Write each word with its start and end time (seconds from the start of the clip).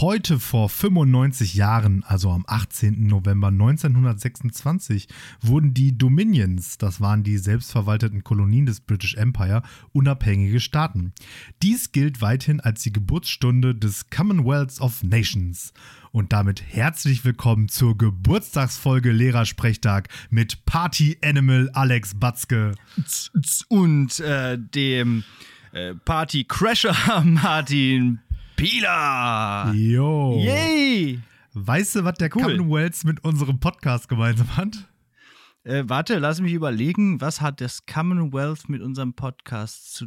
Heute 0.00 0.38
vor 0.38 0.68
95 0.68 1.54
Jahren, 1.54 2.04
also 2.04 2.30
am 2.30 2.44
18. 2.46 3.08
November 3.08 3.48
1926, 3.48 5.08
wurden 5.40 5.74
die 5.74 5.98
Dominions, 5.98 6.78
das 6.78 7.00
waren 7.00 7.24
die 7.24 7.36
selbstverwalteten 7.36 8.22
Kolonien 8.22 8.64
des 8.64 8.78
British 8.78 9.16
Empire, 9.16 9.62
unabhängige 9.92 10.60
Staaten. 10.60 11.12
Dies 11.64 11.90
gilt 11.90 12.20
weithin 12.20 12.60
als 12.60 12.84
die 12.84 12.92
Geburtsstunde 12.92 13.74
des 13.74 14.08
Commonwealths 14.08 14.80
of 14.80 15.02
Nations. 15.02 15.72
Und 16.12 16.32
damit 16.32 16.62
herzlich 16.62 17.24
willkommen 17.24 17.68
zur 17.68 17.98
Geburtstagsfolge 17.98 19.10
Lehrersprechtag 19.10 20.10
mit 20.30 20.64
Party 20.64 21.18
Animal 21.24 21.70
Alex 21.72 22.14
Batzke. 22.14 22.76
Und 23.66 24.20
äh, 24.20 24.58
dem 24.60 25.24
äh, 25.72 25.96
Party 25.96 26.44
Crasher 26.44 26.94
Martin 27.24 28.20
Pieler. 28.58 29.72
Jo. 29.72 30.36
Yay! 30.36 31.20
Weißt 31.54 31.94
du, 31.94 32.02
was 32.04 32.14
der 32.14 32.28
Cool. 32.34 32.42
Commonwealth 32.42 33.04
mit 33.04 33.22
unserem 33.22 33.60
Podcast 33.60 34.08
gemeinsam 34.08 34.56
hat? 34.56 34.88
Äh, 35.62 35.84
warte, 35.86 36.18
lass 36.18 36.40
mich 36.40 36.52
überlegen, 36.52 37.20
was 37.20 37.40
hat 37.40 37.60
das 37.60 37.86
Commonwealth 37.86 38.68
mit 38.68 38.82
unserem 38.82 39.14
Podcast 39.14 39.94
zu 39.94 40.06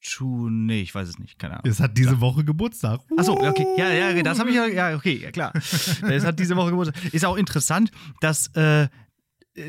tun? 0.00 0.66
Nee, 0.66 0.82
ich 0.82 0.94
weiß 0.94 1.08
es 1.08 1.18
nicht, 1.18 1.40
keine 1.40 1.54
Ahnung. 1.54 1.68
Es 1.68 1.80
hat 1.80 1.98
diese 1.98 2.20
Woche 2.20 2.44
Geburtstag. 2.44 3.00
Achso, 3.16 3.32
okay, 3.32 3.66
ja, 3.76 3.90
ja, 3.90 4.22
das 4.22 4.38
habe 4.38 4.50
ich 4.50 4.54
ja, 4.54 4.66
ja, 4.68 4.94
okay, 4.94 5.18
ja, 5.20 5.32
klar. 5.32 5.52
Es 5.56 6.24
hat 6.24 6.38
diese 6.38 6.54
Woche 6.54 6.70
Geburtstag. 6.70 7.12
Ist 7.12 7.24
auch 7.24 7.36
interessant, 7.36 7.90
dass 8.20 8.46
äh, 8.54 8.86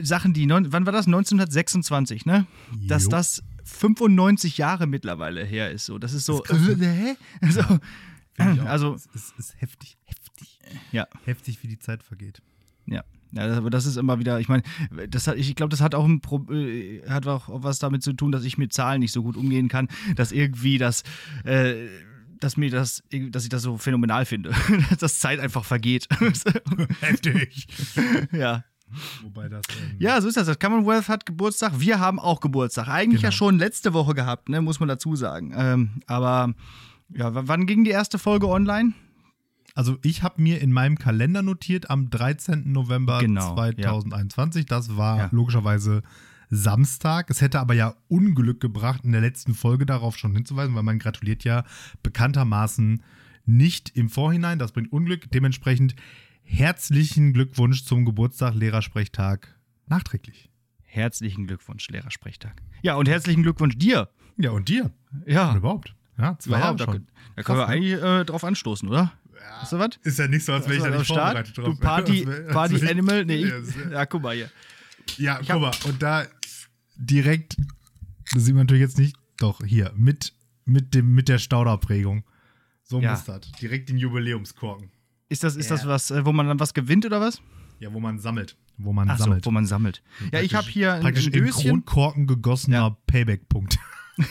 Sachen, 0.03 0.33
die, 0.33 0.45
neun, 0.45 0.71
wann 0.71 0.85
war 0.85 0.93
das? 0.93 1.07
1926, 1.07 2.27
ne? 2.27 2.45
Dass 2.87 3.05
Jo. 3.05 3.09
das 3.09 3.43
95 3.63 4.59
Jahre 4.59 4.85
mittlerweile 4.85 5.43
her 5.43 5.71
ist. 5.71 5.87
So, 5.87 5.97
das 5.97 6.13
ist 6.13 6.25
so, 6.25 6.43
Das 6.47 6.59
äh, 6.67 6.75
hä? 6.75 7.15
so 7.49 7.63
Finde 8.39 8.53
ich 8.55 8.61
auch. 8.63 8.65
also, 8.65 8.93
es 8.95 9.05
ist, 9.13 9.33
ist 9.37 9.61
heftig, 9.61 9.97
heftig. 10.05 10.59
ja. 10.91 11.07
Heftig, 11.25 11.61
wie 11.63 11.67
die 11.67 11.79
Zeit 11.79 12.03
vergeht. 12.03 12.41
Ja. 12.85 13.03
Ja, 13.31 13.43
aber 13.55 13.69
das 13.69 13.85
ist 13.85 13.97
immer 13.97 14.17
wieder, 14.17 14.39
ich 14.39 14.47
meine, 14.49 14.63
das 15.07 15.27
hat, 15.27 15.37
ich 15.37 15.53
glaube, 15.55 15.69
das 15.69 15.81
hat 15.81 15.93
auch, 15.93 16.05
ein 16.05 16.19
Pro, 16.19 16.51
äh, 16.51 17.07
hat 17.07 17.27
auch 17.27 17.47
was 17.61 17.77
damit 17.77 18.01
zu 18.01 18.13
tun, 18.13 18.31
dass 18.31 18.43
ich 18.43 18.57
mit 18.57 18.73
Zahlen 18.73 19.01
nicht 19.01 19.11
so 19.11 19.21
gut 19.21 19.37
umgehen 19.37 19.67
kann, 19.67 19.87
dass 20.15 20.31
irgendwie 20.31 20.79
das, 20.79 21.03
äh, 21.43 21.75
dass 22.39 22.57
mir 22.57 22.71
das, 22.71 23.03
dass 23.29 23.43
ich 23.43 23.49
das 23.49 23.61
so 23.61 23.77
phänomenal 23.77 24.25
finde, 24.25 24.51
dass 24.99 25.19
Zeit 25.19 25.39
einfach 25.39 25.63
vergeht. 25.63 26.07
Heftig. 27.01 27.67
ja. 28.31 28.63
Wobei 29.21 29.47
das. 29.49 29.61
Ähm, 29.79 29.97
ja, 29.99 30.19
so 30.19 30.27
ist 30.27 30.37
das. 30.37 30.47
Das 30.47 30.57
Commonwealth 30.57 31.07
hat 31.09 31.27
Geburtstag, 31.27 31.79
wir 31.79 31.99
haben 31.99 32.17
auch 32.19 32.39
Geburtstag. 32.39 32.87
Eigentlich 32.87 33.21
ja 33.21 33.29
Genau. 33.29 33.37
schon 33.37 33.59
letzte 33.59 33.93
Woche 33.93 34.15
gehabt, 34.15 34.49
ne, 34.49 34.61
muss 34.61 34.79
man 34.79 34.89
dazu 34.89 35.15
sagen. 35.15 35.53
Ähm, 35.55 35.89
aber 36.07 36.55
ja, 37.13 37.31
wann 37.47 37.65
ging 37.65 37.83
die 37.83 37.91
erste 37.91 38.19
Folge 38.19 38.47
online? 38.47 38.93
Also, 39.75 39.97
ich 40.03 40.23
habe 40.23 40.41
mir 40.41 40.61
in 40.61 40.71
meinem 40.73 40.97
Kalender 40.97 41.41
notiert 41.41 41.89
am 41.89 42.09
13. 42.09 42.71
November 42.71 43.19
Genau, 43.19 43.53
2021. 43.53 44.65
Das 44.65 44.97
war 44.97 45.17
Ja. 45.17 45.29
logischerweise 45.31 46.01
Samstag. 46.49 47.29
Es 47.29 47.41
hätte 47.41 47.59
aber 47.59 47.75
ja 47.75 47.95
Unglück 48.07 48.59
gebracht, 48.59 49.05
in 49.05 49.11
der 49.11 49.21
letzten 49.21 49.53
Folge 49.53 49.85
darauf 49.85 50.17
schon 50.17 50.33
hinzuweisen, 50.33 50.73
weil 50.75 50.83
man 50.83 50.97
gratuliert 50.99 51.43
ja 51.43 51.63
bekanntermaßen 52.03 53.03
nicht 53.45 53.95
im 53.95 54.09
Vorhinein. 54.09 54.59
Das 54.59 54.71
bringt 54.71 54.91
Unglück. 54.91 55.29
Dementsprechend 55.31 55.95
herzlichen 56.43 57.33
Glückwunsch 57.33 57.83
zum 57.85 58.05
Geburtstag, 58.05 58.55
Lehrersprechtag 58.55 59.55
nachträglich. 59.87 60.49
Herzlichen 60.81 61.45
Glückwunsch, 61.45 61.87
Lehrersprechtag. 61.89 62.61
Ja, 62.81 62.95
und 62.95 63.07
herzlichen 63.07 63.43
Glückwunsch 63.43 63.77
dir. 63.77 64.09
Ja, 64.37 64.49
und 64.51 64.67
dir? 64.69 64.91
Ja. 65.27 65.51
Und 65.51 65.57
überhaupt. 65.57 65.95
Ja, 66.19 66.37
zwei 66.39 66.51
Ja, 66.53 66.59
Jahre 66.59 66.75
da, 66.75 66.85
schon. 66.85 67.07
da 67.35 67.43
können 67.43 67.57
wir 67.59 67.67
ne? 67.67 67.71
eigentlich 67.73 67.93
äh, 68.03 68.25
drauf 68.25 68.43
anstoßen, 68.43 68.87
oder? 68.89 69.11
Hast 69.59 69.71
du 69.73 69.79
was? 69.79 69.89
Ist 70.03 70.19
ja 70.19 70.27
nicht 70.27 70.45
so, 70.45 70.53
als 70.53 70.65
wäre 70.67 70.77
ich 70.77 70.83
da 70.83 70.89
nicht 70.89 71.05
Start? 71.05 71.19
vorbereitet 71.47 71.57
drauf. 71.57 71.65
Du 71.65 71.79
Party, 71.79 72.25
Das 72.25 72.35
das 72.45 72.53
Party 72.53 72.87
Animal? 72.87 73.25
Nee, 73.25 73.35
Ja, 73.45 73.57
ich, 73.59 73.65
das- 73.75 73.91
ja, 73.91 74.05
guck 74.05 74.21
mal 74.23 74.35
hier. 74.35 74.49
Ja, 75.17 75.35
hab- 75.37 75.47
guck 75.47 75.61
mal, 75.61 75.71
und 75.85 76.01
da 76.01 76.25
direkt, 76.97 77.57
das 78.33 78.43
sieht 78.45 78.53
man 78.55 78.65
natürlich 78.65 78.81
jetzt 78.81 78.97
nicht, 78.97 79.15
doch 79.37 79.63
hier, 79.65 79.91
mit, 79.95 80.33
mit, 80.65 80.93
dem, 80.93 81.13
mit 81.13 81.29
der 81.29 81.39
Stauderprägung. 81.39 82.23
So 82.83 82.99
Ja. 82.99 83.11
muss 83.11 83.23
das. 83.23 83.41
Direkt 83.61 83.89
den 83.89 83.97
Jubiläumskorken. 83.97 84.91
Ist 85.29 85.43
das, 85.43 85.55
ist 85.55 85.71
das 85.71 85.83
Ja. 85.83 85.89
was, 85.89 86.11
äh, 86.11 86.25
wo 86.25 86.31
man 86.33 86.47
dann 86.47 86.59
was 86.59 86.73
gewinnt 86.73 87.05
oder 87.05 87.21
was? 87.21 87.41
Ja, 87.79 87.93
wo 87.93 87.99
man 87.99 88.19
sammelt. 88.19 88.57
Wo 88.77 88.93
man 88.93 89.09
Ach 89.09 89.17
so, 89.17 89.25
sammelt. 89.25 89.45
wo 89.45 89.51
man 89.51 89.65
sammelt. 89.65 90.01
Ja, 90.31 90.41
ich 90.41 90.55
habe 90.55 90.67
hier 90.67 90.93
ein, 90.93 91.01
Praktisch 91.01 91.27
ein 91.27 91.33
in 91.33 91.45
Döschen. 91.45 91.61
Kronkorken 91.85 92.27
gegossener 92.27 92.77
Ja. 92.77 92.97
Payback-Punkt. 93.07 93.77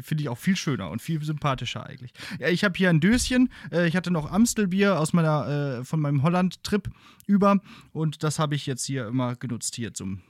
Finde 0.00 0.22
ich 0.22 0.28
auch 0.28 0.38
viel 0.38 0.56
schöner 0.56 0.90
und 0.90 1.00
viel 1.00 1.22
sympathischer 1.22 1.86
eigentlich. 1.86 2.12
Ja, 2.38 2.48
ich 2.48 2.64
habe 2.64 2.76
hier 2.76 2.90
ein 2.90 3.00
Döschen. 3.00 3.50
Äh, 3.72 3.88
ich 3.88 3.96
hatte 3.96 4.10
noch 4.10 4.30
Amstelbier 4.30 4.98
aus 5.00 5.12
meiner, 5.12 5.78
äh, 5.80 5.84
von 5.84 6.00
meinem 6.00 6.22
Holland-Trip 6.22 6.90
über 7.26 7.60
und 7.92 8.22
das 8.22 8.38
habe 8.38 8.54
ich 8.54 8.66
jetzt 8.66 8.84
hier 8.84 9.06
immer 9.06 9.36
genutzt 9.36 9.74
hier 9.76 9.94
zum 9.94 10.22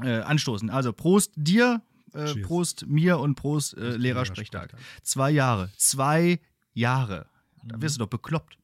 äh, 0.00 0.20
Anstoßen. 0.20 0.70
Also 0.70 0.92
Prost 0.92 1.32
dir, 1.36 1.82
äh. 2.14 2.34
Prost 2.42 2.86
mir 2.86 3.18
und 3.18 3.34
Prost 3.34 3.76
äh, 3.76 3.96
Lehrersprechtag. 3.96 4.72
Lehrersprechtag. 4.72 5.02
Zwei 5.02 5.30
Jahre. 5.30 5.70
Zwei 5.76 6.40
Jahre. 6.74 7.26
Da 7.64 7.80
wirst 7.80 7.96
du 7.96 8.00
doch 8.00 8.08
bekloppt. 8.08 8.58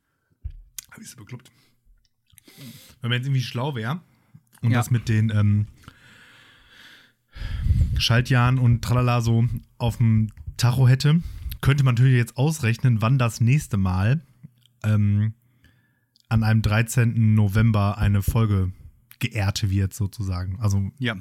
Hab 0.90 1.00
ich 1.00 1.10
so 1.10 1.16
bekloppt. 1.16 1.50
Wenn 3.00 3.10
man 3.10 3.18
jetzt 3.18 3.26
irgendwie 3.26 3.42
schlau 3.42 3.74
wäre 3.74 4.00
und 4.62 4.70
Ja. 4.70 4.78
das 4.78 4.90
mit 4.90 5.08
den 5.08 5.30
ähm, 5.30 5.66
Schaltjahren 7.98 8.58
und 8.58 8.82
tralala 8.82 9.20
so 9.20 9.46
auf 9.78 9.98
dem 9.98 10.30
Tacho 10.56 10.88
hätte, 10.88 11.20
könnte 11.60 11.84
man 11.84 11.94
natürlich 11.94 12.16
jetzt 12.16 12.36
ausrechnen, 12.36 13.02
wann 13.02 13.18
das 13.18 13.40
nächste 13.40 13.76
Mal 13.76 14.20
ähm, 14.84 15.34
an 16.28 16.44
einem 16.44 16.62
13. 16.62 17.34
November 17.34 17.98
eine 17.98 18.22
Folge 18.22 18.72
geehrt 19.20 19.68
wird, 19.70 19.94
sozusagen. 19.94 20.58
Also 20.60 20.90
Ja. 20.98 21.16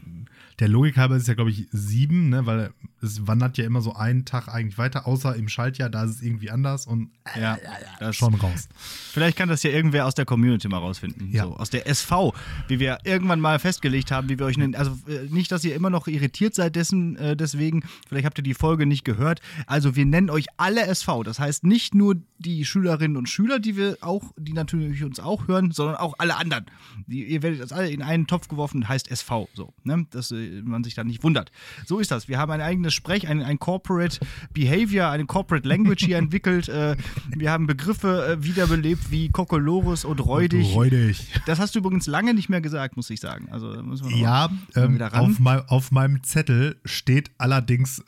der 0.60 0.68
Logik 0.68 0.98
halber 0.98 1.16
ist 1.16 1.28
ja, 1.28 1.34
glaube 1.34 1.50
ich, 1.50 1.68
sieben, 1.72 2.30
ne? 2.30 2.46
weil 2.46 2.72
es 3.02 3.28
wandert 3.28 3.58
ja 3.58 3.66
immer 3.66 3.82
so 3.82 3.94
einen 3.94 4.26
Tag 4.26 4.48
eigentlich 4.48 4.78
weiter, 4.78 5.08
außer 5.08 5.36
im 5.36 5.48
Schaltjahr, 5.50 5.90
da 5.90 6.04
ist 6.04 6.12
es 6.16 6.22
irgendwie 6.22 6.50
anders 6.50 6.86
und 6.88 7.10
Ja, 7.40 7.58
das 8.00 8.16
schon 8.16 8.34
raus. 8.36 8.68
Vielleicht 9.12 9.38
kann 9.38 9.50
das 9.50 9.64
ja 9.64 9.70
irgendwer 9.72 10.06
aus 10.06 10.16
der 10.16 10.26
Community 10.26 10.68
mal 10.68 10.78
rausfinden. 10.80 11.32
Ja. 11.32 11.44
So, 11.46 11.58
aus 11.58 11.70
der 11.70 11.88
SV, 11.88 12.34
wie 12.68 12.80
wir 12.80 13.00
irgendwann 13.04 13.40
mal 13.40 13.60
festgelegt 13.60 14.12
haben, 14.12 14.30
wie 14.30 14.38
wir 14.40 14.46
euch 14.46 14.58
nennen. 14.58 14.76
Also 14.76 14.98
äh, 15.08 15.26
nicht, 15.30 15.52
dass 15.52 15.64
ihr 15.64 15.76
immer 15.76 15.90
noch 15.90 16.08
irritiert 16.08 16.56
seid 16.56 16.76
dessen, 16.76 17.16
äh, 17.18 17.36
deswegen. 17.36 17.84
Vielleicht 18.08 18.26
habt 18.26 18.38
ihr 18.40 18.44
die 18.44 18.54
Folge 18.54 18.86
nicht 18.86 19.04
gehört. 19.06 19.42
Also 19.66 19.96
wir 19.96 20.06
nennen 20.06 20.30
euch 20.30 20.46
alle 20.58 20.86
SV. 20.86 21.24
Das 21.24 21.40
heißt 21.40 21.64
nicht 21.64 21.94
nur 21.96 22.16
die 22.40 22.66
Schülerinnen 22.66 23.18
und 23.18 23.28
Schüler, 23.30 23.60
die 23.60 23.76
wir 23.76 23.98
auch, 24.02 24.24
die 24.38 24.54
natürlich 24.54 25.04
uns 25.04 25.20
auch 25.20 25.48
hören, 25.48 25.72
sondern 25.72 25.96
auch 25.98 26.16
alle 26.18 26.36
anderen. 26.38 26.66
Die, 27.08 27.24
ihr 27.26 27.42
werdet 27.44 27.62
das 27.62 27.72
alle 27.72 27.87
in 27.90 28.02
einen 28.02 28.28
Topf 28.28 28.48
geworfen, 28.48 28.88
heißt 28.88 29.10
SV. 29.10 29.50
So, 29.54 29.74
ne? 29.84 30.06
Dass 30.12 30.32
äh, 30.32 30.62
man 30.64 30.84
sich 30.84 30.96
da 30.96 31.04
nicht 31.04 31.24
wundert. 31.24 31.52
So 31.86 32.00
ist 32.00 32.12
das. 32.12 32.28
Wir 32.28 32.38
haben 32.38 32.52
ein 32.52 32.62
eigenes 32.62 32.94
Sprech, 32.94 33.28
ein, 33.28 33.42
ein 33.42 33.60
Corporate 33.60 34.20
Behavior, 34.54 35.10
eine 35.10 35.26
Corporate 35.26 35.68
Language 35.68 36.06
hier 36.06 36.18
entwickelt. 36.20 36.70
Äh, 36.70 36.96
wir 37.36 37.52
haben 37.52 37.68
Begriffe 37.68 38.38
äh, 38.40 38.44
wiederbelebt 38.44 39.12
wie 39.12 39.30
Kokolores 39.30 40.06
und 40.06 40.20
räudig. 40.26 40.74
Räudig. 40.74 41.28
Das 41.46 41.60
hast 41.60 41.76
du 41.76 41.80
übrigens 41.80 42.08
lange 42.08 42.34
nicht 42.34 42.50
mehr 42.50 42.62
gesagt, 42.62 42.96
muss 42.98 43.10
ich 43.10 43.20
sagen. 43.20 43.48
Also 43.52 43.68
müssen 43.84 44.10
wir 44.10 44.18
Ja, 44.18 44.50
mal 44.76 44.84
ähm, 44.86 44.96
wieder 44.96 45.08
ran. 45.08 45.32
auf, 45.32 45.40
mein, 45.40 45.62
auf 45.68 45.92
meinem 45.92 46.24
Zettel 46.24 46.80
steht 46.86 47.32
allerdings 47.38 48.04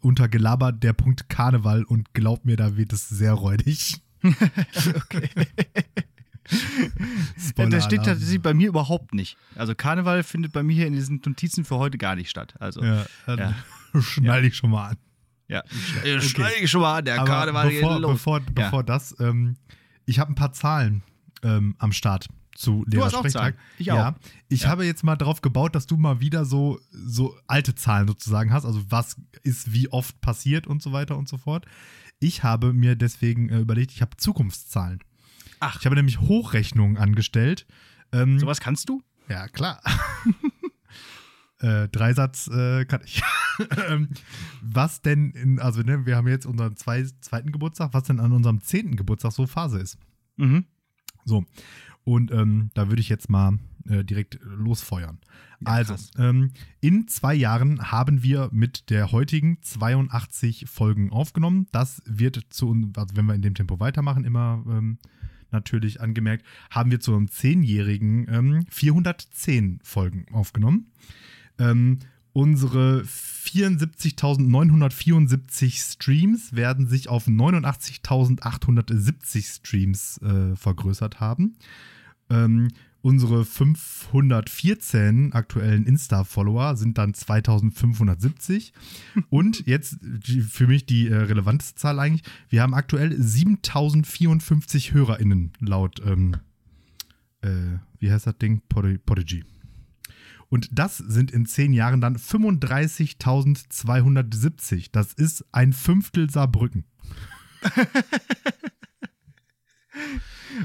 unter 0.00 0.28
gelabert 0.28 0.82
der 0.82 0.92
Punkt 0.92 1.28
Karneval 1.28 1.84
und 1.84 2.14
glaub 2.14 2.44
mir, 2.44 2.56
da 2.56 2.76
wird 2.76 2.92
es 2.92 3.08
sehr 3.08 3.32
räudig. 3.32 4.00
Ja, 7.56 7.66
das 7.66 7.84
steht 7.84 8.04
tatsächlich 8.04 8.40
bei 8.42 8.54
mir 8.54 8.68
überhaupt 8.68 9.14
nicht. 9.14 9.36
Also 9.54 9.74
Karneval 9.74 10.22
findet 10.22 10.52
bei 10.52 10.62
mir 10.62 10.74
hier 10.74 10.86
in 10.86 10.92
diesen 10.94 11.20
Notizen 11.24 11.64
für 11.64 11.76
heute 11.76 11.98
gar 11.98 12.14
nicht 12.16 12.30
statt. 12.30 12.54
Also 12.58 12.82
ja, 12.82 13.06
Ja, 13.26 13.54
schnall 14.00 14.44
ich 14.44 14.56
schon 14.56 14.70
mal 14.70 14.88
an. 14.90 14.96
ja. 15.48 15.62
Äh, 16.04 16.20
Schneide 16.20 16.56
ich 16.62 16.70
schon 16.70 16.80
mal 16.82 16.98
an, 16.98 17.04
der 17.04 17.20
Aber 17.20 17.26
Karneval 17.28 17.68
bevor, 17.70 17.92
geht 17.94 18.02
los. 18.02 18.12
bevor, 18.12 18.38
ja. 18.40 18.44
bevor 18.54 18.84
das, 18.84 19.14
ähm, 19.20 19.56
ich 20.04 20.18
habe 20.18 20.32
ein 20.32 20.34
paar 20.36 20.52
Zahlen 20.52 21.02
ähm, 21.42 21.74
am 21.78 21.92
Start 21.92 22.28
zu 22.54 22.82
auch 22.86 22.90
Lehrersprechtag. 22.90 23.54
Ich 23.78 23.86
ja, 23.86 24.10
auch. 24.10 24.14
ich 24.48 24.62
Ja. 24.62 24.68
habe 24.70 24.86
jetzt 24.86 25.04
mal 25.04 25.16
drauf 25.16 25.42
gebaut, 25.42 25.74
dass 25.74 25.86
du 25.86 25.96
mal 25.98 26.20
wieder 26.20 26.44
so, 26.46 26.80
so 26.90 27.36
alte 27.46 27.74
Zahlen 27.74 28.08
sozusagen 28.08 28.50
hast, 28.52 28.64
also 28.64 28.82
was 28.88 29.16
ist 29.42 29.72
wie 29.74 29.90
oft 29.92 30.20
passiert 30.22 30.66
und 30.66 30.82
so 30.82 30.92
weiter 30.92 31.16
und 31.18 31.28
so 31.28 31.36
fort. 31.36 31.66
Ich 32.18 32.42
habe 32.42 32.72
mir 32.72 32.96
deswegen 32.96 33.50
äh, 33.50 33.58
überlegt, 33.58 33.92
ich 33.92 34.00
habe 34.00 34.16
Zukunftszahlen. 34.16 35.00
Ach. 35.60 35.78
Ich 35.80 35.86
habe 35.86 35.96
nämlich 35.96 36.20
Hochrechnungen 36.20 36.96
angestellt. 36.96 37.66
Ähm, 38.12 38.38
Sowas 38.38 38.60
kannst 38.60 38.88
du? 38.88 39.02
ja, 39.28 39.48
klar. 39.48 39.80
äh, 41.60 41.88
Dreisatz 41.88 42.48
äh, 42.48 42.84
kann 42.84 43.00
ich. 43.04 43.22
ähm, 43.88 44.08
was 44.62 45.02
denn, 45.02 45.30
in, 45.30 45.58
also 45.58 45.82
ne, 45.82 46.06
wir 46.06 46.16
haben 46.16 46.28
jetzt 46.28 46.46
unseren 46.46 46.76
zwei, 46.76 47.04
zweiten 47.20 47.52
Geburtstag, 47.52 47.94
was 47.94 48.04
denn 48.04 48.20
an 48.20 48.32
unserem 48.32 48.60
zehnten 48.60 48.96
Geburtstag 48.96 49.32
so 49.32 49.46
Phase 49.46 49.78
ist. 49.78 49.98
Mhm. 50.36 50.66
So. 51.24 51.44
Und 52.04 52.30
ähm, 52.30 52.70
da 52.74 52.88
würde 52.88 53.00
ich 53.00 53.08
jetzt 53.08 53.28
mal 53.28 53.58
äh, 53.88 54.04
direkt 54.04 54.38
losfeuern. 54.42 55.18
Ja, 55.60 55.72
also, 55.72 55.94
ähm, 56.18 56.52
in 56.80 57.08
zwei 57.08 57.34
Jahren 57.34 57.90
haben 57.90 58.22
wir 58.22 58.48
mit 58.52 58.90
der 58.90 59.10
heutigen 59.10 59.58
82 59.62 60.66
Folgen 60.68 61.10
aufgenommen. 61.10 61.66
Das 61.72 62.02
wird 62.04 62.40
zu 62.50 62.68
uns, 62.68 62.96
also 62.96 63.16
wenn 63.16 63.26
wir 63.26 63.34
in 63.34 63.42
dem 63.42 63.54
Tempo 63.54 63.80
weitermachen, 63.80 64.24
immer 64.24 64.62
ähm, 64.68 64.98
natürlich 65.50 66.00
angemerkt, 66.00 66.46
haben 66.70 66.90
wir 66.90 67.00
zu 67.00 67.14
einem 67.14 67.28
zehnjährigen 67.28 68.26
ähm, 68.28 68.64
410 68.70 69.80
Folgen 69.82 70.24
aufgenommen. 70.32 70.86
Ähm, 71.58 71.98
unsere 72.32 73.02
74.974 73.02 75.92
Streams 75.92 76.54
werden 76.54 76.86
sich 76.86 77.08
auf 77.08 77.26
89.870 77.26 79.56
Streams 79.56 80.18
äh, 80.18 80.54
vergrößert 80.56 81.18
haben. 81.20 81.56
Ähm, 82.28 82.68
unsere 83.06 83.44
514 83.44 85.32
aktuellen 85.32 85.86
Insta-Follower 85.86 86.76
sind 86.76 86.98
dann 86.98 87.14
2570. 87.14 88.72
Und 89.28 89.64
jetzt 89.66 89.98
für 90.48 90.66
mich 90.66 90.86
die 90.86 91.06
äh, 91.06 91.14
relevanteste 91.14 91.76
Zahl 91.76 92.00
eigentlich: 92.00 92.24
Wir 92.48 92.62
haben 92.62 92.74
aktuell 92.74 93.14
7054 93.16 94.92
HörerInnen 94.92 95.52
laut, 95.60 96.02
ähm, 96.04 96.38
äh, 97.42 97.78
wie 98.00 98.10
heißt 98.10 98.26
das 98.26 98.38
Ding? 98.38 98.60
Podi- 98.68 98.98
Podigy. 98.98 99.44
Und 100.48 100.68
das 100.72 100.98
sind 100.98 101.30
in 101.30 101.46
zehn 101.46 101.72
Jahren 101.72 102.00
dann 102.00 102.16
35.270. 102.16 104.88
Das 104.90 105.12
ist 105.12 105.44
ein 105.52 105.72
Fünftel 105.72 106.28
Saarbrücken. 106.28 106.86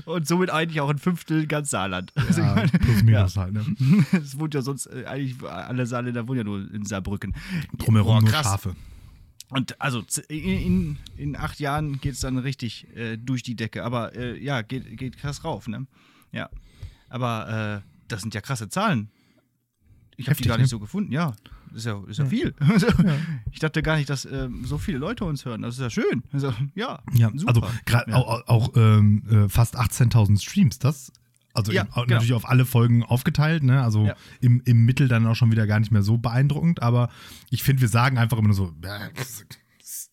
Und 0.06 0.28
somit 0.28 0.50
eigentlich 0.50 0.82
auch 0.82 0.90
ein 0.90 0.98
Fünftel 0.98 1.48
ganz 1.48 1.70
Saarland. 1.70 2.12
Also 2.16 2.42
Ja, 2.42 2.50
ich 2.64 2.72
meine, 2.72 2.86
plus 2.86 3.04
minus 3.04 3.38
halt, 3.38 3.54
ne? 3.54 3.66
es 4.12 4.40
wohnt 4.40 4.54
ja 4.54 4.62
sonst, 4.62 4.88
äh, 4.88 5.06
eigentlich 5.06 5.42
alle 5.44 5.86
Saarländer 5.86 6.28
wohnen 6.28 6.40
ja 6.40 6.44
nur 6.44 6.74
in 6.74 6.86
Saarbrücken. 6.86 7.34
Drumherum 7.78 8.20
Boah, 8.20 8.22
nur. 8.22 8.32
Schafe. 8.32 8.76
Und 9.50 9.80
also 9.82 10.04
in, 10.30 10.38
in, 10.38 10.98
in 11.18 11.36
acht 11.36 11.60
Jahren 11.60 12.00
geht 12.00 12.14
es 12.14 12.22
dann 12.22 12.38
richtig 12.38 12.88
äh, 12.96 13.18
durch 13.18 13.44
die 13.44 13.56
Decke. 13.56 13.84
Aber 13.84 14.16
äh, 14.16 14.42
ja, 14.42 14.62
geht, 14.62 14.98
geht 14.98 15.18
krass 15.18 15.44
rauf, 15.44 15.68
ne? 15.68 15.88
Ja. 16.32 16.50
Aber 17.10 17.82
äh, 17.84 17.88
das 18.08 18.22
sind 18.22 18.34
ja 18.34 18.42
krasse 18.42 18.70
Zahlen. 18.70 19.10
Ich 20.18 20.28
habe 20.28 20.38
die 20.38 20.48
gar 20.48 20.58
nicht 20.58 20.66
ne? 20.66 20.68
so 20.70 20.80
gefunden. 20.80 21.12
Ja, 21.12 21.34
ist 21.74 21.86
ja, 21.86 22.00
ist 22.08 22.20
ja 22.20 22.26
viel. 22.26 22.54
Also, 22.60 22.88
Ich 23.52 23.60
dachte 23.60 23.82
gar 23.82 23.96
nicht, 23.98 24.10
dass 24.10 24.26
ähm, 24.26 24.64
so 24.66 24.78
viele 24.78 24.98
Leute 24.98 25.26
uns 25.26 25.46
hören. 25.46 25.62
Das 25.62 25.76
ist 25.76 25.82
ja 25.82 25.90
schön. 25.90 26.24
Also, 26.32 26.54
ja, 26.76 27.00
Ja, 27.14 27.32
super. 27.34 27.48
also 27.48 27.62
gerade 27.86 28.12
Ja. 28.12 28.18
auch, 28.18 28.48
auch 28.48 28.72
ähm, 28.76 29.24
äh, 29.30 29.50
fast 29.50 29.78
18.000 29.78 30.42
Streams, 30.42 30.80
das 30.80 31.12
also 31.54 31.74
Ja, 31.74 31.84
auch 31.92 32.04
genau. 32.06 32.16
natürlich 32.16 32.34
auf 32.34 32.48
alle 32.48 32.66
Folgen 32.66 33.04
aufgeteilt, 33.04 33.64
ne? 33.64 33.84
Also 33.84 34.06
Ja. 34.06 34.16
im, 34.40 34.62
im 34.66 34.86
Mittel 34.86 35.08
dann 35.10 35.28
auch 35.28 35.36
schon 35.36 35.52
wieder 35.52 35.68
gar 35.68 35.80
nicht 35.82 35.92
mehr 35.92 36.02
so 36.04 36.18
beeindruckend, 36.18 36.82
aber 36.82 37.10
ich 37.50 37.64
finde, 37.64 37.82
wir 37.82 37.90
sagen 37.90 38.18
einfach 38.18 38.38
immer 38.38 38.48
nur 38.48 38.56
so, 38.56 38.74
ja, 38.84 39.10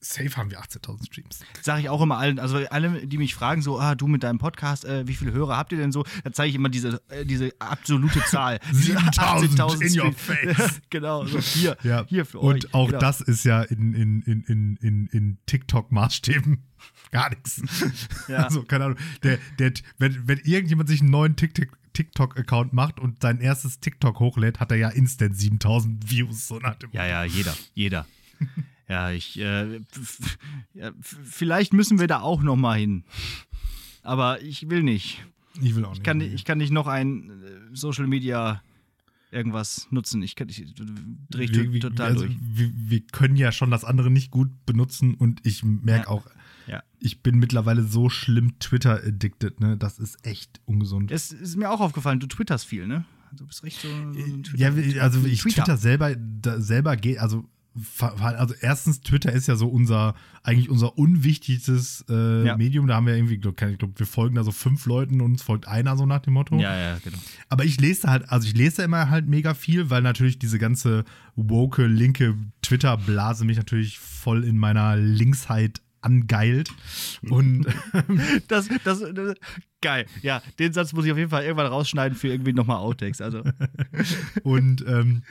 safe 0.01 0.37
haben 0.37 0.51
wir 0.51 0.61
18.000 0.61 1.07
Streams. 1.07 1.41
Sage 1.63 1.83
ich 1.83 1.89
auch 1.89 2.01
immer 2.03 2.19
allen, 2.19 2.39
also 2.39 2.57
alle, 2.71 3.07
die 3.07 3.19
mich 3.19 3.35
fragen, 3.35 3.63
so, 3.63 3.79
ah, 3.79 3.95
du 3.95 4.07
mit 4.07 4.23
deinem 4.23 4.39
Podcast, 4.39 4.85
äh, 4.85 5.07
wie 5.07 5.15
viele 5.15 5.33
Hörer 5.33 5.57
habt 5.57 5.73
ihr 5.73 5.79
denn 5.79 5.93
so? 5.93 6.05
Da 6.25 6.33
zeige 6.33 6.51
ich 6.51 6.55
immer 6.57 6.69
diese, 6.69 7.01
äh, 7.09 7.25
diese 7.25 7.53
absolute 7.59 8.21
Zahl. 8.25 8.59
Diese 8.71 8.93
7000 8.99 9.61
18.000 9.61 9.81
in 9.83 10.01
your 10.01 10.13
face. 10.13 10.81
genau, 10.91 11.25
so 11.27 11.39
hier, 11.39 11.77
Ja. 11.83 12.05
hier 12.09 12.25
für 12.27 12.41
euch. 12.43 12.65
Und 12.65 12.75
auch 12.75 12.87
genau. 12.89 12.99
das 12.99 13.21
ist 13.21 13.45
ja 13.45 13.63
in, 13.63 13.95
in, 13.95 14.23
in, 14.23 14.43
in, 14.45 14.77
in, 14.77 15.07
in 15.09 15.39
TikTok-Maßstäben 15.47 16.65
gar 17.11 17.31
nichts. 17.31 17.63
Ja. 18.29 18.45
Also, 18.45 18.63
keine 18.65 18.85
Ahnung. 18.87 18.99
Der, 19.23 19.39
der, 19.59 19.73
wenn, 19.99 20.27
wenn 20.27 20.39
irgendjemand 20.39 20.89
sich 20.89 21.01
einen 21.01 21.11
neuen 21.11 21.37
TikTok- 21.37 21.77
TikTok-Account 21.93 22.73
macht 22.73 23.01
und 23.01 23.23
sein 23.23 23.41
erstes 23.41 23.81
TikTok 23.81 24.21
hochlädt, 24.21 24.61
hat 24.61 24.71
er 24.71 24.77
ja 24.77 24.89
instant 24.89 25.37
7000 25.37 26.09
Views. 26.11 26.49
So 26.49 26.59
nach 26.59 26.77
dem 26.77 26.91
Ja, 26.93 27.07
ja, 27.07 27.25
jeder, 27.25 27.55
jeder. 27.75 28.07
Ja, 28.89 29.11
ich, 29.11 29.39
äh, 29.39 29.81
ja, 30.75 30.93
vielleicht 31.01 31.73
müssen 31.73 31.99
wir 31.99 32.07
da 32.07 32.21
auch 32.21 32.43
noch 32.43 32.57
mal 32.57 32.79
hin. 32.79 33.05
Aber 34.03 34.41
ich 34.43 34.69
will 34.71 34.83
nicht. 34.83 35.25
Ich 35.61 35.75
will 35.75 35.85
auch 35.85 35.91
nicht. 35.91 35.99
Ich 35.99 36.05
kann, 36.05 36.21
ich 36.21 36.45
kann 36.45 36.59
nicht 36.59 36.71
noch 36.73 36.87
ein 36.87 37.31
äh, 37.31 37.35
Social 37.77 38.07
Media 38.07 38.63
irgendwas 39.31 39.87
nutzen. 39.91 40.23
Ich, 40.23 40.37
kann- 40.37 40.49
ich 40.49 40.65
drehe 41.31 41.73
wir, 41.73 41.81
total 41.81 42.07
also, 42.13 42.25
durch. 42.27 42.37
wir, 42.41 42.71
wir 42.75 43.01
können 43.13 43.37
ja 43.37 43.53
schon 43.53 43.71
das 43.71 43.85
andere 43.85 44.11
nicht 44.11 44.31
gut 44.31 44.49
benutzen 44.65 45.15
und 45.15 45.45
ich 45.47 45.63
merke 45.65 46.05
Ja. 46.05 46.09
auch, 46.09 46.27
Ja. 46.67 46.83
ich 46.99 47.23
bin 47.23 47.39
mittlerweile 47.39 47.83
so 47.83 48.09
schlimm 48.09 48.59
Twitter-addicted, 48.59 49.61
ne? 49.61 49.77
Das 49.77 49.99
ist 49.99 50.25
echt 50.25 50.61
ungesund. 50.65 51.11
Es 51.11 51.31
ist 51.31 51.57
mir 51.57 51.71
auch 51.71 51.81
aufgefallen, 51.81 52.21
du 52.21 52.27
twitterst 52.27 52.65
viel, 52.65 52.87
ne? 52.87 53.05
Du 53.33 53.47
bist 53.47 53.63
recht 53.65 53.83
so, 53.83 53.89
so 53.89 53.95
ein 53.95 54.45
Ja, 54.57 54.71
Twitter- 54.71 55.03
also 55.03 55.23
ich 55.27 55.41
Tweeter. 55.43 55.65
Twitter 55.65 55.77
selber, 55.77 56.17
selber 56.63 56.97
geht, 56.97 57.19
also 57.19 57.47
also 58.21 58.55
erstens, 58.61 59.01
Twitter 59.01 59.33
ist 59.33 59.47
ja 59.49 59.57
so 59.57 59.69
unser, 59.69 60.15
eigentlich 60.43 60.71
unser 60.71 60.99
unwichtigstes 60.99 62.05
äh, 62.09 62.47
Ja. 62.47 62.57
Medium. 62.57 62.87
Da 62.87 62.97
haben 62.97 63.07
wir 63.07 63.15
irgendwie, 63.17 63.39
glaub, 63.39 63.61
ich 63.61 63.79
glaube, 63.79 63.99
wir 63.99 64.07
folgen 64.07 64.35
da 64.37 64.45
so 64.45 64.53
fünf 64.53 64.87
Leuten 64.87 65.21
und 65.21 65.33
uns 65.33 65.43
folgt 65.43 65.69
einer 65.69 65.97
so 65.97 66.07
nach 66.07 66.21
dem 66.21 66.35
Motto. 66.35 66.59
Ja, 66.59 66.77
ja, 66.77 66.99
genau. 67.03 67.19
Aber 67.49 67.65
ich 67.65 67.81
lese 67.81 68.09
halt, 68.09 68.31
also 68.31 68.47
ich 68.47 68.55
lese 68.55 68.79
da 68.79 68.85
immer 68.85 69.11
halt 69.11 69.27
mega 69.27 69.55
viel, 69.55 69.91
weil 69.91 70.03
natürlich 70.03 70.39
diese 70.39 70.59
ganze 70.59 71.05
woke, 71.37 71.87
linke 71.87 72.37
Twitter-Blase 72.63 73.45
mich 73.45 73.57
natürlich 73.57 73.99
voll 73.99 74.45
in 74.45 74.59
meiner 74.59 74.97
Linksheit 74.97 75.81
angeilt. 76.01 76.71
Und 77.29 77.67
Das, 78.49 78.69
das, 78.85 79.01
das, 79.01 79.35
geil. 79.81 80.07
Ja, 80.23 80.43
den 80.59 80.73
Satz 80.73 80.93
muss 80.93 81.05
ich 81.05 81.13
auf 81.13 81.19
jeden 81.19 81.31
Fall 81.31 81.43
irgendwann 81.45 81.67
rausschneiden 81.67 82.17
für 82.17 82.29
irgendwie 82.29 82.53
nochmal 82.53 82.79
Outtakes. 82.79 83.21
Also, 83.21 83.43
Und 84.43 84.85
ähm, 84.87 85.23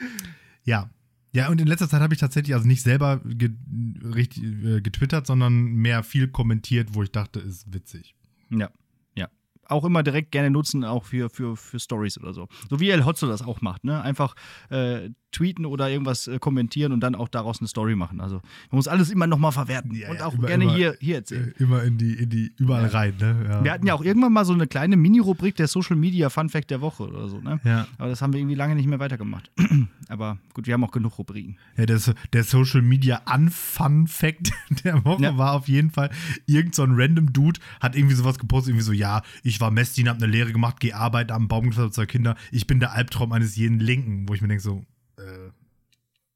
ja. 0.64 0.90
Ja, 1.32 1.48
und 1.48 1.60
in 1.60 1.66
letzter 1.66 1.88
Zeit 1.88 2.00
habe 2.00 2.14
ich 2.14 2.20
tatsächlich 2.20 2.54
also 2.54 2.66
nicht 2.66 2.82
selber 2.82 3.20
äh, 3.24 4.80
getwittert, 4.80 5.26
sondern 5.26 5.54
mehr 5.54 6.02
viel 6.02 6.28
kommentiert, 6.28 6.94
wo 6.94 7.02
ich 7.02 7.12
dachte, 7.12 7.40
ist 7.40 7.72
witzig. 7.72 8.14
ja, 8.50 8.70
ja. 9.14 9.28
Auch 9.66 9.84
immer 9.84 10.02
direkt 10.02 10.32
gerne 10.32 10.50
nutzen, 10.50 10.84
auch 10.84 11.04
für, 11.04 11.28
für, 11.28 11.56
für 11.56 11.78
Stories 11.78 12.18
oder 12.18 12.32
so. 12.32 12.48
So 12.70 12.80
wie 12.80 12.88
El 12.88 13.04
Hotzo 13.04 13.26
das 13.26 13.42
auch 13.42 13.60
macht, 13.60 13.84
ne? 13.84 14.00
Einfach 14.00 14.34
äh, 14.70 15.10
tweeten 15.30 15.66
oder 15.66 15.90
irgendwas 15.90 16.26
äh, 16.26 16.38
kommentieren 16.38 16.92
und 16.92 17.00
dann 17.00 17.14
auch 17.14 17.28
daraus 17.28 17.58
eine 17.60 17.68
Story 17.68 17.94
machen. 17.96 18.20
Also 18.20 18.36
man 18.70 18.76
muss 18.78 18.88
alles 18.88 19.10
immer 19.10 19.26
nochmal 19.26 19.52
verwerten 19.52 19.94
Ja, 19.94 20.10
und 20.10 20.22
auch 20.22 20.34
immer- 20.34 20.46
gerne 20.48 20.64
immer- 20.64 20.74
hier, 20.74 20.96
hier 21.00 21.16
erzählen. 21.16 21.52
Äh, 21.58 21.62
immer 21.62 21.82
in 21.82 21.98
die, 21.98 22.12
in 22.14 22.30
die, 22.30 22.52
überall 22.56 22.84
Ja. 22.84 22.88
rein, 22.88 23.14
ne? 23.20 23.46
Ja. 23.48 23.64
Wir 23.64 23.72
hatten 23.72 23.86
ja 23.86 23.94
auch 23.94 24.02
irgendwann 24.02 24.32
mal 24.32 24.44
so 24.44 24.52
eine 24.54 24.66
kleine 24.66 24.96
Mini-Rubrik 24.96 25.54
der 25.56 25.68
Social 25.68 25.96
Media 25.96 26.30
Fun 26.30 26.48
Fact 26.48 26.70
der 26.70 26.80
Woche 26.80 27.02
oder 27.06 27.28
so, 27.28 27.40
ne? 27.40 27.60
Ja. 27.64 27.86
Aber 27.98 28.08
das 28.08 28.22
haben 28.22 28.32
wir 28.32 28.40
irgendwie 28.40 28.54
lange 28.56 28.74
nicht 28.74 28.86
mehr 28.88 28.98
weitergemacht. 29.00 29.50
Aber 30.08 30.38
gut, 30.54 30.66
wir 30.66 30.74
haben 30.74 30.84
auch 30.84 30.92
genug 30.92 31.18
Rubriken. 31.18 31.58
Ja, 31.76 31.84
der, 31.84 32.00
der 32.32 32.44
Social 32.44 32.80
Media 32.82 33.20
Unfun-Fact 33.32 34.52
der 34.84 35.04
Woche 35.04 35.36
war 35.36 35.52
auf 35.52 35.68
jeden 35.68 35.90
Fall, 35.90 36.10
irgend 36.46 36.74
so 36.74 36.82
ein 36.82 36.92
random 36.94 37.32
Dude 37.32 37.60
hat 37.80 37.96
irgendwie 37.96 38.14
sowas 38.14 38.38
gepostet, 38.38 38.70
irgendwie 38.70 38.84
so, 38.84 38.92
ja, 38.92 39.22
ich 39.42 39.60
war 39.60 39.70
Messdiener, 39.70 40.10
hab 40.12 40.16
eine 40.22 40.26
Lehre 40.30 40.52
gemacht, 40.52 40.76
geh 40.80 40.92
arbeiten, 40.92 41.32
am 41.32 41.48
Baum 41.48 41.70
gefasst, 41.70 41.94
zwei 41.94 42.06
Kinder, 42.06 42.36
ich 42.50 42.66
bin 42.66 42.80
der 42.80 42.92
Albtraum 42.92 43.32
eines 43.32 43.56
jeden 43.56 43.78
Linken, 43.80 44.28
wo 44.28 44.34
ich 44.34 44.40
mir 44.40 44.48
denke 44.48 44.62
so, 44.62 44.84
äh, 45.18 45.50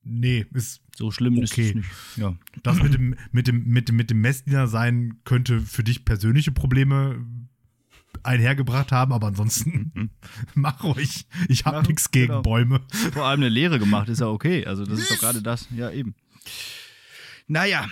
nee, 0.05 0.47
ist 0.53 0.83
So 0.97 1.11
schlimm 1.11 1.39
ist 1.43 1.53
Okay. 1.53 1.69
es 1.71 1.75
nicht. 1.75 1.89
Ja. 2.17 2.35
das 2.63 2.83
mit 2.83 2.95
dem, 2.95 3.17
mit 3.31 3.47
dem, 3.47 3.65
mit 3.65 3.89
dem, 3.89 3.97
mit 3.97 4.11
dem 4.11 4.21
Messdiener 4.21 4.67
sein 4.69 5.21
könnte 5.25 5.61
für 5.61 5.85
dich 5.85 6.05
persönliche 6.05 6.53
Probleme 6.53 7.25
einhergebracht 8.25 8.93
haben, 8.93 9.13
aber 9.13 9.29
ansonsten 9.29 10.11
mach 10.55 10.85
ruhig. 10.85 11.27
Ich 11.49 11.65
hab 11.65 11.75
Mach- 11.75 11.87
nichts 11.89 12.11
gegen 12.11 12.29
genau. 12.29 12.43
Bäume. 12.43 12.81
Vor 13.13 13.25
allem 13.25 13.41
eine 13.41 13.49
Lehre 13.49 13.79
gemacht, 13.79 14.09
ist 14.09 14.21
ja 14.21 14.27
okay. 14.29 14.67
Also, 14.67 14.85
das 14.85 14.99
ist 15.01 15.11
doch 15.11 15.19
gerade 15.19 15.43
das. 15.43 15.67
Ja, 15.75 15.91
eben. 15.91 16.15
Naja, 17.49 17.89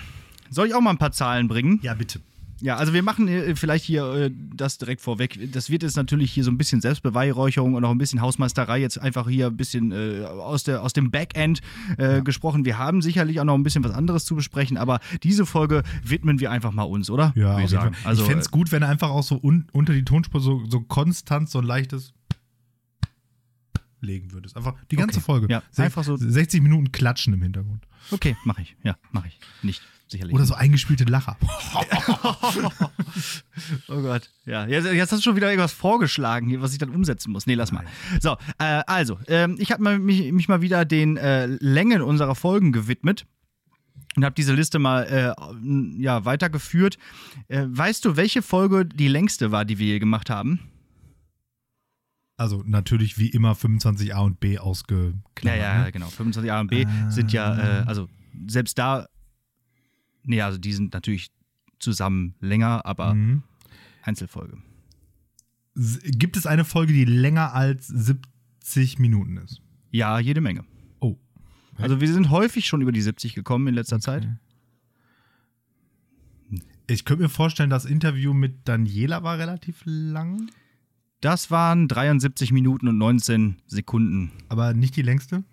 soll 0.51 0.69
ich 0.69 0.75
auch 0.75 0.81
mal 0.81 0.91
ein 0.91 0.99
paar 0.99 1.13
Zahlen 1.13 1.49
bringen? 1.49 1.81
Ja, 1.83 1.95
bitte. 1.95 2.21
Ja, 2.63 2.77
also 2.77 2.93
wir 2.93 3.03
machen 3.03 3.27
äh, 3.29 3.57
vielleicht 3.57 3.85
hier 3.85 4.05
äh, 4.15 4.31
das 4.55 4.77
direkt 4.77 5.01
vorweg. 5.01 5.39
Das 5.53 5.71
wird 5.71 5.83
jetzt 5.83 5.97
natürlich 5.97 6.31
hier 6.31 6.45
so 6.45 6.51
ein 6.51 6.59
bisschen 6.59 6.81
Selbstbeweihräucherung 6.81 7.75
und 7.75 7.85
auch 7.85 7.91
ein 7.91 7.97
bisschen 7.99 8.21
Hausmeisterei 8.21 8.79
jetzt 8.81 8.99
einfach 8.99 9.29
hier 9.29 9.47
ein 9.47 9.57
bisschen 9.57 9.93
äh, 9.93 10.25
aus, 10.27 10.65
der, 10.65 10.83
aus 10.83 10.93
dem 10.93 11.11
Backend 11.11 11.61
äh, 11.97 12.21
gesprochen. 12.23 12.65
Wir 12.67 12.77
haben 12.77 13.01
sicherlich 13.03 13.41
auch 13.41 13.45
noch 13.45 13.55
ein 13.55 13.63
bisschen 13.63 13.83
was 13.85 13.93
anderes 13.93 14.25
zu 14.27 14.35
besprechen, 14.37 14.77
aber 14.77 15.01
diese 15.23 15.47
Folge 15.47 15.83
widmen 16.05 16.39
wir 16.41 16.51
einfach 16.51 16.73
mal 16.73 16.83
uns, 16.83 17.09
oder? 17.09 17.33
Ja, 17.35 17.59
ich 17.61 17.71
sagen. 17.71 17.97
Also, 18.05 18.23
ich 18.23 18.29
fände 18.29 18.43
es 18.43 18.51
gut, 18.51 18.73
wenn 18.73 18.83
er 18.83 18.89
einfach 18.91 19.09
auch 19.11 19.23
so 19.23 19.41
un 19.43 19.67
unter 19.73 19.93
die 19.95 20.05
Tonspur 20.05 20.41
so, 20.41 20.63
so 20.69 20.81
konstant 20.81 21.49
so 21.49 21.61
ein 21.61 21.65
leichtes 21.65 22.13
legen 24.01 24.33
würdest. 24.33 24.57
Einfach 24.57 24.75
die 24.91 24.97
ganze 24.97 25.19
Okay. 25.19 25.25
Folge. 25.25 25.47
Ja, 25.51 25.63
einfach 25.77 26.05
so- 26.05 26.17
60 26.17 26.63
Minuten 26.63 26.91
klatschen 26.93 27.35
im 27.35 27.43
Hintergrund. 27.43 27.85
äh, 28.11 28.15
okay, 28.15 28.37
mache 28.45 28.63
ich. 28.63 28.77
Ja, 28.83 28.97
mache 29.13 29.29
ich. 29.29 29.39
Nicht, 29.63 29.83
sicherlich. 30.11 30.35
Oder 30.35 30.45
so 30.45 30.55
eingespielte 30.55 31.05
Lacher. 31.05 31.37
Oh 33.89 34.01
Gott. 34.01 34.31
Ja, 34.47 34.67
jetzt, 34.67 34.87
jetzt 34.87 35.13
hast 35.13 35.19
du 35.19 35.23
schon 35.23 35.37
wieder 35.37 35.49
irgendwas 35.49 35.73
vorgeschlagen 35.73 36.49
hier, 36.49 36.63
was 36.63 36.73
ich 36.73 36.79
dann 36.79 36.91
umsetzen 36.91 37.31
muss. 37.31 37.47
Nee, 37.47 37.55
lass 37.55 37.73
mal. 37.73 37.85
So, 38.21 38.37
äh, 38.59 38.83
also, 38.87 39.19
ähm, 39.27 39.57
ich 39.59 39.71
habe 39.71 39.99
mich, 39.99 40.33
mich 40.33 40.49
mal 40.49 40.63
wieder 40.63 40.85
den 40.85 41.17
äh, 41.17 41.47
Längen 41.47 42.01
unserer 42.03 42.35
Folgen 42.35 42.73
gewidmet 42.73 43.27
und 44.17 44.25
habe 44.25 44.35
diese 44.35 44.55
Liste 44.55 44.79
mal 44.79 45.05
äh, 45.05 46.03
ja, 46.03 46.25
weitergeführt. 46.25 46.99
Äh, 47.49 47.67
weißt 47.69 48.05
du, 48.05 48.17
welche 48.17 48.43
Folge 48.43 48.87
die 48.87 49.09
längste 49.09 49.53
war, 49.53 49.65
die 49.65 49.79
wir 49.79 49.87
hier 49.87 50.01
gemacht 50.01 50.31
haben? 50.31 50.61
Also 52.37 52.63
natürlich 52.65 53.19
wie 53.19 53.29
immer 53.29 53.53
25a 53.53 54.19
und 54.25 54.41
b 54.41 54.59
ausgeklammert. 54.59 55.23
Ja, 55.45 55.55
ja, 55.57 55.85
ne? 55.85 55.93
genau. 55.93 56.07
25a 56.07 56.61
und 56.61 56.69
B 56.69 56.87
sind 57.11 57.33
ja, 57.33 57.83
äh, 57.83 57.85
also 57.85 58.09
selbst 58.49 58.79
da, 58.79 59.07
nee, 60.25 60.41
also 60.41 60.59
die 60.59 60.73
sind 60.73 60.93
natürlich 60.95 61.31
zusammen 61.79 62.35
länger, 62.41 62.85
aber 62.87 63.15
Mhm. 63.15 63.43
Einzelfolge. 64.03 64.59
Gibt 65.75 66.37
es 66.37 66.47
eine 66.47 66.65
Folge, 66.65 66.93
die 66.93 67.05
länger 67.05 67.55
als 67.55 67.87
70 67.87 68.99
Minuten 68.99 69.37
ist? 69.39 69.61
Ja, 69.91 70.19
jede 70.19 70.41
Menge. 70.41 70.65
Oh. 71.01 71.17
Also 71.77 72.01
wir 72.01 72.13
sind 72.13 72.31
häufig 72.31 72.67
schon 72.67 72.81
über 72.83 72.93
die 72.93 73.01
70 73.03 73.35
gekommen 73.35 73.67
in 73.69 73.75
letzter 73.75 74.01
Zeit. 74.01 74.29
Ich 76.87 77.05
könnte 77.05 77.23
mir 77.23 77.29
vorstellen, 77.29 77.71
das 77.71 77.85
Interview 77.85 78.35
mit 78.35 78.67
Daniela 78.69 79.23
war 79.23 79.39
relativ 79.39 79.83
lang, 79.85 80.51
Das 81.21 81.51
waren 81.51 81.87
73 81.87 82.51
Minuten 82.51 82.89
und 82.89 82.97
19 82.99 83.57
Sekunden. 83.67 84.33
aber 84.49 84.73
nicht 84.75 84.97
die 84.97 85.03
längste. 85.03 85.45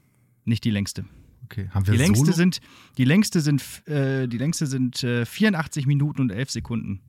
Nicht 0.46 0.64
die 0.64 0.72
längste. 0.72 1.06
Okay, 1.50 1.70
haben 1.74 1.88
wir 1.88 1.94
Die 1.94 1.98
längste 1.98 2.26
Solo? 2.26 2.36
sind, 2.36 2.60
die 2.98 3.06
längste 3.06 3.40
sind, 3.42 3.64
äh, 3.88 4.28
die 4.28 4.38
längste 4.38 4.68
sind 4.68 5.02
äh, 5.04 5.26
84 5.26 5.86
Minuten 5.88 6.22
und 6.22 6.30
11 6.32 6.52
Sekunden. 6.52 7.02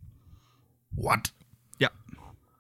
What? 0.93 1.35
Ja. 1.79 1.91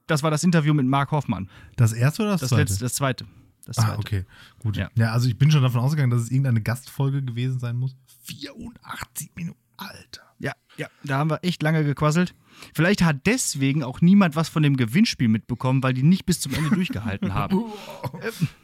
Das 0.08 0.22
war 0.24 0.30
das 0.30 0.42
Interview 0.42 0.74
mit 0.74 0.86
Mark 0.86 1.12
Hoffmann. 1.12 1.48
Das 1.76 1.92
erste 1.92 2.22
oder 2.22 2.32
das, 2.32 2.40
Das 2.40 2.50
zweite? 2.50 2.62
letzte, 2.62 2.84
das 2.84 2.94
zweite. 2.94 3.24
Das 3.64 3.76
zweite. 3.76 3.92
Ah, 3.92 3.98
okay, 3.98 4.24
gut. 4.58 4.76
Ja. 4.76 4.90
Ja. 4.96 5.12
also 5.12 5.28
ich 5.28 5.38
bin 5.38 5.50
schon 5.50 5.62
davon 5.62 5.80
ausgegangen, 5.80 6.10
dass 6.10 6.22
es 6.22 6.30
irgendeine 6.30 6.60
Gastfolge 6.62 7.22
gewesen 7.22 7.58
sein 7.58 7.76
muss. 7.76 7.96
84 8.24 9.30
Minuten, 9.36 9.58
Alter. 9.76 10.22
Ja, 10.40 10.52
ja, 10.76 10.86
da 11.02 11.18
haben 11.18 11.30
wir 11.30 11.40
echt 11.42 11.62
lange 11.62 11.82
gequasselt. 11.84 12.34
Vielleicht 12.74 13.02
hat 13.02 13.26
deswegen 13.26 13.82
auch 13.82 14.00
niemand 14.00 14.36
was 14.36 14.48
von 14.48 14.62
dem 14.62 14.76
Gewinnspiel 14.76 15.28
mitbekommen, 15.28 15.82
weil 15.82 15.94
die 15.94 16.02
nicht 16.04 16.26
bis 16.26 16.40
zum 16.40 16.54
Ende 16.54 16.70
durchgehalten 16.70 17.34
haben. 17.34 17.64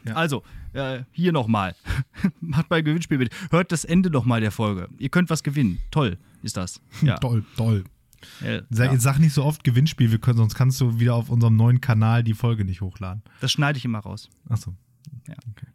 Ähm, 0.05 0.15
Also, 0.15 0.43
äh, 0.73 1.03
hier 1.11 1.31
nochmal. 1.33 1.75
Macht 2.41 2.69
bei 2.69 2.81
Gewinnspiel 2.81 3.17
mit. 3.17 3.33
Hört 3.51 3.71
das 3.71 3.83
Ende 3.85 4.09
nochmal 4.09 4.39
der 4.41 4.51
Folge. 4.51 4.87
Ihr 4.97 5.09
könnt 5.09 5.29
was 5.29 5.43
gewinnen. 5.43 5.79
Toll 5.91 6.17
ist 6.43 6.57
das. 6.57 6.81
Ja. 7.01 7.17
Toll, 7.19 7.43
toll. 7.57 7.83
Äh, 8.41 8.61
Sag, 8.69 8.87
ja. 8.87 8.91
Jetzt 8.93 9.03
sag 9.03 9.19
nicht 9.19 9.33
so 9.33 9.43
oft 9.43 9.63
Gewinnspiel, 9.63 10.09
wir 10.11 10.17
können, 10.17 10.37
sonst 10.37 10.55
kannst 10.55 10.81
du 10.81 10.99
wieder 10.99 11.13
auf 11.15 11.29
unserem 11.29 11.55
neuen 11.57 11.79
Kanal 11.79 12.23
die 12.23 12.33
Folge 12.33 12.65
nicht 12.65 12.81
hochladen. 12.81 13.21
Das 13.39 13.51
schneide 13.51 13.77
ich 13.77 13.85
immer 13.85 13.99
raus. 13.99 14.29
Achso. 14.49 14.73
Ja. 15.27 15.35
Okay. 15.51 15.67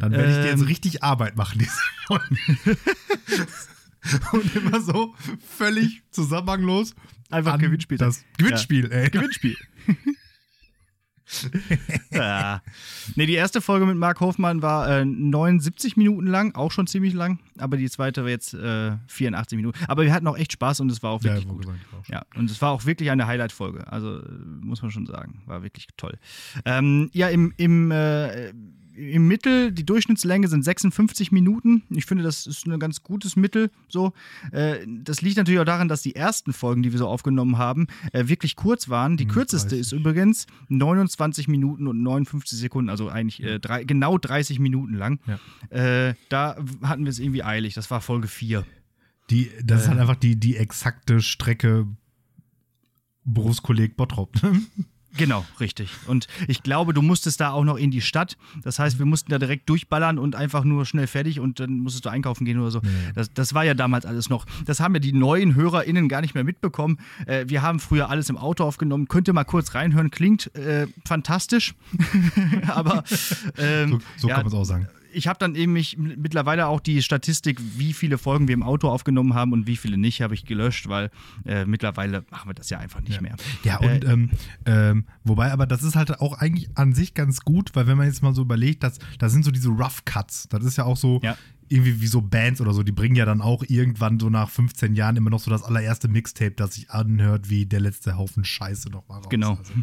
Dann 0.00 0.12
werde 0.12 0.30
ich 0.30 0.36
dir 0.38 0.50
Ähm. 0.50 0.58
jetzt 0.58 0.68
richtig 0.68 1.02
Arbeit 1.02 1.36
machen, 1.36 1.58
diese 1.58 1.78
Folge. 2.06 2.36
Und 4.32 4.54
immer 4.56 4.80
so 4.80 5.14
völlig 5.56 6.02
zusammenhanglos. 6.10 6.94
Einfach 7.30 7.58
Gewinnspiel. 7.58 7.98
Das 7.98 8.24
Gewinnspiel, 8.38 8.90
ey. 8.92 9.10
Gewinnspiel. 9.10 9.56
ja. 12.12 12.62
Nee, 13.16 13.26
die 13.26 13.32
erste 13.34 13.60
Folge 13.60 13.86
mit 13.86 13.96
Mark 13.96 14.20
Hofmann 14.20 14.62
war 14.62 14.88
äh, 14.88 15.04
79 15.04 15.96
Minuten 15.96 16.26
lang, 16.26 16.54
auch 16.54 16.70
schon 16.70 16.86
ziemlich 16.86 17.14
lang, 17.14 17.38
aber 17.58 17.76
die 17.76 17.88
zweite 17.88 18.22
war 18.22 18.30
jetzt 18.30 18.54
äh, 18.54 18.92
84 19.08 19.56
Minuten. 19.56 19.78
Aber 19.88 20.04
wir 20.04 20.12
hatten 20.12 20.26
auch 20.26 20.36
echt 20.36 20.52
Spaß 20.52 20.80
und 20.80 20.92
es 20.92 21.02
war 21.02 21.10
auch 21.12 21.22
Ja, 21.22 21.32
wirklich 21.34 21.48
wo 21.48 21.54
gut. 21.54 21.66
auch. 21.66 22.08
Ja, 22.08 22.24
und 22.36 22.50
es 22.50 22.60
war 22.60 22.70
auch 22.72 22.84
wirklich 22.84 23.10
eine 23.10 23.26
Highlight-Folge. 23.26 23.90
Also 23.90 24.18
äh, 24.20 24.28
muss 24.60 24.82
man 24.82 24.90
schon 24.90 25.06
sagen, 25.06 25.42
war 25.46 25.62
wirklich 25.62 25.86
toll. 25.96 26.18
Ähm, 26.66 27.08
ja, 27.12 27.28
im, 27.28 27.54
im, 27.56 27.90
äh, 27.90 28.52
im 28.96 29.26
Mittel, 29.26 29.72
die 29.72 29.84
Durchschnittslänge 29.84 30.48
sind 30.48 30.62
56 30.64 31.32
Minuten. 31.32 31.82
Ich 31.90 32.06
finde, 32.06 32.22
das 32.24 32.46
ist 32.46 32.66
ein 32.66 32.78
ganz 32.78 33.02
gutes 33.02 33.36
Mittel. 33.36 33.70
So, 33.88 34.12
äh, 34.52 34.86
das 34.86 35.20
liegt 35.22 35.36
natürlich 35.36 35.60
auch 35.60 35.64
daran, 35.64 35.88
dass 35.88 36.02
die 36.02 36.14
ersten 36.14 36.52
Folgen, 36.52 36.82
die 36.82 36.92
wir 36.92 36.98
so 36.98 37.08
aufgenommen 37.08 37.58
haben, 37.58 37.86
äh, 38.12 38.28
wirklich 38.28 38.56
kurz 38.56 38.88
waren. 38.88 39.16
Die 39.16 39.24
Hm, 39.24 39.30
kürzeste 39.30 39.70
30. 39.70 39.80
ist 39.80 39.92
übrigens 39.92 40.46
29 40.68 41.48
Minuten 41.48 41.86
und 41.86 42.02
59 42.02 42.58
Sekunden, 42.58 42.88
also 42.90 43.08
eigentlich 43.08 43.42
äh, 43.42 43.58
drei, 43.58 43.84
genau 43.84 44.16
30 44.18 44.58
Minuten 44.60 44.94
lang. 44.94 45.18
Ja. 45.26 45.38
Äh, 46.08 46.14
da 46.28 46.56
hatten 46.82 47.04
wir 47.04 47.10
es 47.10 47.18
irgendwie 47.18 47.42
eilig. 47.42 47.74
Das 47.74 47.90
war 47.90 48.00
Folge 48.00 48.28
4. 48.28 48.64
Die, 49.30 49.50
das 49.64 49.80
ist 49.82 49.86
Äh. 49.86 49.90
halt 49.90 50.00
einfach 50.00 50.16
die, 50.16 50.36
die 50.36 50.56
exakte 50.56 51.20
Strecke 51.20 51.86
Berufskolleg 53.24 53.96
Bottrop. 53.96 54.36
Genau, 55.16 55.44
richtig. 55.60 55.90
Und 56.06 56.26
ich 56.48 56.62
glaube, 56.62 56.92
du 56.92 57.02
musstest 57.02 57.40
da 57.40 57.50
auch 57.50 57.64
noch 57.64 57.76
in 57.76 57.90
die 57.90 58.00
Stadt. 58.00 58.36
Das 58.62 58.78
heißt, 58.78 58.98
wir 58.98 59.06
mussten 59.06 59.30
da 59.30 59.38
direkt 59.38 59.68
durchballern 59.68 60.18
und 60.18 60.34
einfach 60.34 60.64
nur 60.64 60.86
schnell 60.86 61.06
fertig 61.06 61.40
und 61.40 61.60
dann 61.60 61.78
musstest 61.78 62.04
du 62.04 62.08
einkaufen 62.08 62.44
gehen 62.44 62.58
oder 62.58 62.70
so. 62.70 62.80
Das, 63.14 63.32
das 63.32 63.54
war 63.54 63.64
ja 63.64 63.74
damals 63.74 64.06
alles 64.06 64.28
noch. 64.28 64.44
Das 64.66 64.80
haben 64.80 64.94
ja 64.94 65.00
die 65.00 65.12
neuen 65.12 65.54
HörerInnen 65.54 66.08
gar 66.08 66.20
nicht 66.20 66.34
mehr 66.34 66.44
mitbekommen. 66.44 66.98
Äh, 67.26 67.44
wir 67.48 67.62
haben 67.62 67.78
früher 67.78 68.10
alles 68.10 68.28
im 68.28 68.36
Auto 68.36 68.64
aufgenommen. 68.64 69.06
Könnt 69.08 69.28
ihr 69.28 69.34
mal 69.34 69.44
kurz 69.44 69.74
reinhören. 69.74 70.10
Klingt 70.10 70.54
äh, 70.56 70.86
fantastisch. 71.04 71.74
Aber 72.66 73.04
ähm, 73.58 74.00
so 74.16 74.24
so 74.24 74.28
ja, 74.28 74.36
kann 74.36 74.44
man 74.44 74.52
es 74.52 74.58
auch 74.58 74.64
sagen. 74.64 74.88
Ich 75.14 75.26
habe 75.28 75.38
dann 75.38 75.54
eben 75.54 75.72
mich 75.72 75.96
mittlerweile 75.96 76.66
auch 76.66 76.80
die 76.80 77.02
Statistik, 77.02 77.60
wie 77.76 77.92
viele 77.92 78.18
Folgen 78.18 78.48
wir 78.48 78.54
im 78.54 78.62
Auto 78.62 78.88
aufgenommen 78.88 79.34
haben 79.34 79.52
und 79.52 79.66
wie 79.66 79.76
viele 79.76 79.96
nicht, 79.96 80.20
habe 80.22 80.34
ich 80.34 80.44
gelöscht, 80.44 80.88
weil 80.88 81.10
äh, 81.44 81.64
mittlerweile 81.64 82.24
machen 82.30 82.50
wir 82.50 82.54
das 82.54 82.70
ja 82.70 82.78
einfach 82.78 83.00
nicht 83.00 83.20
mehr. 83.20 83.36
Ja, 83.62 83.78
und 83.78 84.04
Äh, 84.04 84.12
ähm, 84.12 84.30
ähm, 84.66 85.04
wobei, 85.24 85.52
aber 85.52 85.66
das 85.66 85.82
ist 85.82 85.96
halt 85.96 86.20
auch 86.20 86.38
eigentlich 86.38 86.68
an 86.76 86.94
sich 86.94 87.14
ganz 87.14 87.40
gut, 87.40 87.70
weil 87.74 87.86
wenn 87.86 87.96
man 87.96 88.06
jetzt 88.06 88.22
mal 88.22 88.34
so 88.34 88.42
überlegt, 88.42 88.82
dass 88.82 88.98
da 89.18 89.28
sind 89.28 89.44
so 89.44 89.50
diese 89.50 89.68
Rough 89.68 90.04
Cuts, 90.04 90.48
das 90.48 90.64
ist 90.64 90.76
ja 90.76 90.84
auch 90.84 90.96
so 90.96 91.20
Ja. 91.22 91.36
irgendwie 91.68 92.00
wie 92.00 92.06
so 92.06 92.20
Bands 92.20 92.60
oder 92.60 92.72
so, 92.72 92.82
die 92.82 92.92
bringen 92.92 93.16
ja 93.16 93.24
dann 93.24 93.40
auch 93.40 93.62
irgendwann 93.66 94.18
so 94.20 94.28
nach 94.30 94.50
15 94.50 94.94
Jahren 94.94 95.16
immer 95.16 95.30
noch 95.30 95.40
so 95.40 95.50
das 95.50 95.62
allererste 95.62 96.08
Mixtape, 96.08 96.52
das 96.52 96.74
sich 96.74 96.90
anhört 96.90 97.48
wie 97.48 97.66
der 97.66 97.80
letzte 97.80 98.16
Haufen 98.16 98.44
Scheiße 98.44 98.90
nochmal 98.90 99.18
raus. 99.20 99.28
Genau. 99.30 99.50
Also, 99.58 99.72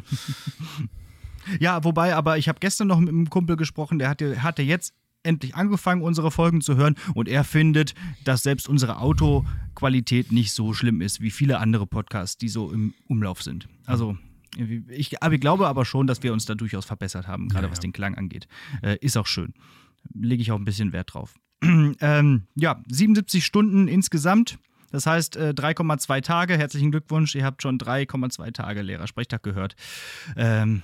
Ja, 1.60 1.84
wobei, 1.84 2.16
aber 2.16 2.38
ich 2.38 2.48
habe 2.48 2.60
gestern 2.60 2.88
noch 2.88 3.00
mit 3.00 3.10
einem 3.10 3.30
Kumpel 3.30 3.56
gesprochen, 3.58 3.98
der 3.98 4.10
hatte, 4.10 4.44
hatte 4.44 4.62
jetzt 4.62 4.94
endlich 5.24 5.56
angefangen, 5.56 6.02
unsere 6.02 6.32
Folgen 6.32 6.62
zu 6.62 6.76
hören 6.76 6.96
und 7.14 7.28
er 7.28 7.44
findet, 7.44 7.94
dass 8.24 8.44
selbst 8.44 8.68
unsere 8.68 9.00
Autoqualität 9.00 10.32
nicht 10.32 10.52
so 10.52 10.74
schlimm 10.74 11.02
ist 11.02 11.22
wie 11.22 11.32
viele 11.32 11.60
andere 11.60 11.88
Podcasts, 11.88 12.38
die 12.38 12.50
so 12.50 12.72
im 12.72 12.94
Umlauf 13.08 13.42
sind. 13.42 13.68
Also 13.86 14.18
ich, 14.90 15.24
aber 15.24 15.34
ich 15.34 15.42
glaube 15.42 15.68
aber 15.68 15.86
schon, 15.86 16.08
dass 16.08 16.24
wir 16.24 16.34
uns 16.34 16.46
da 16.46 16.56
durchaus 16.56 16.86
verbessert 16.86 17.28
haben, 17.28 17.48
gerade 17.48 17.68
Ja, 17.68 17.72
was 17.72 17.78
ja. 17.80 17.84
den 17.84 17.94
Klang 17.94 18.16
angeht. 18.16 18.48
Äh, 18.82 18.98
ist 19.00 19.18
auch 19.18 19.28
schön. 19.28 19.54
Lege 20.14 20.42
ich 20.42 20.52
auch 20.52 20.58
ein 20.58 20.66
bisschen 20.66 20.92
Wert 20.92 21.14
drauf. 21.14 21.36
ähm, 21.64 22.44
ja, 22.56 22.82
77 22.90 23.46
Stunden 23.46 23.88
insgesamt. 23.88 24.58
Das 24.92 25.06
heißt 25.06 25.38
äh, 25.38 25.54
3,2 25.56 26.22
Tage. 26.22 26.58
Herzlichen 26.58 26.92
Glückwunsch. 26.92 27.34
Ihr 27.36 27.46
habt 27.46 27.62
schon 27.62 27.78
3,2 27.78 28.52
Tage 28.52 28.82
Lehrersprechtag 28.82 29.42
gehört. 29.42 29.76
Ähm, 30.36 30.82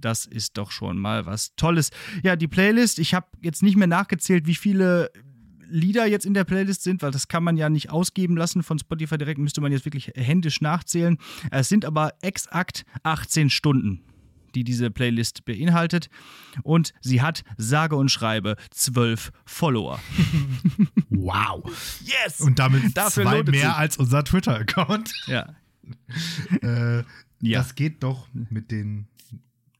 das 0.00 0.26
ist 0.26 0.56
doch 0.56 0.70
schon 0.70 0.98
mal 0.98 1.26
was 1.26 1.54
Tolles. 1.56 1.90
Ja, 2.22 2.36
die 2.36 2.48
Playlist. 2.48 2.98
Ich 2.98 3.14
habe 3.14 3.26
jetzt 3.40 3.62
nicht 3.62 3.76
mehr 3.76 3.86
nachgezählt, 3.86 4.46
wie 4.46 4.54
viele 4.54 5.10
Lieder 5.70 6.06
jetzt 6.06 6.24
in 6.24 6.34
der 6.34 6.44
Playlist 6.44 6.82
sind, 6.82 7.02
weil 7.02 7.10
das 7.10 7.28
kann 7.28 7.44
man 7.44 7.56
ja 7.56 7.68
nicht 7.68 7.90
ausgeben 7.90 8.36
lassen 8.36 8.62
von 8.62 8.78
Spotify 8.78 9.18
direkt. 9.18 9.38
Müsste 9.38 9.60
man 9.60 9.72
jetzt 9.72 9.84
wirklich 9.84 10.12
händisch 10.14 10.60
nachzählen. 10.60 11.18
Es 11.50 11.68
sind 11.68 11.84
aber 11.84 12.14
exakt 12.22 12.84
18 13.02 13.50
Stunden 13.50 14.02
die 14.54 14.64
diese 14.64 14.90
Playlist 14.90 15.44
beinhaltet. 15.44 16.08
Und 16.62 16.94
sie 17.02 17.20
hat 17.20 17.44
sage 17.58 17.96
und 17.96 18.10
schreibe 18.10 18.56
zwölf 18.70 19.30
Follower. 19.44 20.00
wow. 21.10 21.62
Yes! 22.02 22.40
Und 22.40 22.58
damit 22.58 22.96
Dafür 22.96 23.24
zwei 23.24 23.42
mehr 23.42 23.52
sich. 23.52 23.64
als 23.68 23.96
unser 23.98 24.24
Twitter-Account. 24.24 25.12
ja. 25.26 25.54
Äh, 26.62 27.04
Ja. 27.40 27.60
Das 27.60 27.74
geht 27.74 28.02
doch 28.02 28.28
mit 28.32 28.70
den 28.70 29.06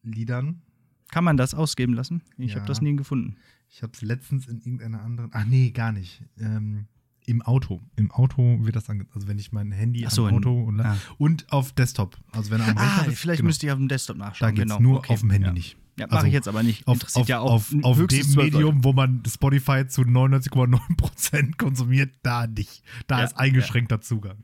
Liedern. 0.02 0.62
Kann 1.10 1.24
man 1.24 1.36
das 1.36 1.54
ausgeben 1.54 1.94
lassen? 1.94 2.22
Ich 2.36 2.50
Ja. 2.52 2.56
habe 2.58 2.66
das 2.66 2.80
nie 2.82 2.94
gefunden. 2.96 3.36
Ich 3.70 3.82
habe 3.82 3.92
es 3.94 4.02
letztens 4.02 4.46
in 4.46 4.58
irgendeiner 4.58 5.02
anderen. 5.02 5.30
Ach 5.32 5.44
nee, 5.44 5.70
gar 5.70 5.92
nicht. 5.92 6.22
Ähm, 6.38 6.86
Im 7.26 7.42
Auto. 7.42 7.80
Im 7.96 8.10
Auto 8.10 8.58
wird 8.64 8.74
das 8.76 8.88
angezeigt. 8.88 9.14
Also 9.16 9.28
wenn 9.28 9.38
ich 9.38 9.52
mein 9.52 9.70
Handy 9.72 10.06
Ach 10.06 10.10
so, 10.10 10.24
am 10.24 10.30
in- 10.30 10.36
Auto 10.38 10.62
und, 10.64 10.80
ah. 10.80 10.96
und 11.18 11.50
auf 11.52 11.72
Desktop. 11.72 12.16
Also 12.32 12.50
wenn 12.50 12.60
am 12.62 12.76
Ah, 12.78 12.96
Rechner 12.96 13.12
ist, 13.12 13.18
vielleicht 13.20 13.38
genau. 13.40 13.48
müsste 13.48 13.66
ich 13.66 13.72
auf 13.72 13.78
dem 13.78 13.88
Desktop 13.88 14.18
Da 14.18 14.26
nachschauen. 14.26 14.54
geht's 14.54 14.62
genau. 14.72 14.80
nur 14.80 14.98
Okay. 14.98 15.12
auf 15.12 15.20
dem 15.20 15.30
Handy 15.30 15.46
ja. 15.46 15.52
nicht. 15.52 15.76
Ja, 15.98 16.06
mache 16.06 16.16
Also 16.16 16.26
ich 16.28 16.32
jetzt 16.32 16.48
aber 16.48 16.62
nicht. 16.62 16.86
Auf, 16.86 16.94
Interessiert 16.94 17.22
auf, 17.22 17.28
ja 17.28 17.40
auch 17.40 17.50
auf, 17.52 17.74
auf 17.82 18.06
dem. 18.06 18.34
Medium, 18.36 18.84
wo 18.84 18.92
man 18.92 19.22
Spotify 19.28 19.86
zu 19.86 20.02
99,9% 20.02 21.56
konsumiert, 21.58 22.14
da 22.22 22.46
nicht. 22.46 22.82
Da 23.08 23.18
Ja, 23.18 23.24
ist 23.24 23.36
eingeschränkter 23.36 24.00
Zugang. 24.00 24.38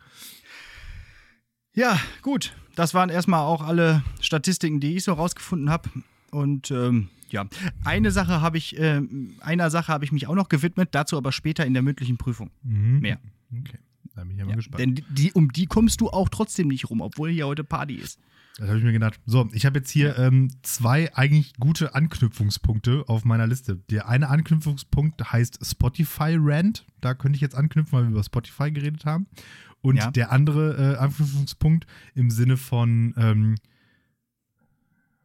Ja, 1.74 1.98
gut. 2.22 2.56
Das 2.76 2.94
waren 2.94 3.10
erstmal 3.10 3.40
auch 3.40 3.62
alle 3.62 4.02
Statistiken, 4.20 4.80
die 4.80 4.96
ich 4.96 5.04
so 5.04 5.12
rausgefunden 5.12 5.70
habe. 5.70 5.88
Und 6.30 6.70
ähm, 6.70 7.08
ja, 7.30 7.46
eine 7.84 8.10
Sache 8.10 8.40
habe 8.40 8.58
ich, 8.58 8.78
ähm, 8.78 9.34
einer 9.40 9.70
Sache 9.70 9.92
habe 9.92 10.04
ich 10.04 10.12
mich 10.12 10.26
auch 10.26 10.34
noch 10.34 10.48
gewidmet, 10.48 10.88
dazu 10.92 11.16
aber 11.16 11.32
später 11.32 11.64
in 11.64 11.72
der 11.74 11.82
mündlichen 11.82 12.16
Prüfung. 12.16 12.50
Mhm. 12.62 13.00
Mehr. 13.00 13.18
Okay, 13.60 13.78
da 14.14 14.22
bin 14.22 14.32
ich 14.32 14.38
ja 14.38 14.44
mal 14.44 14.50
Ja, 14.50 14.56
gespannt. 14.56 14.80
denn 14.80 15.04
die, 15.10 15.32
um 15.32 15.52
die 15.52 15.66
kommst 15.66 16.00
du 16.00 16.10
auch 16.10 16.28
trotzdem 16.28 16.68
nicht 16.68 16.90
rum, 16.90 17.00
obwohl 17.00 17.30
hier 17.30 17.46
heute 17.46 17.62
Party 17.64 17.94
ist. 17.94 18.18
Das 18.56 18.68
habe 18.68 18.78
ich 18.78 18.84
mir 18.84 18.92
gedacht. 18.92 19.18
So, 19.26 19.48
ich 19.52 19.66
habe 19.66 19.78
jetzt 19.80 19.90
hier 19.90 20.16
ähm, 20.16 20.48
zwei 20.62 21.12
eigentlich 21.16 21.54
gute 21.56 21.94
Anknüpfungspunkte 21.94 23.04
auf 23.08 23.24
meiner 23.24 23.48
Liste. 23.48 23.76
Der 23.90 24.08
eine 24.08 24.28
Anknüpfungspunkt 24.28 25.32
heißt 25.32 25.58
Spotify 25.66 26.36
Rant. 26.38 26.86
Da 27.00 27.14
könnte 27.14 27.34
ich 27.36 27.40
jetzt 27.42 27.56
anknüpfen, 27.56 27.92
weil 27.92 28.02
wir 28.04 28.10
über 28.10 28.22
Spotify 28.22 28.70
geredet 28.70 29.04
haben. 29.06 29.26
Und 29.80 29.96
Ja. 29.96 30.10
der 30.12 30.30
andere 30.30 30.94
äh, 30.94 30.96
Anknüpfungspunkt 30.98 31.86
im 32.14 32.30
Sinne 32.30 32.56
von, 32.56 33.12
ähm, 33.16 33.56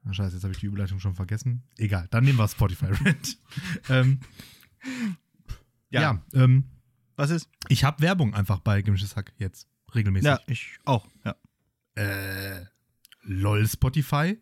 Na 0.04 0.14
scheiße, 0.14 0.36
jetzt 0.36 0.44
habe 0.44 0.54
ich 0.54 0.60
die 0.60 0.66
Überleitung 0.66 1.00
schon 1.00 1.14
vergessen. 1.14 1.62
Egal, 1.78 2.08
dann 2.10 2.24
nehmen 2.24 2.40
wir 2.40 2.48
Spotify 2.48 2.86
Rant. 3.06 3.38
ähm, 3.90 4.22
ja, 5.92 6.02
Ja. 6.02 6.22
ähm, 6.34 6.64
Was 7.16 7.30
ist? 7.30 7.48
ich 7.68 7.84
habe 7.84 8.02
Werbung 8.02 8.34
einfach 8.34 8.60
bei 8.60 8.82
Gemischtes 8.82 9.16
Hack 9.16 9.34
jetzt 9.38 9.68
regelmäßig. 9.94 10.26
Ja, 10.26 10.40
ich 10.48 10.80
auch. 10.86 11.08
Ja. 11.24 11.36
Äh, 11.96 12.66
lol, 13.24 13.68
Spotify? 13.68 14.38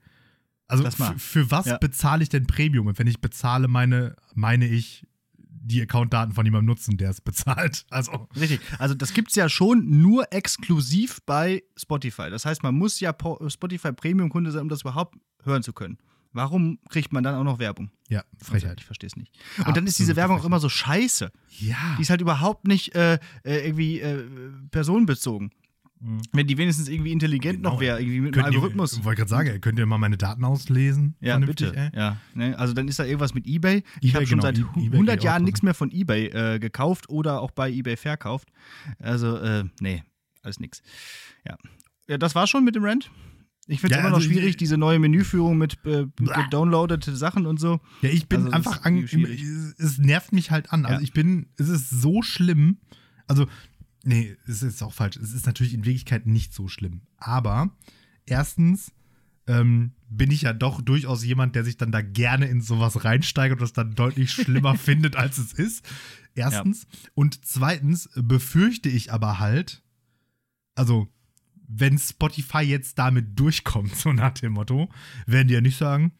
Also 0.67 0.83
für 1.17 1.49
was 1.49 1.65
Ja. 1.67 1.77
bezahle 1.77 2.23
ich 2.23 2.29
denn 2.29 2.45
Premium? 2.45 2.87
Und 2.87 2.99
wenn 2.99 3.07
ich 3.07 3.21
bezahle, 3.21 3.67
meine, 3.67 4.15
meine 4.35 4.67
ich 4.67 5.05
die 5.39 5.81
Accountdaten 5.81 6.33
von 6.33 6.45
jemandem 6.45 6.67
nutzen, 6.67 6.97
der 6.97 7.09
es 7.09 7.19
bezahlt. 7.21 7.85
Also, 7.89 8.27
Richtig. 8.39 8.59
Also 8.79 8.93
das 8.95 9.13
gibt 9.13 9.29
es 9.29 9.35
ja 9.35 9.49
schon 9.49 10.01
nur 10.01 10.31
exklusiv 10.33 11.19
bei 11.25 11.63
Spotify. 11.77 12.29
Das 12.29 12.45
heißt, 12.45 12.63
man 12.63 12.75
muss 12.75 12.99
ja 12.99 13.11
Po- 13.13 13.47
Spotify 13.49 13.91
Premium-Kunde 13.93 14.51
sein, 14.51 14.63
um 14.63 14.69
das 14.69 14.81
überhaupt 14.81 15.17
hören 15.43 15.63
zu 15.63 15.73
können. 15.73 15.97
Warum 16.33 16.79
kriegt 16.89 17.11
man 17.13 17.23
dann 17.23 17.35
auch 17.35 17.43
noch 17.43 17.59
Werbung? 17.59 17.89
ja, 18.09 18.23
Frechheit. 18.37 18.79
Ich 18.79 18.85
verstehe 18.85 19.07
es 19.07 19.15
nicht. 19.17 19.33
Und 19.65 19.75
dann 19.75 19.87
ist 19.87 19.99
diese 19.99 20.15
Werbung 20.15 20.39
auch 20.39 20.45
immer 20.45 20.59
so 20.59 20.69
scheiße. 20.69 21.31
Ja. 21.59 21.95
Die 21.97 22.01
ist 22.03 22.09
halt 22.09 22.21
überhaupt 22.21 22.67
nicht 22.67 22.93
äh, 22.95 23.15
äh, 23.43 23.65
irgendwie 23.67 23.99
äh, 23.99 24.23
personenbezogen. 24.71 25.51
Wenn 26.31 26.45
die 26.45 26.57
wenigstens 26.57 26.89
irgendwie 26.89 27.11
intelligent 27.11 27.61
noch 27.61 27.79
wäre, 27.79 27.99
irgendwie 27.99 28.19
mit 28.21 28.33
einem 28.35 28.43
Könnt 28.43 28.55
Algorithmus. 28.55 28.93
Ich 28.93 29.03
wollte 29.03 29.17
gerade 29.21 29.29
sagen, 29.29 29.61
könnt 29.61 29.79
ihr 29.79 29.85
mal 29.87 29.97
meine 29.97 30.17
Daten 30.17 30.43
auslesen? 30.45 31.15
Ja, 31.21 31.37
bitte. 31.39 31.75
ey? 31.75 31.89
Ja, 31.97 32.17
ne? 32.35 32.57
Also 32.59 32.73
dann 32.73 32.87
ist 32.87 32.99
da 32.99 33.03
irgendwas 33.05 33.33
mit 33.33 33.47
eBay. 33.47 33.83
ich 34.01 34.13
habe 34.13 34.27
schon 34.27 34.39
genau, 34.39 34.43
seit 34.43 34.59
E- 34.59 34.63
hu- 34.63 34.79
eBay 34.79 34.91
100 34.93 35.15
geht 35.15 35.19
auch 35.21 35.25
Jahren 35.25 35.43
nichts 35.43 35.63
mehr 35.63 35.73
von 35.73 35.91
eBay 35.91 36.27
äh, 36.27 36.59
gekauft 36.59 37.09
oder 37.09 37.41
auch 37.41 37.49
bei 37.51 37.71
eBay 37.71 37.97
verkauft. 37.97 38.49
Also, 38.99 39.37
äh, 39.37 39.63
nee, 39.79 40.03
alles 40.43 40.59
nix. 40.59 40.83
Ja. 41.45 41.57
ja, 42.07 42.17
das 42.19 42.35
war 42.35 42.45
schon 42.45 42.63
mit 42.63 42.75
dem 42.75 42.83
Rant. 42.85 43.09
Ich 43.69 43.81
finde 43.81 43.95
es 43.95 43.97
Ja, 43.97 44.01
immer 44.01 44.11
noch 44.11 44.17
also, 44.17 44.29
schwierig, 44.29 44.49
ich- 44.51 44.57
diese 44.57 44.77
neue 44.77 44.99
Menüführung 44.99 45.57
mit 45.57 45.79
äh, 45.85 46.05
gedownloadete 46.15 47.15
Sachen 47.15 47.45
und 47.47 47.59
so. 47.59 47.79
Ja, 48.01 48.09
ich 48.09 48.27
bin 48.29 48.41
Also, 48.45 48.51
einfach 48.51 48.83
an, 48.85 48.99
es 49.77 49.97
nervt 49.97 50.31
mich 50.31 50.51
halt 50.51 50.71
an. 50.71 50.85
Also 50.85 50.99
Ja. 50.99 51.03
ich 51.03 51.11
bin, 51.11 51.47
es 51.57 51.67
ist 51.69 51.89
so 51.89 52.21
schlimm. 52.21 52.77
Also, 53.27 53.47
nee, 54.07 54.37
es 54.47 54.63
ist 54.63 54.81
auch 54.81 54.93
falsch. 54.93 55.17
Es 55.17 55.33
ist 55.33 55.45
natürlich 55.45 55.73
in 55.73 55.85
Wirklichkeit 55.85 56.25
nicht 56.25 56.53
so 56.53 56.67
schlimm. 56.67 57.01
Aber 57.17 57.75
erstens 58.25 58.93
ähm, 59.47 59.91
bin 60.09 60.31
ich 60.31 60.43
ja 60.43 60.53
doch 60.53 60.81
durchaus 60.81 61.23
jemand, 61.23 61.55
der 61.55 61.63
sich 61.63 61.77
dann 61.77 61.91
da 61.91 62.01
gerne 62.01 62.47
in 62.47 62.61
sowas 62.61 63.03
reinsteigert 63.03 63.59
und 63.59 63.61
das 63.61 63.73
dann 63.73 63.95
deutlich 63.95 64.31
schlimmer 64.31 64.75
findet, 64.75 65.15
als 65.15 65.37
es 65.37 65.53
ist. 65.53 65.85
Erstens. 66.35 66.87
Und 67.13 67.45
zweitens 67.45 68.09
befürchte 68.15 68.89
ich 68.89 69.11
aber 69.11 69.39
halt, 69.39 69.83
also 70.75 71.07
wenn 71.67 71.97
Spotify 71.97 72.61
jetzt 72.61 72.97
damit 72.97 73.37
durchkommt, 73.37 73.95
so 73.95 74.13
nach 74.13 74.33
dem 74.33 74.53
Motto, 74.53 74.89
werden 75.25 75.49
die 75.49 75.55
ja 75.55 75.61
nicht 75.61 75.77
sagen, 75.77 76.13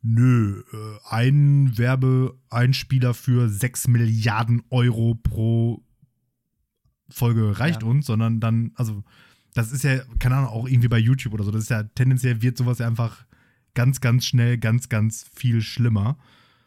nö, 0.00 0.62
äh, 0.72 0.76
ein 1.10 1.76
Werbeeinspieler 1.76 3.12
für 3.12 3.48
6 3.50 3.88
Milliarden 3.88 4.62
Euro 4.70 5.16
pro 5.16 5.84
Folge 7.10 7.58
reicht 7.58 7.82
Ja. 7.82 7.88
uns, 7.88 8.06
sondern 8.06 8.40
dann, 8.40 8.72
also 8.74 9.02
das 9.54 9.72
ist 9.72 9.84
ja, 9.84 9.98
keine 10.18 10.36
Ahnung, 10.36 10.50
auch 10.50 10.66
irgendwie 10.68 10.88
bei 10.88 10.98
YouTube 10.98 11.32
oder 11.34 11.44
so, 11.44 11.50
das 11.50 11.62
ist 11.64 11.70
ja 11.70 11.82
tendenziell 11.82 12.40
wird 12.42 12.56
sowas 12.56 12.78
ja 12.78 12.86
einfach 12.86 13.24
ganz, 13.74 14.00
ganz 14.00 14.24
schnell, 14.26 14.58
ganz, 14.58 14.88
ganz 14.88 15.28
viel 15.34 15.60
schlimmer. 15.62 16.16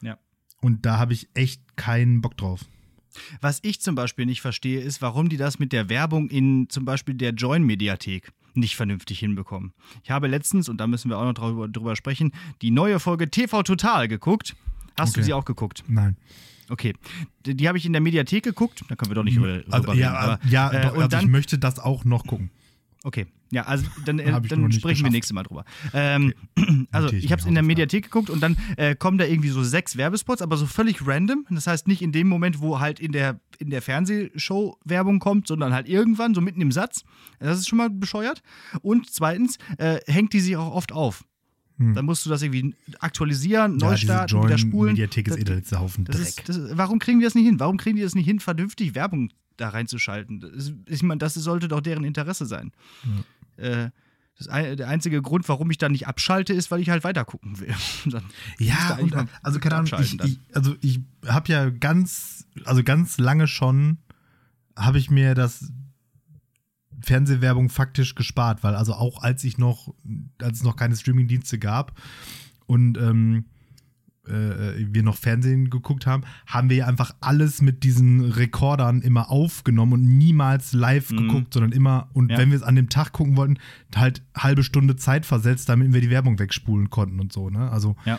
Ja. 0.02 0.18
Und 0.62 0.86
da 0.86 0.98
habe 1.00 1.14
ich 1.14 1.30
echt 1.34 1.76
keinen 1.78 2.22
Bock 2.22 2.38
drauf. 2.38 2.66
Was 3.42 3.60
ich 3.62 3.80
zum 3.80 3.94
Beispiel 3.96 4.26
nicht 4.26 4.42
verstehe, 4.42 4.82
ist, 4.82 5.02
warum 5.02 5.30
die 5.30 5.38
das 5.38 5.60
mit 5.60 5.72
der 5.72 5.88
Werbung 5.90 6.30
in 6.30 6.68
zum 6.70 6.84
Beispiel 6.84 7.14
der 7.16 7.32
Join-Mediathek 7.34 8.32
nicht 8.56 8.76
vernünftig 8.76 9.20
hinbekommen. 9.20 9.74
Ich 10.04 10.12
habe 10.12 10.28
letztens, 10.28 10.68
und 10.70 10.78
da 10.78 10.88
müssen 10.88 11.10
wir 11.10 11.18
auch 11.18 11.26
noch 11.26 11.34
drüber, 11.34 11.68
drüber 11.68 11.96
sprechen, 11.96 12.32
die 12.62 12.72
neue 12.72 13.00
Folge 13.00 13.30
TV 13.30 13.64
Total 13.64 14.08
geguckt. 14.08 14.56
Hast 14.98 15.16
du 15.16 15.20
Okay. 15.20 15.26
sie 15.26 15.34
auch 15.34 15.46
geguckt? 15.46 15.84
Nein. 15.88 16.18
Okay. 16.70 16.94
Die, 17.46 17.56
die 17.56 17.68
habe 17.68 17.78
ich 17.78 17.86
in 17.86 17.94
der 17.94 18.02
Mediathek 18.02 18.44
geguckt. 18.44 18.84
Da 18.88 18.96
können 18.96 19.12
wir 19.12 19.16
doch 19.16 19.24
nicht 19.24 19.38
drüber 19.38 19.64
Also, 19.70 19.92
reden. 19.92 20.02
ja, 20.02 20.14
aber, 20.14 20.40
ja 20.48 20.72
äh, 20.72 20.82
doch, 20.84 20.94
und 20.94 20.98
also 20.98 21.08
dann, 21.10 21.26
ich 21.26 21.30
möchte 21.30 21.58
das 21.58 21.80
auch 21.80 22.06
noch 22.06 22.26
gucken. 22.26 22.52
Okay, 23.06 23.28
ja, 23.54 23.64
also 23.64 23.86
dann, 24.06 24.18
äh, 24.18 24.42
dann 24.50 24.72
sprechen 24.72 25.04
wir 25.04 25.12
nächstes 25.12 25.34
Mal 25.34 25.44
drüber. 25.44 25.64
Ähm, 25.94 26.34
also 26.92 27.06
Notiere 27.06 27.24
ich 27.24 27.32
habe 27.32 27.42
es 27.42 27.46
in 27.46 27.54
der. 27.54 27.64
Mediathek 27.64 28.06
geguckt 28.06 28.30
und 28.30 28.42
dann 28.42 28.58
äh, 28.78 28.96
kommen 28.96 29.18
da 29.18 29.26
irgendwie 29.26 29.50
so 29.50 29.64
sechs 29.64 29.96
Werbespots, 29.96 30.42
aber 30.42 30.58
so 30.58 30.66
völlig 30.66 31.06
random. 31.06 31.46
Das 31.50 31.68
heißt 31.68 31.88
nicht 31.88 32.02
in 32.02 32.12
dem 32.12 32.28
Moment, 32.28 32.62
wo 32.62 32.80
halt 32.80 33.00
in 33.00 33.12
der, 33.12 33.40
in 33.60 33.70
der 33.70 33.82
Fernsehshow 33.82 34.78
Werbung 34.86 35.20
kommt, 35.20 35.48
sondern 35.48 35.74
halt 35.74 35.88
irgendwann, 35.88 36.34
so 36.34 36.42
mitten 36.42 36.62
im 36.62 36.72
Satz. 36.72 37.04
Das 37.40 37.60
ist 37.60 37.70
schon 37.70 37.78
mal 37.78 37.90
bescheuert. 37.90 38.42
Und 38.82 39.10
zweitens 39.12 39.58
äh, 39.78 40.00
hängt 40.08 40.34
die 40.34 40.40
sich 40.40 40.58
auch 40.58 40.74
oft 40.74 40.92
auf. 40.92 41.24
Hm. 41.88 41.94
Dann 41.96 42.06
musst 42.06 42.26
du 42.26 42.30
das 42.30 42.42
irgendwie 42.42 42.76
aktualisieren, 43.00 43.80
Ja, 43.80 43.88
neu 43.88 43.96
diese 43.96 44.06
starten, 44.06 44.44
wieder 44.44 44.58
spulen. 44.58 44.94
Mediathek 44.94 45.28
ist 45.28 45.38
eh 45.38 45.44
der 45.44 45.56
letzte 45.58 45.80
Haufen 45.80 46.06
das 46.06 46.16
Dreck. 46.16 46.28
ist, 46.28 46.50
das 46.50 46.78
warum 46.78 47.00
kriegen 47.00 47.20
die 47.20 47.26
das 47.26 47.36
nicht 47.36 47.46
hin? 47.46 47.60
Warum 47.60 47.78
kriegen 47.78 47.96
die 47.96 48.04
das 48.04 48.16
nicht 48.16 48.26
hin, 48.26 48.40
vernünftig 48.40 48.96
Werbung 48.96 49.30
da 49.58 49.70
reinzuschalten? 49.70 50.40
Das 50.40 50.52
ist, 50.52 50.74
ich 50.88 51.04
meine, 51.04 51.20
das 51.20 51.34
sollte 51.34 51.68
doch 51.68 51.82
deren 51.82 52.04
Interesse 52.04 52.46
sein. 52.46 52.72
Äh, 53.58 53.90
das 54.38 54.48
der 54.48 54.88
einzige 54.88 55.22
Grund, 55.22 55.48
warum 55.48 55.70
ich 55.70 55.78
da 55.78 55.90
nicht 55.90 56.08
abschalte, 56.08 56.54
ist, 56.54 56.72
weil 56.72 56.80
ich 56.80 56.90
halt 56.90 57.04
weiter 57.04 57.24
gucken 57.24 57.60
will. 57.60 57.74
Ja, 58.60 58.98
und, 59.00 59.14
also 59.44 59.60
keine 59.60 59.76
Ahnung, 59.76 59.92
ich, 60.02 60.20
ich, 60.24 60.40
also 60.54 60.76
ich 60.82 61.02
habe 61.28 61.52
ja 61.52 61.70
ganz, 61.70 62.48
also 62.66 62.84
ganz 62.84 63.18
lange 63.18 63.48
schon, 63.48 64.00
habe 64.76 64.98
ich 64.98 65.12
mir 65.12 65.36
das 65.36 65.72
Fernsehwerbung 67.04 67.70
faktisch 67.70 68.16
gespart, 68.16 68.64
weil 68.64 68.76
also 68.76 68.94
auch 68.94 69.22
als 69.22 69.44
ich 69.44 69.58
noch, 69.58 69.94
als 70.42 70.58
es 70.58 70.64
noch 70.64 70.76
keine 70.76 70.96
Streamingdienste 70.96 71.60
gab 71.60 72.00
und 72.66 72.98
ähm, 72.98 73.46
äh, 74.26 74.86
wir 74.90 75.04
noch 75.04 75.18
Fernsehen 75.18 75.70
geguckt 75.70 76.08
haben, 76.08 76.24
haben 76.48 76.70
wir 76.70 76.78
ja 76.78 76.86
einfach 76.88 77.14
alles 77.20 77.62
mit 77.62 77.84
diesen 77.84 78.22
Rekordern 78.22 79.02
immer 79.02 79.30
aufgenommen 79.30 79.94
und 79.94 80.18
niemals 80.18 80.72
live 80.72 81.12
Mhm. 81.12 81.18
geguckt, 81.18 81.54
sondern 81.54 81.74
immer, 81.74 82.10
und 82.14 82.32
Ja. 82.32 82.38
wenn 82.38 82.50
wir 82.52 82.56
es 82.56 82.64
an 82.64 82.76
dem 82.76 82.88
Tag 82.88 83.12
gucken 83.12 83.36
wollten, 83.36 83.58
halt 83.96 84.22
halbe 84.34 84.64
Stunde 84.64 84.96
Zeit 84.96 85.26
versetzt, 85.26 85.68
damit 85.68 85.92
wir 85.94 86.00
die 86.00 86.10
Werbung 86.10 86.40
wegspulen 86.40 86.90
konnten 86.90 87.20
und 87.20 87.34
so, 87.34 87.50
ne? 87.50 87.70
Also 87.70 87.98
Ja. 88.06 88.18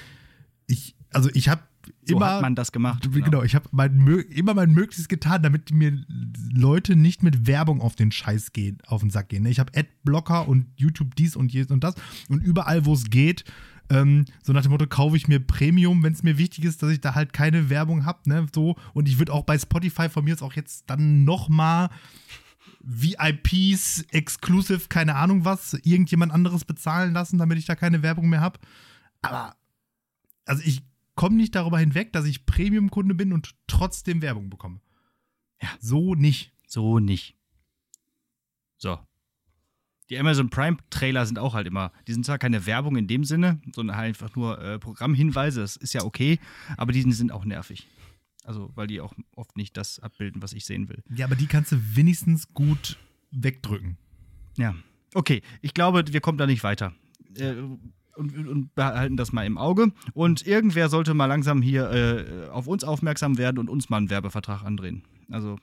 ich, 0.67 0.95
also 1.11 1.31
ich 1.33 1.49
habe 1.49 1.63
So 2.05 2.17
immer, 2.17 2.35
hat 2.35 2.43
man 2.43 2.55
das 2.55 2.73
gemacht. 2.73 3.09
genau, 3.11 3.43
ich 3.43 3.55
habe 3.55 3.69
mein, 3.73 4.07
immer 4.31 4.55
mein 4.55 4.73
Möglichstes 4.73 5.09
getan, 5.09 5.43
damit 5.43 5.73
mir 5.73 6.05
Leute 6.53 6.97
nicht 6.97 7.23
mit 7.23 7.47
Werbung 7.47 7.81
auf 7.81 7.95
den 7.97 8.13
Scheiß 8.13 8.53
gehen, 8.53 8.79
auf 8.87 9.01
den 9.01 9.11
Sack 9.11 9.29
gehen. 9.29 9.43
Ne? 9.43 9.51
Ich 9.51 9.61
habe 9.61 9.73
Adblocker 9.75 10.49
und 10.49 10.67
YouTube 10.77 11.15
dies 11.17 11.37
und 11.37 11.53
jenes 11.53 11.71
und 11.71 11.85
das 11.85 11.95
und 12.29 12.43
überall, 12.43 12.85
wo 12.87 12.95
es 12.95 13.05
geht, 13.11 13.45
ähm, 13.91 14.25
so 14.43 14.53
nach 14.53 14.63
dem 14.63 14.71
Motto, 14.71 14.87
kaufe 14.87 15.17
ich 15.17 15.29
mir 15.29 15.41
Premium, 15.41 16.03
wenn 16.03 16.13
es 16.13 16.23
mir 16.23 16.39
wichtig 16.39 16.65
ist, 16.65 16.83
dass 16.83 16.91
ich 16.91 17.01
da 17.01 17.15
halt 17.15 17.33
keine 17.33 17.69
Werbung 17.69 18.07
habe, 18.07 18.21
ne, 18.29 18.47
so. 18.55 18.77
Und 18.95 19.09
ich 19.09 19.19
würde 19.19 19.33
auch 19.33 19.45
bei 19.45 19.59
Spotify 19.59 20.09
von 20.09 20.25
mir 20.25 20.31
jetzt 20.31 20.43
auch 20.43 20.55
jetzt 20.55 20.89
dann 20.89 21.25
noch 21.25 21.49
mal 21.49 21.91
VIPs, 22.81 24.05
Exclusive, 24.11 24.89
keine 24.89 25.17
Ahnung 25.17 25.45
was, 25.45 25.75
irgendjemand 25.83 26.33
anderes 26.33 26.65
bezahlen 26.65 27.13
lassen, 27.13 27.39
damit 27.39 27.59
ich 27.59 27.67
da 27.67 27.75
keine 27.75 28.03
Werbung 28.03 28.29
mehr 28.29 28.41
habe. 28.41 28.59
Aber, 29.23 29.55
also 30.47 30.63
ich 30.65 30.83
komme 31.15 31.37
nicht 31.37 31.55
darüber 31.55 31.79
hinweg, 31.79 32.13
dass 32.13 32.25
ich 32.25 32.47
Premium-Kunde 32.47 33.15
bin 33.15 33.33
und 33.33 33.55
trotzdem 33.67 34.23
Werbung 34.23 34.51
bekomme. 34.51 34.81
Ja. 35.61 35.69
So 35.81 36.15
nicht. 36.15 36.53
So 36.67 36.99
nicht. 36.99 37.37
So. 38.77 38.99
Die 40.11 40.19
Amazon 40.19 40.51
Prime 40.51 40.77
Trailer 40.91 41.25
sind 41.25 41.39
auch 41.39 41.55
halt 41.55 41.67
immer, 41.67 41.91
die 42.07 42.13
sind 42.13 42.27
zwar 42.27 42.39
keine 42.39 42.67
Werbung 42.67 42.97
in 42.97 43.07
dem 43.07 43.25
Sinne, 43.25 43.61
sondern 43.75 43.97
halt 43.97 44.09
einfach 44.09 44.37
nur 44.37 44.61
äh, 44.61 44.79
Programmhinweise, 44.79 45.61
das 45.61 45.77
ist 45.77 45.95
ja 45.95 46.03
okay, 46.05 46.39
aber 46.77 46.93
die 46.93 47.01
sind 47.13 47.33
auch 47.33 47.47
nervig. 47.47 47.89
Also, 48.45 48.71
weil 48.75 48.87
die 48.87 49.01
auch 49.01 49.15
oft 49.35 49.57
nicht 49.57 49.77
das 49.79 49.99
abbilden, 50.01 50.43
was 50.43 50.53
ich 50.53 50.67
sehen 50.67 50.91
will. 50.91 51.03
Ja, 51.17 51.25
aber 51.25 51.35
die 51.35 51.47
kannst 51.47 51.73
du 51.73 51.97
wenigstens 51.97 52.53
gut 52.53 52.99
wegdrücken. 53.31 53.97
Ja. 54.59 54.75
Okay, 55.15 55.43
ich 55.63 55.73
glaube, 55.73 56.05
wir 56.13 56.21
kommen 56.21 56.37
da 56.37 56.47
nicht 56.47 56.63
weiter. 56.63 56.93
Äh, 57.37 57.55
und, 58.17 58.49
und 58.49 58.75
behalten 58.75 59.17
das 59.17 59.33
mal 59.33 59.45
im 59.47 59.59
Auge. 59.59 59.93
Und 60.13 60.47
irgendwer 60.47 60.89
sollte 60.89 61.15
mal 61.15 61.27
langsam 61.27 61.63
hier 61.63 61.91
äh, 61.91 62.49
auf 62.51 62.67
uns 62.67 62.85
aufmerksam 62.85 63.39
werden 63.39 63.59
und 63.59 63.69
uns 63.69 63.89
mal 63.91 63.99
einen 63.99 64.11
Werbevertrag 64.11 64.65
andrehen. 64.65 65.03
Also, 65.31 65.59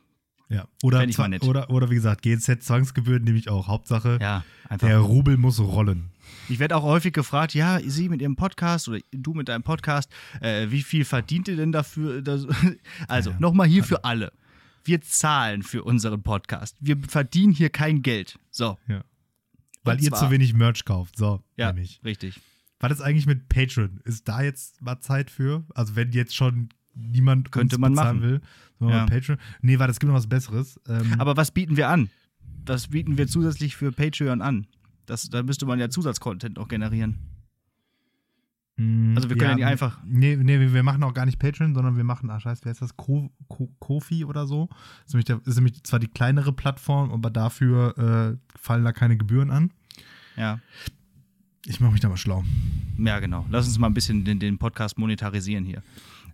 Ja. 0.49 0.65
Oder, 0.83 1.03
ich 1.07 1.17
mal 1.17 1.29
nett. 1.29 1.43
oder, 1.43 1.69
oder 1.69 1.89
wie 1.89 1.95
gesagt, 1.95 2.21
GZ-Zwangsgebühren 2.23 3.23
nehme 3.23 3.37
ich 3.37 3.49
auch. 3.49 3.67
Hauptsache, 3.67 4.17
ja, 4.21 4.43
der 4.81 4.99
Rubel 4.99 5.37
muss 5.37 5.59
rollen. 5.59 6.09
Ich 6.49 6.59
werde 6.59 6.75
auch 6.75 6.83
häufig 6.83 7.13
gefragt, 7.13 7.53
ja, 7.53 7.79
Sie 7.79 8.09
mit 8.09 8.21
Ihrem 8.21 8.35
Podcast 8.35 8.87
oder 8.89 8.99
du 9.11 9.33
mit 9.33 9.47
deinem 9.47 9.63
Podcast, 9.63 10.11
äh, 10.41 10.67
wie 10.69 10.81
viel 10.81 11.05
verdient 11.05 11.47
ihr 11.47 11.55
denn 11.55 11.71
dafür? 11.71 12.21
Das, 12.31 12.45
also, 13.07 13.31
Ja, 13.31 13.39
nochmal 13.39 13.67
hier 13.67 13.83
für 13.83 14.03
alle. 14.03 14.31
Wir 14.83 15.01
zahlen 15.01 15.61
für 15.63 15.83
unseren 15.83 16.23
Podcast. 16.23 16.75
Wir 16.79 16.97
verdienen 17.07 17.53
hier 17.53 17.69
kein 17.69 18.01
Geld. 18.01 18.39
So, 18.49 18.77
Ja. 18.87 19.03
Weil 19.83 19.97
Und 19.97 20.03
ihr 20.03 20.09
zwar- 20.09 20.19
zu 20.19 20.31
wenig 20.31 20.53
Merch 20.53 20.85
kauft. 20.85 21.17
So, 21.17 21.43
ja, 21.57 21.71
nämlich. 21.73 21.99
richtig. 22.03 22.39
Was 22.79 22.91
ist 22.93 23.01
eigentlich 23.01 23.25
mit 23.27 23.47
Patreon? 23.49 23.99
Ist 24.05 24.27
da 24.27 24.41
jetzt 24.41 24.81
mal 24.81 24.99
Zeit 24.99 25.29
für? 25.29 25.63
Also, 25.75 25.95
wenn 25.95 26.11
jetzt 26.11 26.35
schon 26.35 26.69
niemand 26.95 27.51
Könnte 27.51 27.77
man 27.77 27.93
bezahlen 27.93 28.17
machen. 28.19 28.29
will, 28.29 28.41
so 28.79 28.85
mal 28.85 28.91
Ja. 28.97 29.05
Patreon. 29.05 29.37
Nee, 29.61 29.79
warte, 29.79 29.91
es 29.91 29.99
gibt 29.99 30.07
noch 30.09 30.17
was 30.17 30.27
Besseres. 30.27 30.79
Ähm, 30.87 31.15
Aber 31.19 31.37
was 31.37 31.51
bieten 31.51 31.77
wir 31.77 31.89
an? 31.89 32.09
Was 32.65 32.87
bieten 32.89 33.17
wir 33.17 33.27
zusätzlich 33.27 33.75
für 33.75 33.91
Patreon 33.91 34.41
an? 34.41 34.67
Das, 35.05 35.29
da 35.29 35.41
müsste 35.43 35.65
man 35.65 35.79
ja 35.79 35.89
Zusatzcontent 35.89 36.57
noch 36.57 36.67
generieren. 36.67 37.17
Also 39.15 39.29
wir 39.29 39.37
können 39.37 39.51
ja, 39.51 39.55
die 39.57 39.63
einfach- 39.65 39.99
Nee, 40.05 40.35
nee, 40.35 40.73
wir- 40.73 40.83
machen 40.83 41.03
auch 41.03 41.13
gar 41.13 41.25
nicht 41.25 41.39
Patreon, 41.39 41.73
sondern 41.75 41.97
wir 41.97 42.03
machen, 42.03 42.29
ah 42.29 42.39
scheiße, 42.39 42.61
wer 42.63 42.71
ist 42.71 42.81
das? 42.81 42.95
Ko 42.97 43.31
Ko 43.47 43.69
Kofi 43.79 44.25
oder 44.25 44.47
so. 44.47 44.67
Das 44.69 45.07
ist 45.07 45.13
nämlich, 45.13 45.25
der, 45.25 45.41
ist 45.45 45.55
nämlich 45.55 45.83
zwar 45.83 45.99
die 45.99 46.07
kleinere 46.07 46.53
Plattform, 46.53 47.11
aber 47.11 47.29
dafür 47.29 47.97
äh, 47.97 48.57
fallen 48.59 48.83
da 48.83 48.91
keine 48.93 49.17
Gebühren 49.17 49.51
an. 49.51 49.71
Ja. 50.37 50.59
Ich 51.65 51.79
mache 51.79 51.91
mich 51.91 52.01
da 52.01 52.09
mal 52.09 52.17
schlau. 52.17 52.43
Ja, 52.97 53.19
genau. 53.19 53.45
Lass 53.49 53.67
uns 53.67 53.77
mal 53.77 53.87
ein 53.87 53.93
bisschen 53.93 54.25
den, 54.25 54.39
den 54.39 54.57
Podcast 54.57 54.97
monetarisieren 54.97 55.65
hier. 55.65 55.83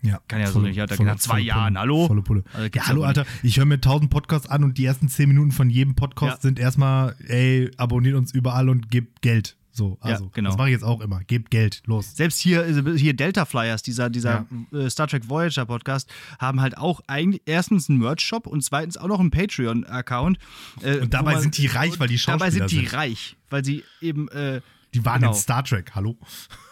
Ja, 0.03 0.19
Kann 0.27 0.39
ja 0.39 0.47
so 0.47 0.60
nicht, 0.60 0.75
ja, 0.75 0.86
da 0.86 0.95
nach 1.03 1.17
zwei 1.17 1.39
Jahren, 1.39 1.73
Pulle, 1.73 1.79
hallo? 1.79 2.07
Volle 2.07 2.21
Pulle. 2.21 2.43
Also 2.53 2.69
ja, 2.73 2.88
hallo, 2.88 2.99
nicht. 3.01 3.07
Alter. 3.07 3.25
Ich 3.41 3.57
höre 3.57 3.65
mir 3.65 3.75
1000 3.75 4.10
Podcasts 4.12 4.47
an 4.47 4.63
und 4.63 4.77
die 4.77 4.86
ersten 4.86 5.10
10 5.10 5.27
Minuten 5.27 5.51
von 5.51 5.69
jedem 5.69 5.95
Podcast 5.95 6.38
Ja. 6.38 6.41
sind 6.49 6.60
erstmal, 6.60 7.15
ey, 7.27 7.71
abonniert 7.77 8.15
uns 8.15 8.31
überall 8.31 8.69
und 8.69 8.89
gebt 8.91 9.21
Geld. 9.21 9.57
So, 9.77 9.99
Ja, 10.03 10.13
also, 10.13 10.29
genau. 10.33 10.49
das 10.49 10.57
mache 10.57 10.69
ich 10.69 10.73
jetzt 10.73 10.83
auch 10.83 11.01
immer. 11.01 11.19
Gebt 11.25 11.51
Geld, 11.51 11.83
los. 11.85 12.15
Selbst 12.15 12.39
hier, 12.39 12.65
hier 12.95 13.13
Delta 13.15 13.45
Flyers, 13.45 13.83
dieser, 13.83 14.09
dieser 14.09 14.47
äh, 14.73 14.89
Star 14.89 15.05
Trek 15.07 15.29
Voyager 15.29 15.67
Podcast, 15.67 16.09
haben 16.39 16.61
halt 16.61 16.77
auch 16.79 17.01
eigentlich 17.05 17.43
erstens 17.45 17.87
einen 17.87 17.99
Merch-Shop 17.99 18.47
und 18.47 18.63
zweitens 18.63 18.97
auch 18.97 19.07
noch 19.07 19.19
einen 19.19 19.29
Patreon-Account. 19.29 20.39
Äh, 20.81 20.97
Und 20.97 21.13
dabei 21.13 21.33
man- 21.33 21.41
sind 21.43 21.57
die 21.59 21.67
reich, 21.67 21.99
weil 21.99 22.07
die 22.07 22.17
Dabei 22.25 22.49
sind 22.49 22.71
die 22.71 22.77
Schauspieler 22.77 22.89
sind. 22.89 22.97
reich, 22.97 23.37
weil 23.51 23.63
sie 23.63 23.83
eben 24.01 24.27
äh, 24.29 24.61
Die 24.95 25.05
waren 25.05 25.19
Genau. 25.21 25.31
in 25.33 25.37
Star 25.37 25.63
Trek, 25.63 25.91
hallo? 25.93 26.17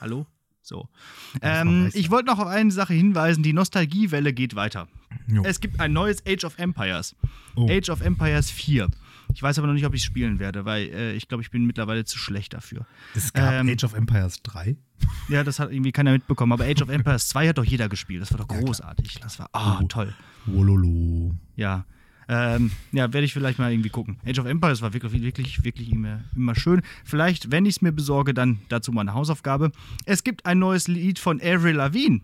Hallo? 0.01 0.25
So. 0.63 0.89
Ähm, 1.43 1.91
ich 1.93 2.09
wollte 2.09 2.25
noch 2.27 2.39
auf 2.39 2.47
eine 2.47 2.71
Sache 2.71 2.93
hinweisen: 2.95 3.43
die 3.43 3.53
Nostalgiewelle 3.53 4.33
geht 4.33 4.55
weiter. 4.55 4.87
Jo. 5.27 5.43
Es 5.45 5.59
gibt 5.59 5.79
ein 5.79 5.93
neues 5.93 6.23
Age 6.25 6.43
of 6.45 6.57
Empires. 6.57 7.15
Oh. 7.55 7.67
Age 7.69 7.89
of 7.89 8.01
Empires 8.01 8.49
4. 8.49 8.89
Ich 9.35 9.43
weiß 9.43 9.59
aber 9.59 9.67
noch 9.67 9.73
nicht, 9.73 9.85
ob 9.85 9.93
ich 9.93 10.01
es 10.01 10.05
spielen 10.05 10.39
werde, 10.39 10.63
weil 10.65 10.85
äh, 10.87 11.13
ich 11.13 11.27
glaube, 11.27 11.43
ich 11.43 11.51
bin 11.51 11.65
mittlerweile 11.65 12.05
zu 12.05 12.17
schlecht 12.17 12.53
dafür. 12.53 12.85
Es 13.13 13.33
gab 13.33 13.51
Ähm, 13.53 13.69
Age 13.69 13.83
of 13.83 13.93
Empires 13.93 14.41
3. 14.43 14.75
Ja, 15.27 15.43
das 15.43 15.59
hat 15.59 15.71
irgendwie 15.71 15.91
keiner 15.91 16.13
mitbekommen. 16.13 16.53
Aber 16.53 16.63
Age 16.63 16.81
of 16.81 16.89
Empires 16.89 17.27
2 17.27 17.49
hat 17.49 17.57
doch 17.57 17.63
jeder 17.65 17.89
gespielt. 17.89 18.21
Das 18.21 18.31
war 18.31 18.39
doch 18.39 18.47
großartig. 18.47 19.19
Das 19.21 19.37
war, 19.39 19.49
ah, 19.51 19.79
Oh. 19.81 19.85
toll. 19.87 20.13
Wololo. 20.45 21.35
Ja. 21.55 21.85
Ähm, 22.27 22.71
ja, 22.91 23.11
werde 23.13 23.25
ich 23.25 23.33
vielleicht 23.33 23.59
mal 23.59 23.71
irgendwie 23.71 23.89
gucken. 23.89 24.17
Age 24.25 24.39
of 24.39 24.45
Empires 24.47 24.81
war 24.81 24.93
wirklich, 24.93 25.21
wirklich, 25.21 25.63
wirklich 25.63 25.91
immer, 25.91 26.21
immer 26.35 26.55
schön. 26.55 26.81
Vielleicht, 27.03 27.51
wenn 27.51 27.65
ich 27.65 27.75
es 27.75 27.81
mir 27.81 27.91
besorge, 27.91 28.33
dann 28.33 28.59
dazu 28.69 28.91
mal 28.91 29.01
eine 29.01 29.13
Hausaufgabe. 29.13 29.71
Es 30.05 30.23
gibt 30.23 30.45
ein 30.45 30.57
neues 30.59 30.87
Lied 30.87 31.19
von 31.19 31.39
Avril 31.41 31.75
Lavigne. 31.75 32.21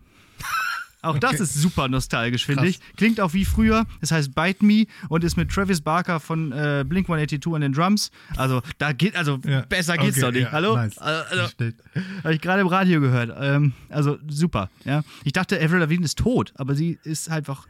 Auch 1.02 1.18
das 1.18 1.32
Okay. 1.34 1.42
ist 1.42 1.54
super 1.54 1.88
nostalgisch, 1.88 2.46
finde 2.46 2.66
ich. 2.68 2.78
Klingt 2.96 3.20
auch 3.20 3.34
wie 3.34 3.44
früher. 3.44 3.86
Es 4.00 4.12
heißt 4.12 4.34
Bite 4.34 4.64
Me 4.64 4.86
und 5.08 5.24
ist 5.24 5.36
mit 5.36 5.50
Travis 5.50 5.80
Barker 5.80 6.20
von 6.20 6.52
äh, 6.52 6.84
Blink 6.86 7.06
182 7.10 7.52
an 7.54 7.60
den 7.60 7.72
Drums. 7.72 8.10
Also, 8.36 8.62
da 8.78 8.92
geht, 8.92 9.16
also 9.16 9.38
Ja. 9.44 9.62
besser 9.62 9.96
geht's 9.98 10.18
Okay, 10.18 10.26
doch 10.26 10.32
nicht. 10.32 10.42
ja, 10.44 10.52
Hallo? 10.52 10.76
nice. 10.76 10.96
Also, 10.98 11.48
schlecht. 11.56 11.76
habe 12.22 12.34
ich 12.34 12.40
gerade 12.40 12.60
im 12.62 12.68
Radio 12.68 13.00
gehört. 13.00 13.36
Ähm, 13.38 13.72
also 13.88 14.18
super. 14.28 14.70
Ja. 14.84 15.02
Ich 15.24 15.32
dachte, 15.32 15.60
Avril 15.60 15.80
Lavigne 15.80 16.04
ist 16.04 16.18
tot, 16.18 16.52
aber 16.56 16.74
sie 16.76 16.98
ist 17.02 17.28
einfach 17.28 17.66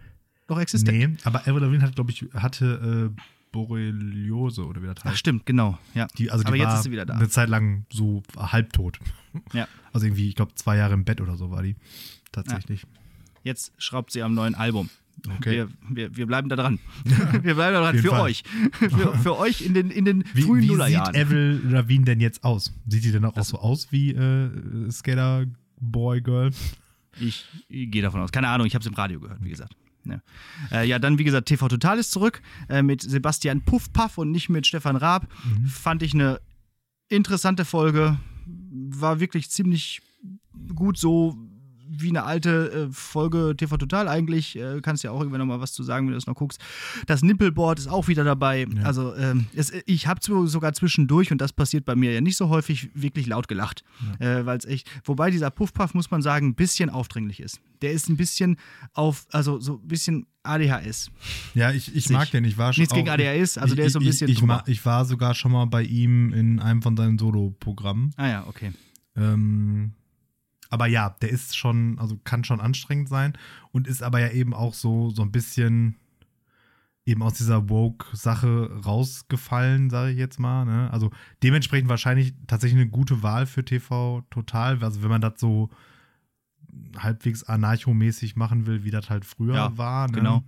noch 0.48 0.60
existent. 0.60 0.98
Nee, 0.98 1.16
aber 1.24 1.40
Avril 1.40 1.60
Lavigne 1.62 1.82
hat, 1.86 1.94
glaube 1.94 2.10
ich, 2.10 2.26
hatte 2.34 3.10
äh, 3.16 3.22
Borreliose 3.50 4.64
oder 4.66 4.82
wie 4.82 4.86
das 4.86 4.96
Ach 5.00 5.04
heißt. 5.06 5.18
stimmt, 5.18 5.46
genau. 5.46 5.78
Ja. 5.94 6.06
Die, 6.18 6.30
also 6.30 6.42
die 6.42 6.48
aber 6.48 6.56
jetzt 6.56 6.74
ist 6.74 6.82
sie 6.84 6.90
wieder 6.90 7.06
da. 7.06 7.14
eine 7.14 7.28
Zeit 7.28 7.48
lang 7.48 7.86
so 7.90 8.22
halbtot. 8.36 8.98
Ja. 9.54 9.66
Also 9.92 10.06
irgendwie, 10.06 10.28
ich 10.28 10.34
glaube, 10.36 10.54
zwei 10.54 10.76
Jahre 10.76 10.94
im 10.94 11.04
Bett 11.04 11.20
oder 11.20 11.36
so 11.36 11.50
war 11.50 11.62
die. 11.62 11.76
Tatsächlich. 12.32 12.84
Jetzt 13.42 13.72
schraubt 13.78 14.12
sie 14.12 14.22
am 14.22 14.34
neuen 14.34 14.54
Album. 14.54 14.88
Okay. 15.36 15.50
Wir, 15.50 15.68
wir, 15.88 16.16
wir 16.16 16.26
bleiben 16.26 16.48
da 16.48 16.56
dran. 16.56 16.78
wir 17.04 17.54
bleiben 17.54 17.74
da 17.74 17.80
dran 17.80 17.98
für 17.98 18.08
Fall. 18.08 18.20
euch. 18.22 18.42
Für, 18.78 19.18
für 19.18 19.38
euch 19.38 19.60
in 19.60 19.74
den, 19.74 19.90
in 19.90 20.04
den 20.04 20.24
Wie, 20.32 20.42
frühen 20.42 20.62
wie 20.62 20.66
Nullerjahren. 20.68 21.14
sieht 21.14 21.22
Avril 21.22 21.60
Lavigne 21.64 22.04
denn 22.04 22.20
jetzt 22.20 22.44
aus? 22.44 22.72
Sieht 22.86 23.04
die 23.04 23.12
denn 23.12 23.24
auch 23.24 23.40
so 23.42 23.58
aus 23.58 23.92
wie 23.92 24.12
äh, 24.12 24.90
Skater 24.90 25.46
Boy 25.80 26.20
Girl? 26.20 26.50
Ich, 27.20 27.44
ich 27.68 27.90
gehe 27.90 28.02
davon 28.02 28.20
aus. 28.20 28.32
Keine 28.32 28.48
Ahnung, 28.48 28.66
ich 28.66 28.74
habe 28.74 28.82
es 28.82 28.86
im 28.86 28.94
Radio 28.94 29.20
gehört, 29.20 29.44
wie 29.44 29.50
gesagt. 29.50 29.76
Ja. 30.04 30.20
Äh, 30.72 30.88
ja, 30.88 30.98
dann 30.98 31.18
wie 31.18 31.24
gesagt, 31.24 31.46
TV 31.46 31.68
Total 31.68 31.98
ist 31.98 32.10
zurück 32.10 32.42
äh, 32.68 32.82
mit 32.82 33.02
Sebastian 33.02 33.60
Puff 33.62 33.92
Puff 33.92 34.18
und 34.18 34.32
nicht 34.32 34.48
mit 34.48 34.66
Stefan 34.66 34.96
Raab. 34.96 35.28
Mhm. 35.44 35.66
Fand 35.66 36.02
ich 36.02 36.14
eine 36.14 36.40
interessante 37.08 37.64
Folge. 37.64 38.18
War 38.46 39.20
wirklich 39.20 39.50
ziemlich 39.50 40.00
gut 40.74 40.98
so 40.98 41.38
wie 41.94 42.08
eine 42.08 42.24
alte 42.24 42.88
äh, 42.88 42.92
Folge 42.92 43.54
TV 43.56 43.76
Total 43.76 44.08
eigentlich. 44.08 44.56
Äh, 44.58 44.80
kannst 44.82 45.04
ja 45.04 45.10
auch 45.10 45.18
irgendwann 45.20 45.40
noch 45.40 45.46
mal 45.46 45.60
was 45.60 45.72
zu 45.72 45.82
sagen, 45.82 46.06
wenn 46.06 46.12
du 46.12 46.16
das 46.18 46.26
noch 46.26 46.34
guckst. 46.34 46.60
Das 47.06 47.22
Nippelboard 47.22 47.78
ist 47.78 47.88
auch 47.88 48.08
wieder 48.08 48.24
dabei. 48.24 48.66
Ja. 48.74 48.82
Also 48.82 49.14
ähm, 49.16 49.46
es, 49.54 49.72
ich 49.86 50.06
habe 50.06 50.20
sogar 50.22 50.72
zwischendurch, 50.72 51.30
und 51.32 51.38
das 51.40 51.52
passiert 51.52 51.84
bei 51.84 51.94
mir 51.94 52.12
ja 52.12 52.20
nicht 52.20 52.36
so 52.36 52.48
häufig, 52.48 52.90
wirklich 52.94 53.26
laut 53.26 53.48
gelacht. 53.48 53.84
Äh, 54.18 54.44
Weil 54.46 54.58
es 54.58 54.64
echt, 54.64 54.88
wobei 55.04 55.30
dieser 55.30 55.50
Puffpuff, 55.50 55.94
muss 55.94 56.10
man 56.10 56.22
sagen, 56.22 56.48
ein 56.48 56.54
bisschen 56.54 56.90
aufdringlich 56.90 57.40
ist. 57.40 57.60
Der 57.82 57.92
ist 57.92 58.08
ein 58.08 58.16
bisschen 58.16 58.56
auf, 58.92 59.26
also 59.32 59.58
so 59.60 59.80
ein 59.82 59.88
bisschen 59.88 60.26
ADHS. 60.44 61.10
Ja, 61.54 61.72
ich, 61.72 61.94
ich 61.94 62.08
mag 62.10 62.30
den. 62.30 62.44
Ich 62.44 62.56
war 62.58 62.72
schon 62.72 62.82
Nichts 62.82 62.92
auch, 62.92 62.96
gegen 62.96 63.08
ADHS, 63.08 63.58
also 63.58 63.74
ich, 63.74 63.76
der 63.76 63.86
ist 63.86 63.92
so 63.92 63.98
ein 63.98 64.04
bisschen 64.04 64.28
Ich, 64.28 64.38
ich, 64.38 64.42
ma- 64.42 64.62
ich 64.66 64.84
war 64.86 65.04
sogar 65.04 65.34
schon 65.34 65.52
mal 65.52 65.66
bei 65.66 65.82
ihm 65.82 66.32
in 66.32 66.58
einem 66.60 66.82
von 66.82 66.96
seinen 66.96 67.18
Solo-Programmen. 67.18 68.10
Ah 68.16 68.28
ja, 68.28 68.46
okay. 68.46 68.72
Ähm, 69.16 69.92
aber 70.72 70.86
ja, 70.86 71.10
der 71.20 71.30
ist 71.30 71.56
schon, 71.56 71.98
also 71.98 72.18
kann 72.24 72.44
schon 72.44 72.60
anstrengend 72.60 73.08
sein 73.08 73.34
und 73.72 73.86
ist 73.86 74.02
aber 74.02 74.20
ja 74.20 74.30
eben 74.30 74.54
auch 74.54 74.74
so, 74.74 75.10
so 75.10 75.22
ein 75.22 75.30
bisschen 75.30 75.96
eben 77.04 77.22
aus 77.22 77.34
dieser 77.34 77.68
Woke-Sache 77.68 78.70
rausgefallen, 78.84 79.90
sage 79.90 80.12
ich 80.12 80.18
jetzt 80.18 80.38
mal. 80.38 80.64
Ne? 80.64 80.90
Also 80.92 81.10
dementsprechend 81.42 81.88
wahrscheinlich 81.88 82.32
tatsächlich 82.46 82.80
eine 82.80 82.90
gute 82.90 83.22
Wahl 83.22 83.46
für 83.46 83.64
TV 83.64 84.22
Total. 84.30 84.82
Also 84.82 85.02
wenn 85.02 85.10
man 85.10 85.20
das 85.20 85.34
so 85.38 85.68
halbwegs 86.96 87.42
anarchomäßig 87.44 88.36
machen 88.36 88.66
will, 88.66 88.84
wie 88.84 88.90
das 88.90 89.10
halt 89.10 89.24
früher 89.24 89.54
Ja, 89.54 89.76
war. 89.76 90.06
Ne? 90.06 90.14
genau. 90.14 90.44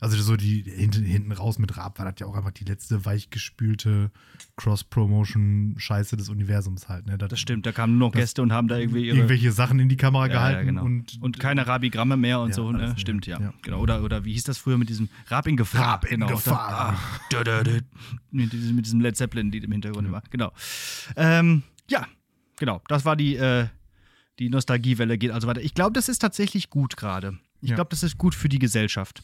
Also 0.00 0.16
so 0.22 0.36
die 0.36 0.62
hinten, 0.62 1.04
hinten 1.04 1.30
raus 1.32 1.58
mit 1.58 1.76
Raab 1.76 1.98
war 1.98 2.06
das 2.10 2.14
ja 2.20 2.26
auch 2.26 2.34
einfach 2.34 2.52
die 2.52 2.64
letzte 2.64 3.04
weichgespülte 3.04 4.10
Cross-Promotion-Scheiße 4.56 6.16
des 6.16 6.30
Universums 6.30 6.88
halt. 6.88 7.06
Ne? 7.06 7.18
Das 7.18 7.38
stimmt, 7.38 7.66
da 7.66 7.72
kamen 7.72 7.98
nur 7.98 8.08
noch 8.08 8.14
Gäste 8.14 8.40
und 8.40 8.50
haben 8.50 8.66
da 8.66 8.78
irgendwie 8.78 9.06
ihre. 9.06 9.18
irgendwelche 9.18 9.52
Sachen 9.52 9.78
in 9.78 9.90
die 9.90 9.98
Kamera 9.98 10.26
Ja, 10.26 10.32
gehalten 10.32 10.58
ja, 10.58 10.64
genau. 10.64 10.84
und, 10.84 11.20
und 11.20 11.38
keine 11.38 11.66
Rabigramme 11.66 12.16
mehr 12.16 12.40
und 12.40 12.48
Ja, 12.48 12.54
so, 12.54 12.72
ne? 12.72 12.94
Stimmt, 12.96 13.26
ja. 13.26 13.52
Genau. 13.60 13.80
Oder, 13.80 14.02
oder 14.02 14.24
wie 14.24 14.32
hieß 14.32 14.44
das 14.44 14.56
früher 14.56 14.78
mit 14.78 14.88
diesem 14.88 15.10
Rab 15.26 15.46
in 15.46 15.58
Gefahr? 15.58 15.86
Rab 15.86 16.04
in 16.06 16.20
genau. 16.20 16.32
Gefahr. 16.32 16.98
Da, 17.28 17.40
ah, 17.40 17.62
dö. 17.62 17.80
mit, 18.30 18.52
diesem, 18.54 18.76
mit 18.76 18.86
diesem 18.86 19.00
Led 19.02 19.16
Zeppelin-Lied 19.16 19.64
im 19.64 19.72
Hintergrund 19.72 20.08
immer. 20.08 20.22
Genau. 20.30 20.50
Ähm, 21.16 21.62
ja, 21.90 22.06
genau. 22.56 22.80
Das 22.88 23.04
war 23.04 23.16
die, 23.16 23.36
äh, 23.36 23.66
die 24.38 24.48
Nostalgiewelle, 24.48 25.18
geht 25.18 25.30
also 25.30 25.46
weiter. 25.46 25.60
Ich 25.60 25.74
glaube, 25.74 25.92
das 25.92 26.08
ist 26.08 26.20
tatsächlich 26.20 26.70
gut 26.70 26.96
gerade. 26.96 27.38
Ich 27.60 27.74
glaube, 27.74 27.90
das 27.90 28.02
ist 28.02 28.16
gut 28.16 28.34
für 28.34 28.48
die 28.48 28.58
Gesellschaft. 28.58 29.22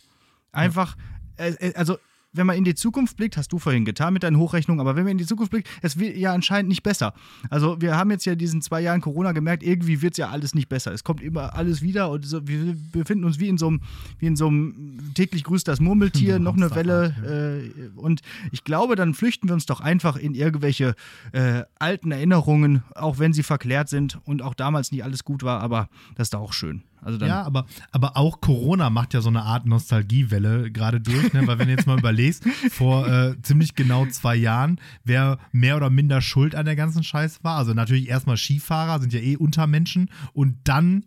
Einfach, 0.53 0.97
äh, 1.37 1.53
äh, 1.53 1.75
also. 1.75 1.99
Wenn 2.33 2.47
man 2.47 2.57
in 2.57 2.65
die 2.65 2.75
Zukunft 2.75 3.17
blickt, 3.17 3.39
hast 3.39 3.51
du 3.51 3.59
vorhin 3.59 3.87
getan 3.87 4.13
mit 4.13 4.23
deinen 4.23 4.37
Hochrechnungen, 4.37 4.81
aber 4.81 4.95
wenn 4.95 5.05
man 5.05 5.13
in 5.13 5.19
die 5.19 5.25
Zukunft 5.25 5.53
blickt, 5.53 5.71
es 5.81 5.99
wird 5.99 6.19
ja 6.19 6.35
anscheinend 6.35 6.69
nicht 6.69 6.83
besser. 6.83 7.15
Also 7.49 7.81
wir 7.81 7.97
haben 7.97 8.11
jetzt 8.11 8.27
ja 8.27 8.35
diesen 8.35 8.61
zwei 8.61 8.83
Jahren 8.83 9.01
Corona 9.01 9.33
gemerkt, 9.33 9.63
irgendwie 9.63 10.03
wird 10.03 10.13
es 10.13 10.19
ja 10.19 10.29
alles 10.29 10.55
nicht 10.55 10.69
besser. 10.69 10.93
Es 10.93 11.03
kommt 11.03 11.23
immer 11.23 11.55
alles 11.55 11.81
wieder 11.81 12.11
und 12.11 12.27
so, 12.27 12.47
wir 12.47 12.77
befinden 12.93 13.25
uns 13.25 13.41
wie 13.41 13.49
in 13.49 13.57
so 13.57 13.69
einem, 13.69 13.81
wie 14.19 14.27
in 14.27 14.37
so 14.37 14.49
einem 14.49 15.15
täglich 15.15 15.45
grüßt 15.45 15.67
das 15.67 15.81
Murmeltier, 15.81 16.35
ein 16.35 16.43
noch 16.43 16.57
eine 16.57 16.75
Welle. 16.75 17.73
Äh, 17.73 17.99
und 17.99 18.21
ich 18.53 18.65
glaube, 18.65 18.97
dann 18.97 19.15
flüchten 19.15 19.49
wir 19.49 19.55
uns 19.55 19.65
doch 19.65 19.81
einfach 19.81 20.17
in 20.17 20.35
irgendwelche 20.35 20.95
äh, 21.33 21.63
alten 21.79 22.11
Erinnerungen, 22.11 22.83
auch 22.95 23.19
wenn 23.19 23.33
sie 23.33 23.45
verklärt 23.45 23.89
sind 23.89 24.21
und 24.25 24.43
auch 24.43 24.53
damals 24.53 24.93
nicht 24.93 25.05
alles 25.05 25.25
gut 25.25 25.43
war, 25.43 25.61
aber 25.61 25.89
das 26.17 26.27
ist 26.27 26.35
doch 26.35 26.41
auch 26.41 26.53
schön. 26.53 26.83
Also 27.03 27.25
ja, 27.25 27.43
aber, 27.43 27.67
aber 27.93 28.17
auch 28.17 28.41
Corona 28.41 28.91
macht 28.91 29.15
ja 29.15 29.21
so 29.21 29.29
eine 29.29 29.43
Art 29.43 29.67
Nostalgiewelle 29.67 30.71
gerade 30.73 31.01
durch, 31.01 31.33
ne? 31.33 31.47
weil 31.47 31.59
wenn 31.59 31.69
du 31.69 31.75
jetzt 31.75 31.87
mal 31.87 31.99
überlegst, 31.99 32.45
vor 32.71 33.07
äh, 33.07 33.41
ziemlich 33.43 33.75
genau 33.75 34.07
zwei 34.07 34.35
Jahren, 34.37 34.81
wer 35.05 35.39
mehr 35.53 35.77
oder 35.77 35.91
minder 35.91 36.21
schuld 36.21 36.55
an 36.55 36.65
der 36.67 36.75
ganzen 36.77 37.03
Scheiß 37.05 37.45
war, 37.45 37.57
also 37.59 37.75
natürlich 37.75 38.09
erstmal 38.09 38.37
Skifahrer, 38.37 39.01
sind 39.01 39.13
ja 39.13 39.21
eh 39.21 39.37
Untermenschen 39.37 40.11
und 40.33 40.57
dann 40.65 41.05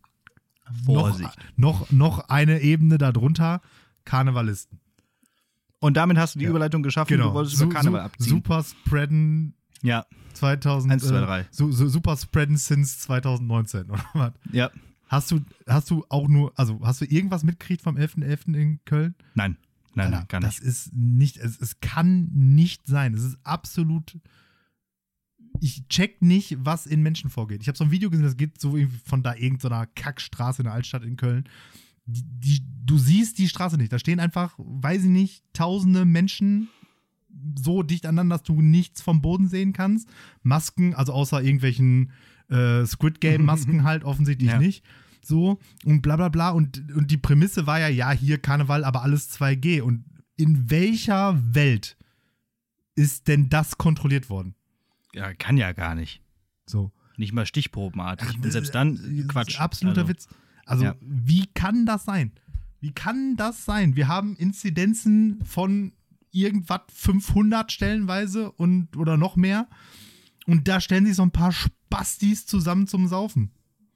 noch, 0.85 1.09
Vorsicht. 1.09 1.35
noch, 1.57 1.91
noch 1.91 2.29
eine 2.29 2.61
Ebene 2.61 2.97
darunter, 2.97 3.61
Karnevalisten. 4.05 4.79
Und 5.79 5.95
damit 5.97 6.17
hast 6.17 6.35
du 6.35 6.39
die 6.39 6.45
Ja. 6.45 6.51
Überleitung 6.51 6.83
geschaffen, 6.83 7.09
Genau. 7.09 7.29
du 7.29 7.33
wolltest 7.33 7.57
Su- 7.57 7.65
über 7.65 7.73
Karneval 7.73 8.01
abziehen. 8.01 8.27
Super 8.29 8.63
spreaden 8.63 9.53
Ja, 9.81 10.05
2000. 10.33 10.91
Eins, 10.93 11.07
zwei, 11.07 11.17
äh, 11.17 11.25
drei. 11.25 11.45
Su, 11.51 11.71
su, 11.71 11.87
super 11.87 12.15
spreaden 12.17 12.57
since 12.57 12.99
2019, 12.99 13.89
oder 13.89 14.03
was? 14.13 14.33
ja. 14.51 14.69
Hast 15.09 15.31
du, 15.31 15.41
hast 15.67 15.89
du 15.89 16.05
auch 16.09 16.27
nur, 16.27 16.57
also 16.57 16.79
hast 16.83 17.01
du 17.01 17.05
irgendwas 17.05 17.43
mitgekriegt 17.43 17.81
vom 17.81 17.97
11.11. 17.97 18.55
in 18.55 18.79
Köln? 18.85 19.15
Nein, 19.33 19.57
nein, 19.95 20.05
Alter, 20.05 20.17
nein, 20.17 20.25
gar 20.29 20.39
Das 20.41 20.59
nicht. 20.59 20.67
ist 20.69 20.93
nicht, 20.93 21.37
es, 21.37 21.59
es 21.59 21.79
kann 21.81 22.29
nicht 22.31 22.87
sein. 22.87 23.13
Es 23.15 23.23
ist 23.23 23.37
absolut. 23.43 24.17
Ich 25.61 25.87
check 25.89 26.21
nicht, 26.21 26.57
was 26.59 26.85
in 26.85 27.01
Menschen 27.01 27.29
vorgeht. 27.29 27.61
Ich 27.61 27.67
habe 27.67 27.77
so 27.77 27.83
ein 27.83 27.91
Video 27.91 28.09
gesehen, 28.09 28.23
das 28.23 28.37
geht 28.37 28.61
so 28.61 28.77
von 29.03 29.23
da 29.23 29.35
irgendeiner 29.35 29.87
Kackstraße 29.87 30.61
in 30.61 30.65
der 30.65 30.73
Altstadt 30.73 31.03
in 31.03 31.17
Köln. 31.17 31.49
Die, 32.05 32.23
die, 32.23 32.61
du 32.85 32.97
siehst 32.97 33.39
die 33.39 33.49
Straße 33.49 33.77
nicht. 33.77 33.91
Da 33.91 33.99
stehen 33.99 34.19
einfach, 34.19 34.53
weiß 34.57 35.03
ich 35.03 35.09
nicht, 35.09 35.43
tausende 35.53 36.05
Menschen 36.05 36.69
so 37.57 37.83
dicht 37.83 38.05
aneinander, 38.05 38.37
dass 38.37 38.43
du 38.43 38.61
nichts 38.61 39.01
vom 39.01 39.21
Boden 39.21 39.47
sehen 39.47 39.73
kannst. 39.73 40.07
Masken, 40.43 40.93
also 40.93 41.13
außer 41.13 41.41
irgendwelchen 41.41 42.11
äh, 42.49 42.85
Squid 42.85 43.21
Game 43.21 43.45
Masken 43.45 43.83
halt 43.83 44.03
offensichtlich 44.03 44.49
Ja. 44.49 44.59
nicht. 44.59 44.83
So 45.21 45.59
und 45.85 46.01
bla 46.01 46.15
bla 46.15 46.29
bla. 46.29 46.49
Und, 46.49 46.91
und 46.95 47.11
die 47.11 47.17
Prämisse 47.17 47.67
war 47.67 47.79
ja, 47.79 47.87
ja, 47.87 48.11
hier 48.11 48.37
Karneval, 48.37 48.83
aber 48.83 49.03
alles 49.03 49.29
2G. 49.31 49.81
Und 49.81 50.05
in 50.37 50.69
welcher 50.69 51.37
Welt 51.53 51.97
ist 52.95 53.27
denn 53.27 53.49
das 53.49 53.77
kontrolliert 53.77 54.29
worden? 54.29 54.55
Ja, 55.13 55.33
kann 55.33 55.57
ja 55.57 55.73
gar 55.73 55.95
nicht. 55.95 56.21
So. 56.65 56.91
Nicht 57.17 57.33
mal 57.33 57.45
stichprobenartig. 57.45 58.37
Und 58.41 58.49
selbst 58.51 58.73
dann 58.73 59.27
Quatsch. 59.27 59.59
Absoluter 59.59 60.01
also, 60.01 60.09
Witz. 60.09 60.27
Also, 60.65 60.83
Ja. 60.85 60.95
wie 61.01 61.47
kann 61.53 61.85
das 61.85 62.05
sein? 62.05 62.31
Wie 62.79 62.91
kann 62.91 63.35
das 63.35 63.65
sein? 63.65 63.95
Wir 63.97 64.07
haben 64.07 64.37
Inzidenzen 64.37 65.43
von 65.43 65.91
irgendwas 66.31 66.81
500 66.93 67.71
stellenweise 67.71 68.51
und 68.51 68.95
oder 68.95 69.17
noch 69.17 69.35
mehr. 69.35 69.67
Und 70.49 70.67
da 70.67 70.81
stellen 70.81 71.05
sich 71.05 71.15
so 71.15 71.23
ein 71.23 71.31
paar 71.31 71.51
Spastis 71.51 72.45
zusammen 72.45 72.87
zum 72.87 73.07
Saufen. 73.07 73.51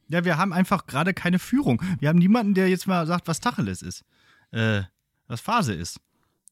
Ja, 0.10 0.24
wir 0.26 0.38
haben 0.38 0.54
einfach 0.54 0.86
gerade 0.86 1.14
keine 1.14 1.40
Führung. 1.40 1.82
Wir 2.00 2.10
haben 2.10 2.20
niemanden, 2.20 2.54
der 2.54 2.70
jetzt 2.70 2.88
mal 2.88 3.08
sagt, 3.08 3.28
was 3.28 3.40
Tacheles 3.40 3.82
ist. 3.82 4.04
Äh, 4.52 4.84
was 5.28 5.42
Phase 5.42 5.74
ist. 5.74 6.00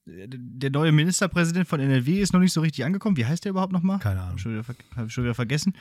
Äh, 0.08 0.28
Der 0.28 0.72
neue 0.72 0.92
Ministerpräsident 0.92 1.68
von 1.68 1.80
NRW 1.80 2.20
ist 2.20 2.34
noch 2.34 2.40
nicht 2.40 2.54
so 2.54 2.62
richtig 2.62 2.86
angekommen. 2.86 3.18
Wie 3.18 3.26
heißt 3.26 3.46
der 3.46 3.52
überhaupt 3.52 3.74
nochmal? 3.74 4.00
Keine 4.00 4.22
Ahnung. 4.22 4.34
Hab 4.34 4.40
schon 4.40 4.54
wieder, 4.54 4.66
hab 4.96 5.08
ich 5.08 5.14
schon 5.14 5.24
wieder 5.24 5.36
vergessen. 5.36 5.74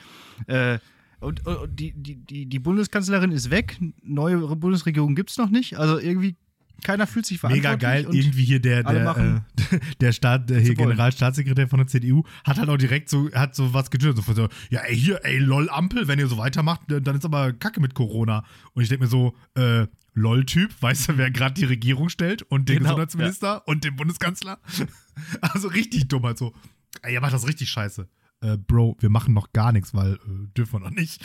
Äh, 0.47 0.77
und, 1.19 1.45
und 1.45 1.79
die, 1.79 1.93
die, 1.93 2.45
die 2.47 2.59
Bundeskanzlerin 2.59 3.31
ist 3.31 3.49
weg. 3.49 3.79
Neue 4.03 4.37
Bundesregierung 4.55 5.15
gibt 5.15 5.31
es 5.31 5.37
noch 5.37 5.49
nicht. 5.49 5.77
Also 5.77 5.99
irgendwie, 5.99 6.35
keiner 6.83 7.07
fühlt 7.07 7.25
sich 7.25 7.41
Mega 7.43 7.49
verantwortlich. 7.77 7.81
geil. 7.81 8.05
und- 8.07 8.15
Irgendwie 8.15 8.43
hier 8.43 8.59
der, 8.59 8.83
der, 8.83 9.17
äh, 9.17 9.79
der, 10.01 10.11
Staat, 10.11 10.49
der 10.49 10.59
hier 10.59 10.77
wollen. 10.77 10.89
Generalstaatssekretär 10.89 11.67
von 11.67 11.79
der 11.79 11.87
CDU 11.87 12.23
hat 12.43 12.57
halt 12.57 12.69
auch 12.69 12.77
direkt 12.77 13.09
so, 13.09 13.31
hat 13.33 13.55
so 13.55 13.73
was 13.73 13.89
getwittert. 13.91 14.23
So, 14.25 14.33
so, 14.33 14.49
ja, 14.69 14.81
ey, 14.81 14.95
hier, 14.97 15.19
ey, 15.23 15.37
lol, 15.39 15.69
Ampel, 15.69 16.07
wenn 16.07 16.19
ihr 16.19 16.27
so 16.27 16.37
weitermacht, 16.37 16.81
dann 16.87 17.15
ist 17.15 17.25
aber 17.25 17.53
Kacke 17.53 17.79
mit 17.81 17.93
Corona. 17.93 18.43
Und 18.73 18.83
ich 18.83 18.89
denke 18.89 19.05
mir 19.05 19.09
so, 19.09 19.35
äh, 19.55 19.87
lol-Typ, 20.13 20.69
weißt 20.81 21.09
du, 21.09 21.17
wer 21.17 21.31
gerade 21.31 21.53
die 21.53 21.65
Regierung 21.65 22.09
stellt 22.09 22.41
und 22.43 22.67
den 22.67 22.77
Genau, 22.79 22.89
Gesundheitsminister 22.89 23.67
und 23.67 23.83
den 23.83 23.95
Bundeskanzler? 23.95 24.59
Also 25.41 25.67
richtig 25.67 26.07
dumm, 26.07 26.23
halt 26.23 26.37
so. 26.37 26.53
Ey, 27.01 27.13
ihr 27.13 27.21
macht 27.21 27.33
das 27.33 27.45
richtig 27.47 27.69
scheiße. 27.69 28.07
Äh, 28.41 28.57
Bro, 28.57 28.97
wir 29.01 29.09
machen 29.09 29.33
noch 29.33 29.51
gar 29.53 29.71
nichts, 29.71 29.93
weil 29.93 30.13
äh, 30.13 30.17
dürfen 30.57 30.73
wir 30.73 30.79
noch 30.79 30.95
nicht. 30.95 31.21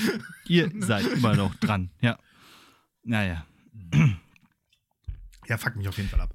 Ihr 0.46 0.70
seid 0.80 1.06
immer 1.06 1.34
noch 1.34 1.54
dran. 1.54 1.90
Ja. 2.00 2.18
Naja. 3.04 3.46
Ja, 5.48 5.58
fuck 5.58 5.76
mich 5.76 5.88
auf 5.88 5.96
jeden 5.96 6.08
Fall 6.08 6.20
ab. 6.20 6.34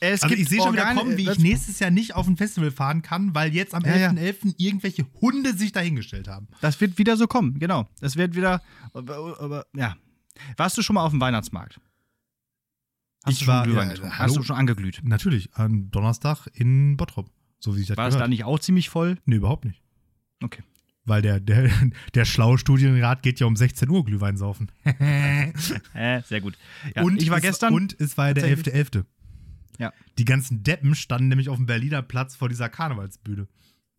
Es 0.00 0.22
Also 0.22 0.34
ich 0.34 0.48
sehe 0.48 0.60
schon 0.60 0.72
wieder 0.74 0.92
kommen, 0.94 1.16
wie 1.16 1.24
das- 1.24 1.36
ich 1.38 1.42
nächstes 1.42 1.78
Jahr 1.78 1.90
nicht 1.90 2.14
auf 2.14 2.26
ein 2.26 2.36
Festival 2.36 2.70
fahren 2.70 3.00
kann, 3.02 3.34
weil 3.34 3.54
jetzt 3.54 3.74
am 3.74 3.84
Ja, 3.84 3.96
ja. 3.96 4.10
11.11. 4.10 4.54
irgendwelche 4.58 5.06
Hunde 5.20 5.56
sich 5.56 5.72
dahingestellt 5.72 6.28
haben. 6.28 6.48
Das 6.60 6.80
wird 6.80 6.98
wieder 6.98 7.16
so 7.16 7.26
kommen, 7.26 7.58
genau. 7.58 7.88
Das 8.00 8.16
wird 8.16 8.34
wieder. 8.34 8.60
Ja. 9.74 9.96
Warst 10.56 10.76
du 10.76 10.82
schon 10.82 10.94
mal 10.94 11.04
auf 11.04 11.10
dem 11.12 11.20
Weihnachtsmarkt? 11.20 11.80
Hast 13.24 13.32
Ich 13.34 13.38
du 13.38 13.44
schon 13.46 13.54
war- 13.54 13.64
Glühwein 13.64 13.88
ja, 13.90 13.96
hallo? 14.02 14.10
Hast 14.18 14.36
du 14.36 14.42
schon 14.42 14.56
angeglüht? 14.56 15.00
Natürlich, 15.02 15.48
am 15.54 15.90
Donnerstag 15.90 16.48
in 16.52 16.96
Bottrop. 16.98 17.30
So 17.58 17.74
wie 17.76 17.80
ich 17.80 17.86
das 17.86 17.96
War 17.96 18.08
es 18.08 18.16
da 18.16 18.28
nicht 18.28 18.44
auch 18.44 18.58
ziemlich 18.58 18.90
voll? 18.90 19.16
Nee, 19.24 19.36
überhaupt 19.36 19.64
nicht. 19.64 19.80
Okay. 20.42 20.62
Weil 21.06 21.22
der, 21.22 21.40
der, 21.40 21.70
der 22.14 22.24
schlaue 22.24 22.58
Studienrat 22.58 23.22
geht 23.22 23.40
ja 23.40 23.46
um 23.46 23.56
16 23.56 23.88
Uhr 23.90 24.04
Glühwein 24.04 24.36
saufen. 24.36 24.70
Äh, 25.94 26.22
sehr 26.22 26.40
gut. 26.40 26.56
Ja, 26.94 27.02
und 27.02 27.22
ich 27.22 27.30
war 27.30 27.36
es, 27.38 27.42
gestern. 27.42 27.72
Und 27.72 27.98
es 28.00 28.16
war 28.18 28.28
ja 28.28 28.34
der 28.34 28.54
tatsächlich- 28.56 28.74
11.11. 28.74 29.04
Ja. 29.78 29.92
Die 30.18 30.24
ganzen 30.24 30.62
Deppen 30.62 30.94
standen 30.94 31.28
nämlich 31.28 31.48
auf 31.48 31.56
dem 31.56 31.66
Berliner 31.66 32.02
Platz 32.02 32.36
vor 32.36 32.48
dieser 32.48 32.68
Karnevalsbühne. 32.68 33.48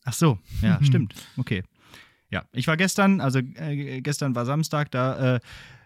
Ach 0.04 0.14
so, 0.14 0.40
ja, 0.62 0.80
stimmt. 0.84 1.16
Okay. 1.38 1.64
Ja, 2.30 2.44
ich 2.52 2.68
war 2.68 2.78
gestern, 2.78 3.22
also 3.22 3.40
äh, 3.40 4.02
gestern 4.02 4.36
war 4.36 4.46
Samstag, 4.46 4.92
da 4.92 5.36
äh, 5.36 5.40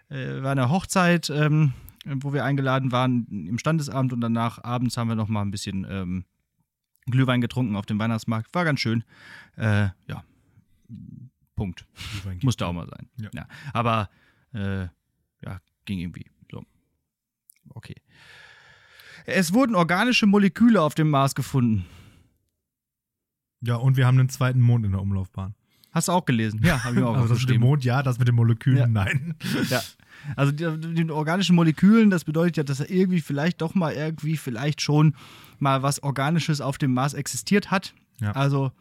äh, 0.08 0.42
war 0.42 0.52
eine 0.52 0.70
Hochzeit, 0.70 1.30
ähm, 1.30 1.72
wo 2.04 2.32
wir 2.32 2.44
eingeladen 2.44 2.92
waren 2.92 3.26
im 3.30 3.58
Standesamt 3.58 4.12
und 4.12 4.20
danach 4.20 4.62
abends 4.64 4.96
haben 4.96 5.08
wir 5.08 5.16
noch 5.16 5.28
mal 5.28 5.42
ein 5.42 5.50
bisschen 5.50 5.86
ähm, 5.88 6.24
Glühwein 7.06 7.40
getrunken 7.40 7.76
auf 7.76 7.86
dem 7.86 7.98
Weihnachtsmarkt. 7.98 8.54
War 8.54 8.64
ganz 8.64 8.80
schön. 8.80 9.04
Äh, 9.56 9.88
ja, 10.06 10.24
Punkt. 11.56 11.86
Musste 12.42 12.66
auch 12.66 12.72
mal 12.72 12.88
sein. 12.88 13.08
Ja. 13.34 13.46
Aber 13.72 14.08
äh, 14.54 14.82
ja, 15.42 15.60
ging 15.84 15.98
irgendwie 15.98 16.26
so. 16.50 16.64
Okay. 17.74 17.96
Es 19.26 19.52
wurden 19.52 19.74
organische 19.74 20.26
Moleküle 20.26 20.80
auf 20.80 20.94
dem 20.94 21.10
Mars 21.10 21.34
gefunden. 21.34 21.84
Ja, 23.60 23.76
und 23.76 23.96
wir 23.96 24.06
haben 24.06 24.18
einen 24.18 24.30
zweiten 24.30 24.60
Mond 24.60 24.86
in 24.86 24.92
der 24.92 25.02
Umlaufbahn. 25.02 25.54
Hast 25.92 26.08
du 26.08 26.12
auch 26.12 26.24
gelesen? 26.24 26.60
Ja, 26.64 26.82
habe 26.84 26.96
ich 26.96 27.02
auch 27.02 27.14
Also 27.16 27.34
das 27.34 27.40
mit 27.40 27.50
dem. 27.50 27.60
Mond, 27.60 27.84
ja, 27.84 28.02
das 28.02 28.18
mit 28.18 28.28
den 28.28 28.34
Molekülen, 28.36 28.78
Ja. 28.78 28.86
nein. 28.86 29.34
Ja. 29.68 29.82
Also 30.36 30.52
die, 30.52 30.94
die 30.94 31.10
organischen 31.10 31.56
Molekülen, 31.56 32.10
das 32.10 32.24
bedeutet 32.24 32.56
ja, 32.58 32.62
dass 32.62 32.78
da 32.78 32.84
irgendwie 32.88 33.20
vielleicht 33.20 33.60
doch 33.60 33.74
mal 33.74 33.92
irgendwie 33.92 34.36
vielleicht 34.36 34.80
schon 34.82 35.14
mal 35.58 35.82
was 35.82 36.02
Organisches 36.02 36.60
auf 36.60 36.78
dem 36.78 36.94
Mars 36.94 37.14
existiert 37.14 37.70
hat. 37.70 37.94
Ja. 38.20 38.32
Also 38.32 38.72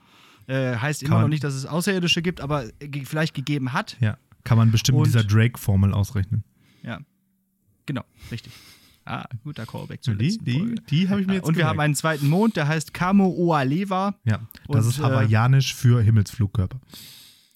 äh, 0.49 0.75
heißt 0.77 1.03
immer 1.03 1.09
Kann 1.09 1.17
noch 1.19 1.23
man- 1.23 1.29
nicht, 1.29 1.43
dass 1.43 1.53
es 1.53 1.65
Außerirdische 1.65 2.21
gibt, 2.21 2.41
aber 2.41 2.67
ge 2.79 3.05
vielleicht 3.05 3.33
gegeben 3.33 3.71
hat. 3.73 3.95
Ja, 3.99 4.17
kann 4.43 4.57
man 4.57 4.71
bestimmt 4.71 4.97
mit 4.97 5.07
Und- 5.07 5.13
dieser 5.13 5.23
Drake-Formel 5.23 5.93
ausrechnen. 5.93 6.43
Ja. 6.83 6.99
Genau, 7.85 8.03
richtig. 8.31 8.51
Ah, 9.05 9.25
guter 9.43 9.65
Callback 9.65 10.03
zur 10.03 10.13
Die, 10.15 10.37
die, 10.37 10.75
die 10.89 11.09
habe 11.09 11.19
ich 11.21 11.25
mir 11.27 11.33
jetzt 11.35 11.45
Und 11.47 11.57
wir 11.57 11.63
haben 11.65 11.73
gemerkt. 11.73 11.85
einen 11.85 11.95
zweiten 11.95 12.27
Mond, 12.29 12.55
der 12.57 12.67
heißt 12.67 12.93
Kamo 12.93 13.27
Oalewa. 13.29 14.13
Ja, 14.23 14.39
das 14.67 14.85
Und, 14.85 14.91
ist 14.91 14.99
äh, 14.99 15.03
hawaiianisch 15.03 15.73
für 15.73 15.99
Himmelsflugkörper. 16.01 16.79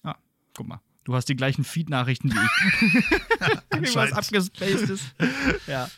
Ah, 0.02 0.16
guck 0.56 0.66
mal. 0.66 0.80
Du 1.04 1.14
hast 1.14 1.28
die 1.28 1.36
gleichen 1.36 1.62
Feed-Nachrichten 1.64 2.32
wie 2.32 2.36
ich. 2.38 2.94
Irgendwas 3.70 3.96
Anscheinend. 3.96 4.14
abgespaced 4.16 4.90
ist. 4.90 5.14
Ja. 5.68 5.88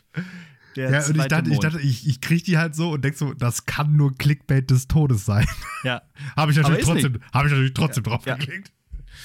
Ja, 0.76 1.06
und 1.06 1.16
ich 1.16 1.26
dachte, 1.26 1.50
ich, 1.50 1.58
dachte 1.58 1.80
ich, 1.80 2.06
ich 2.06 2.20
kriege 2.20 2.42
die 2.42 2.58
halt 2.58 2.74
so 2.74 2.90
und 2.92 3.04
denk 3.04 3.16
so, 3.16 3.32
das 3.34 3.66
kann 3.66 3.96
nur 3.96 4.14
Clickbait 4.16 4.70
des 4.70 4.88
Todes 4.88 5.24
sein. 5.24 5.46
ja. 5.84 6.02
habe 6.36 6.52
ich 6.52 6.58
natürlich 6.58 6.84
trotzdem, 6.84 7.18
habe 7.32 7.46
ich 7.48 7.52
natürlich 7.52 7.74
trotzdem 7.74 8.04
drauf 8.04 8.26
Ja. 8.26 8.36
geklickt. 8.36 8.72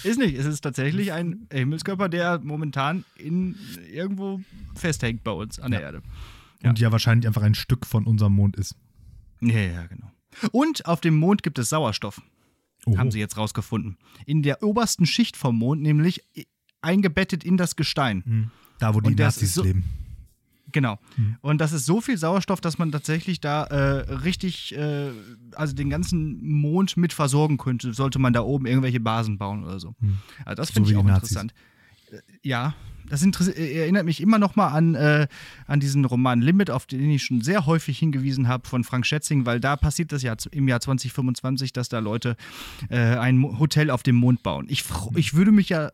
Ist 0.04 0.18
nicht. 0.18 0.36
Es 0.38 0.46
ist 0.46 0.62
tatsächlich 0.62 1.12
ein 1.12 1.48
Himmelskörper, 1.52 2.08
der 2.10 2.40
momentan 2.40 3.04
in 3.18 3.56
irgendwo 3.92 4.40
festhängt 4.76 5.24
bei 5.24 5.32
uns 5.32 5.60
an 5.60 5.72
der 5.72 5.82
Erde. 5.82 6.02
Und 6.64 6.80
ja 6.80 6.92
wahrscheinlich 6.92 7.28
einfach 7.28 7.42
ein 7.44 7.56
Stück 7.56 7.86
von 7.86 8.06
unserem 8.06 8.34
Mond 8.34 8.56
ist. 8.56 8.76
Ja, 9.42 9.60
ja, 9.60 9.86
genau. 9.88 10.10
Und 10.52 10.86
auf 10.86 11.02
dem 11.02 11.18
Mond 11.18 11.44
gibt 11.44 11.60
es 11.60 11.70
Sauerstoff. 11.70 12.22
Oho. 12.86 12.98
Haben 12.98 13.12
sie 13.12 13.20
jetzt 13.20 13.36
rausgefunden. 13.38 13.98
In 14.26 14.42
der 14.44 14.64
obersten 14.64 15.06
Schicht 15.06 15.36
vom 15.38 15.58
Mond, 15.58 15.82
nämlich 15.82 16.24
eingebettet 16.82 17.44
in 17.44 17.58
das 17.58 17.76
Gestein. 17.76 18.24
Hm. 18.26 18.52
Da, 18.80 18.96
wo 18.96 19.02
die 19.02 19.08
Und 19.10 19.20
Nazis 19.20 19.54
so- 19.54 19.64
leben. 19.64 19.84
Genau. 20.72 21.00
Mhm. 21.18 21.38
Und 21.42 21.60
das 21.60 21.74
ist 21.74 21.86
so 21.86 22.02
viel 22.02 22.18
Sauerstoff, 22.18 22.62
dass 22.62 22.78
man 22.78 22.92
tatsächlich 22.92 23.40
da 23.40 23.64
äh, 23.64 24.14
richtig, 24.14 24.76
äh, 24.76 25.12
also 25.56 25.74
den 25.76 25.90
ganzen 25.90 26.44
Mond 26.44 26.98
mit 26.98 27.14
versorgen 27.14 27.58
könnte, 27.58 27.94
sollte 27.94 28.20
man 28.20 28.34
da 28.34 28.42
oben 28.42 28.66
irgendwelche 28.66 29.00
Basen 29.00 29.38
bauen 29.38 29.64
oder 29.64 29.80
so. 29.80 29.96
Mhm. 30.00 30.18
Also 30.46 30.56
das 30.56 30.68
So 30.70 30.74
finde 30.74 30.90
wie 30.90 30.94
ich 30.94 30.98
auch 30.98 31.08
interessant. 31.08 31.54
Äh, 32.12 32.18
Ja, 32.44 32.74
das 33.10 33.24
äh, 33.24 33.80
erinnert 33.80 34.06
mich 34.06 34.22
immer 34.22 34.40
noch 34.40 34.56
mal 34.56 34.70
an, 34.70 34.96
äh, 34.96 35.28
an 35.68 35.80
diesen 35.80 36.06
Roman 36.06 36.42
Limit, 36.42 36.70
auf 36.72 36.86
den 36.86 37.10
ich 37.10 37.24
schon 37.24 37.42
sehr 37.42 37.66
häufig 37.66 38.00
hingewiesen 38.00 38.48
habe 38.48 38.68
von 38.68 38.84
Frank 38.84 39.06
Schätzing, 39.06 39.46
weil 39.46 39.60
da 39.60 39.76
passiert 39.76 40.12
das 40.12 40.24
ja 40.24 40.36
im 40.52 40.68
Jahr 40.68 40.80
2025, 40.80 41.74
dass 41.74 41.90
da 41.90 42.00
Leute 42.00 42.38
äh, 42.90 42.98
ein 42.98 43.60
Hotel 43.60 43.90
auf 43.90 44.04
dem 44.04 44.16
Mond 44.16 44.44
bauen. 44.44 44.68
Ich, 44.70 44.86
ich 45.16 45.34
würde 45.34 45.52
mich 45.52 45.70
ja 45.70 45.92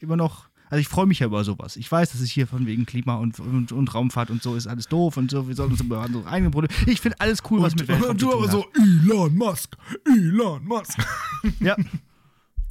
immer 0.00 0.16
noch, 0.16 0.49
also 0.70 0.80
ich 0.80 0.88
freue 0.88 1.06
mich 1.06 1.18
ja 1.18 1.26
über 1.26 1.42
sowas. 1.44 1.76
Ich 1.76 1.90
weiß, 1.90 2.12
dass 2.12 2.20
es 2.20 2.30
hier 2.30 2.46
von 2.46 2.64
wegen 2.66 2.86
Klima 2.86 3.16
und, 3.16 3.38
und, 3.40 3.72
und 3.72 3.94
Raumfahrt 3.94 4.30
und 4.30 4.42
so 4.42 4.54
ist 4.54 4.66
alles 4.68 4.86
doof 4.86 5.16
und 5.16 5.30
so, 5.30 5.48
wir 5.48 5.54
sollen 5.56 5.72
uns 5.72 5.80
über 5.80 6.02
unsere 6.04 6.26
eigenen. 6.26 6.68
Ich 6.86 7.00
finde 7.00 7.20
alles 7.20 7.42
cool, 7.50 7.60
was 7.60 7.74
mit 7.74 7.88
Weltraum 7.88 8.10
und 8.10 8.20
zu 8.20 8.26
du 8.26 8.32
tun 8.32 8.42
aber 8.44 8.52
hat. 8.52 8.74
so, 8.74 8.82
Elon 8.82 9.36
Musk, 9.36 9.76
Elon 10.06 10.64
Musk. 10.64 10.98
Ja. 11.60 11.76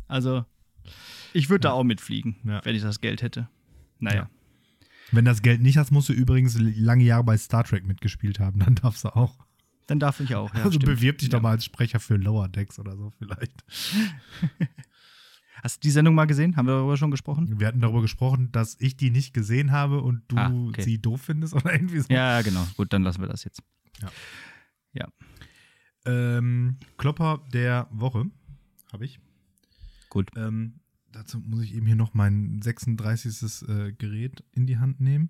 Also, 0.08 0.46
ich 1.34 1.50
würde 1.50 1.62
da 1.62 1.72
auch 1.72 1.84
mitfliegen, 1.84 2.38
Ja. 2.46 2.62
wenn 2.64 2.76
ich 2.76 2.82
das 2.82 3.02
Geld 3.02 3.22
hätte. 3.22 3.48
Naja. 4.00 4.24
Ja. 4.24 4.30
Wenn 5.12 5.26
das 5.26 5.42
Geld 5.42 5.62
nicht 5.62 5.78
hast, 5.78 5.92
musst 5.92 6.08
du 6.10 6.14
übrigens 6.14 6.58
lange 6.60 7.04
Jahre 7.04 7.24
bei 7.24 7.38
Star 7.38 7.64
Trek 7.64 7.86
mitgespielt 7.86 8.40
haben, 8.40 8.60
dann 8.60 8.76
darfst 8.76 9.04
du 9.04 9.16
auch. 9.16 9.36
Dann 9.88 10.00
darf 10.00 10.20
ich 10.20 10.36
auch. 10.36 10.54
Ja, 10.54 10.60
also 10.60 10.72
stimmt. 10.80 10.86
bewirb 10.86 11.18
dich 11.18 11.30
ja. 11.30 11.32
doch 11.38 11.42
mal 11.42 11.52
als 11.52 11.66
Sprecher 11.66 12.00
für 12.00 12.16
Lower 12.16 12.48
Decks 12.48 12.78
oder 12.80 12.96
so 12.96 13.12
vielleicht. 13.18 13.64
Hast 15.64 15.78
du 15.78 15.82
die 15.88 15.92
Sendung 15.92 16.16
mal 16.16 16.26
gesehen? 16.26 16.56
Haben 16.56 16.68
wir 16.68 16.76
darüber 16.76 16.98
schon 16.98 17.12
gesprochen? 17.12 17.60
Wir 17.60 17.68
hatten 17.68 17.82
darüber 17.82 18.02
gesprochen, 18.02 18.52
dass 18.52 18.76
ich 18.80 18.96
die 18.98 19.10
nicht 19.12 19.34
gesehen 19.34 19.72
habe 19.72 20.02
und 20.02 20.22
du 20.28 20.38
Ah, 20.38 20.52
okay. 20.70 20.82
sie 20.84 21.02
doof 21.02 21.22
findest 21.22 21.54
oder 21.54 21.74
irgendwie 21.74 22.00
so. 22.00 22.14
Ja, 22.14 22.42
genau. 22.42 22.66
Gut, 22.78 22.94
dann 22.94 23.04
lassen 23.04 23.22
wir 23.22 23.28
das 23.28 23.44
jetzt. 23.44 23.62
Ähm, 26.06 26.78
Klopper 26.98 27.42
der 27.54 27.88
Woche 27.92 28.26
habe 28.94 29.06
ich. 29.06 29.20
Gut. 30.10 30.32
Ähm, 30.36 30.80
dazu 31.12 31.40
muss 31.40 31.62
ich 31.62 31.76
eben 31.76 31.86
hier 31.86 31.98
noch 31.98 32.14
mein 32.14 32.62
36. 32.62 33.68
Äh, 33.68 33.92
Gerät 33.94 34.44
in 34.54 34.66
die 34.66 34.78
Hand 34.78 35.00
nehmen. 35.02 35.30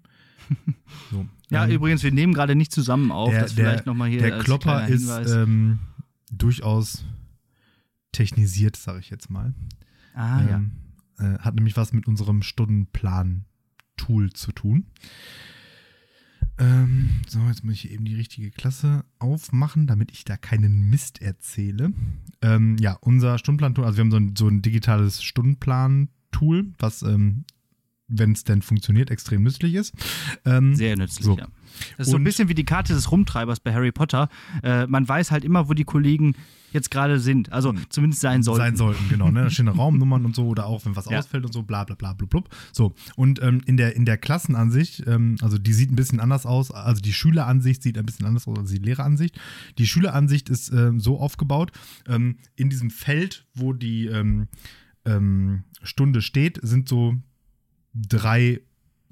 So, 1.11 1.27
Ja, 1.49 1.65
ähm, 1.65 1.71
übrigens, 1.71 2.01
wir 2.03 2.11
nehmen 2.11 2.33
gerade 2.33 2.55
nicht 2.55 2.71
zusammen 2.71 3.11
auf. 3.11 3.29
der, 3.31 3.41
das 3.41 3.53
vielleicht 3.53 3.85
nochmal 3.85 4.09
hier 4.09 4.19
der 4.21 4.39
Klopper 4.39 4.87
ist 4.87 5.09
ähm, 5.29 5.79
durchaus 6.31 7.03
technisiert, 8.11 8.75
sage 8.75 8.99
ich 8.99 9.09
jetzt 9.09 9.29
mal. 9.29 9.53
Ah, 10.19 10.41
ja. 10.43 10.57
ähm, 10.57 10.71
äh, 11.17 11.39
hat 11.39 11.55
nämlich 11.55 11.77
was 11.77 11.93
mit 11.93 12.05
unserem 12.07 12.41
Stundenplan-Tool 12.41 14.33
zu 14.33 14.51
tun. 14.51 14.87
Ähm, 16.57 17.21
so, 17.27 17.39
jetzt 17.47 17.63
muss 17.63 17.75
ich 17.75 17.89
eben 17.91 18.03
die 18.03 18.15
richtige 18.15 18.51
Klasse 18.51 19.05
aufmachen, 19.17 19.87
damit 19.87 20.11
ich 20.11 20.25
da 20.25 20.35
keinen 20.35 20.89
Mist 20.89 21.21
erzähle. 21.21 21.93
Ähm, 22.41 22.75
ja, 22.79 22.97
unser 22.99 23.37
Stundenplan-Tool, 23.37 23.85
also 23.85 23.95
wir 23.97 24.01
haben 24.01 24.11
so 24.11 24.17
ein, 24.17 24.35
so 24.35 24.49
ein 24.49 24.61
digitales 24.61 25.23
Stundenplan-Tool, 25.23 26.73
was, 26.79 27.01
ähm, 27.01 27.45
wenn 28.09 28.33
es 28.33 28.43
denn 28.43 28.61
funktioniert, 28.61 29.09
extrem 29.11 29.43
nützlich 29.43 29.75
ist. 29.75 29.93
Ähm, 30.43 30.75
Sehr 30.75 30.97
nützlich, 30.97 31.23
so. 31.23 31.37
ja. 31.37 31.47
Das 31.97 32.07
ist 32.07 32.11
so 32.11 32.17
ein 32.17 32.23
bisschen 32.23 32.49
wie 32.49 32.53
die 32.55 32.65
Karte 32.65 32.93
des 32.93 33.11
Rumtreibers 33.11 33.59
bei 33.59 33.73
Harry 33.73 33.91
Potter. 33.91 34.29
Äh, 34.63 34.87
man 34.87 35.07
weiß 35.07 35.31
halt 35.31 35.43
immer, 35.45 35.69
wo 35.69 35.73
die 35.73 35.83
Kollegen 35.85 36.35
jetzt 36.71 36.91
gerade 36.91 37.19
sind. 37.19 37.51
Also 37.51 37.73
zumindest 37.89 38.21
sein 38.21 38.43
sollten. 38.43 38.61
sein 38.61 38.75
sollten, 38.75 39.09
genau. 39.09 39.31
Ne? 39.31 39.43
Da 39.43 39.49
stehen 39.49 39.67
Raumnummern 39.67 40.25
und 40.25 40.35
so 40.35 40.47
oder 40.47 40.67
auch 40.67 40.85
wenn 40.85 40.95
was 40.95 41.09
Ja. 41.09 41.19
ausfällt 41.19 41.45
und 41.45 41.53
so, 41.53 41.63
bla 41.63 41.83
bla 41.83 41.95
bla 41.95 42.13
blub, 42.13 42.29
blub. 42.29 42.49
So, 42.71 42.93
und 43.15 43.41
ähm, 43.41 43.61
in, 43.65 43.77
der, 43.77 43.95
in 43.95 44.05
der 44.05 44.17
Klassenansicht, 44.17 45.03
ähm, 45.07 45.37
also 45.41 45.57
die 45.57 45.73
sieht 45.73 45.91
ein 45.91 45.95
bisschen 45.95 46.19
anders 46.19 46.45
aus, 46.45 46.71
also 46.71 47.01
die 47.01 47.13
Schüleransicht 47.13 47.81
sieht 47.81 47.97
ein 47.97 48.05
bisschen 48.05 48.25
anders 48.25 48.47
aus 48.47 48.57
als 48.59 48.69
die 48.71 48.77
Lehreransicht. 48.77 49.39
Die 49.77 49.87
Schüleransicht 49.87 50.49
ist 50.49 50.71
ähm, 50.71 50.99
so 50.99 51.19
aufgebaut, 51.19 51.71
ähm, 52.07 52.37
in 52.55 52.69
diesem 52.69 52.91
Feld, 52.91 53.47
wo 53.55 53.73
die 53.73 54.05
ähm, 54.05 54.47
ähm, 55.05 55.63
Stunde 55.81 56.21
steht, 56.21 56.59
sind 56.61 56.87
so 56.87 57.15
drei 57.95 58.61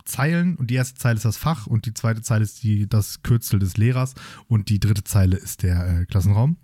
Zeilen 0.07 0.55
und 0.55 0.69
die 0.69 0.75
erste 0.75 0.97
Zeile 0.97 1.17
ist 1.17 1.25
das 1.25 1.37
Fach 1.37 1.67
und 1.67 1.85
die 1.85 1.93
zweite 1.93 2.21
Zeile 2.21 2.43
ist 2.43 2.63
die, 2.63 2.87
das 2.87 3.21
Kürzel 3.21 3.59
des 3.59 3.77
Lehrers 3.77 4.15
und 4.47 4.69
die 4.69 4.79
dritte 4.79 5.03
Zeile 5.03 5.37
ist 5.37 5.63
der 5.63 6.01
äh, 6.01 6.05
Klassenraum. 6.05 6.57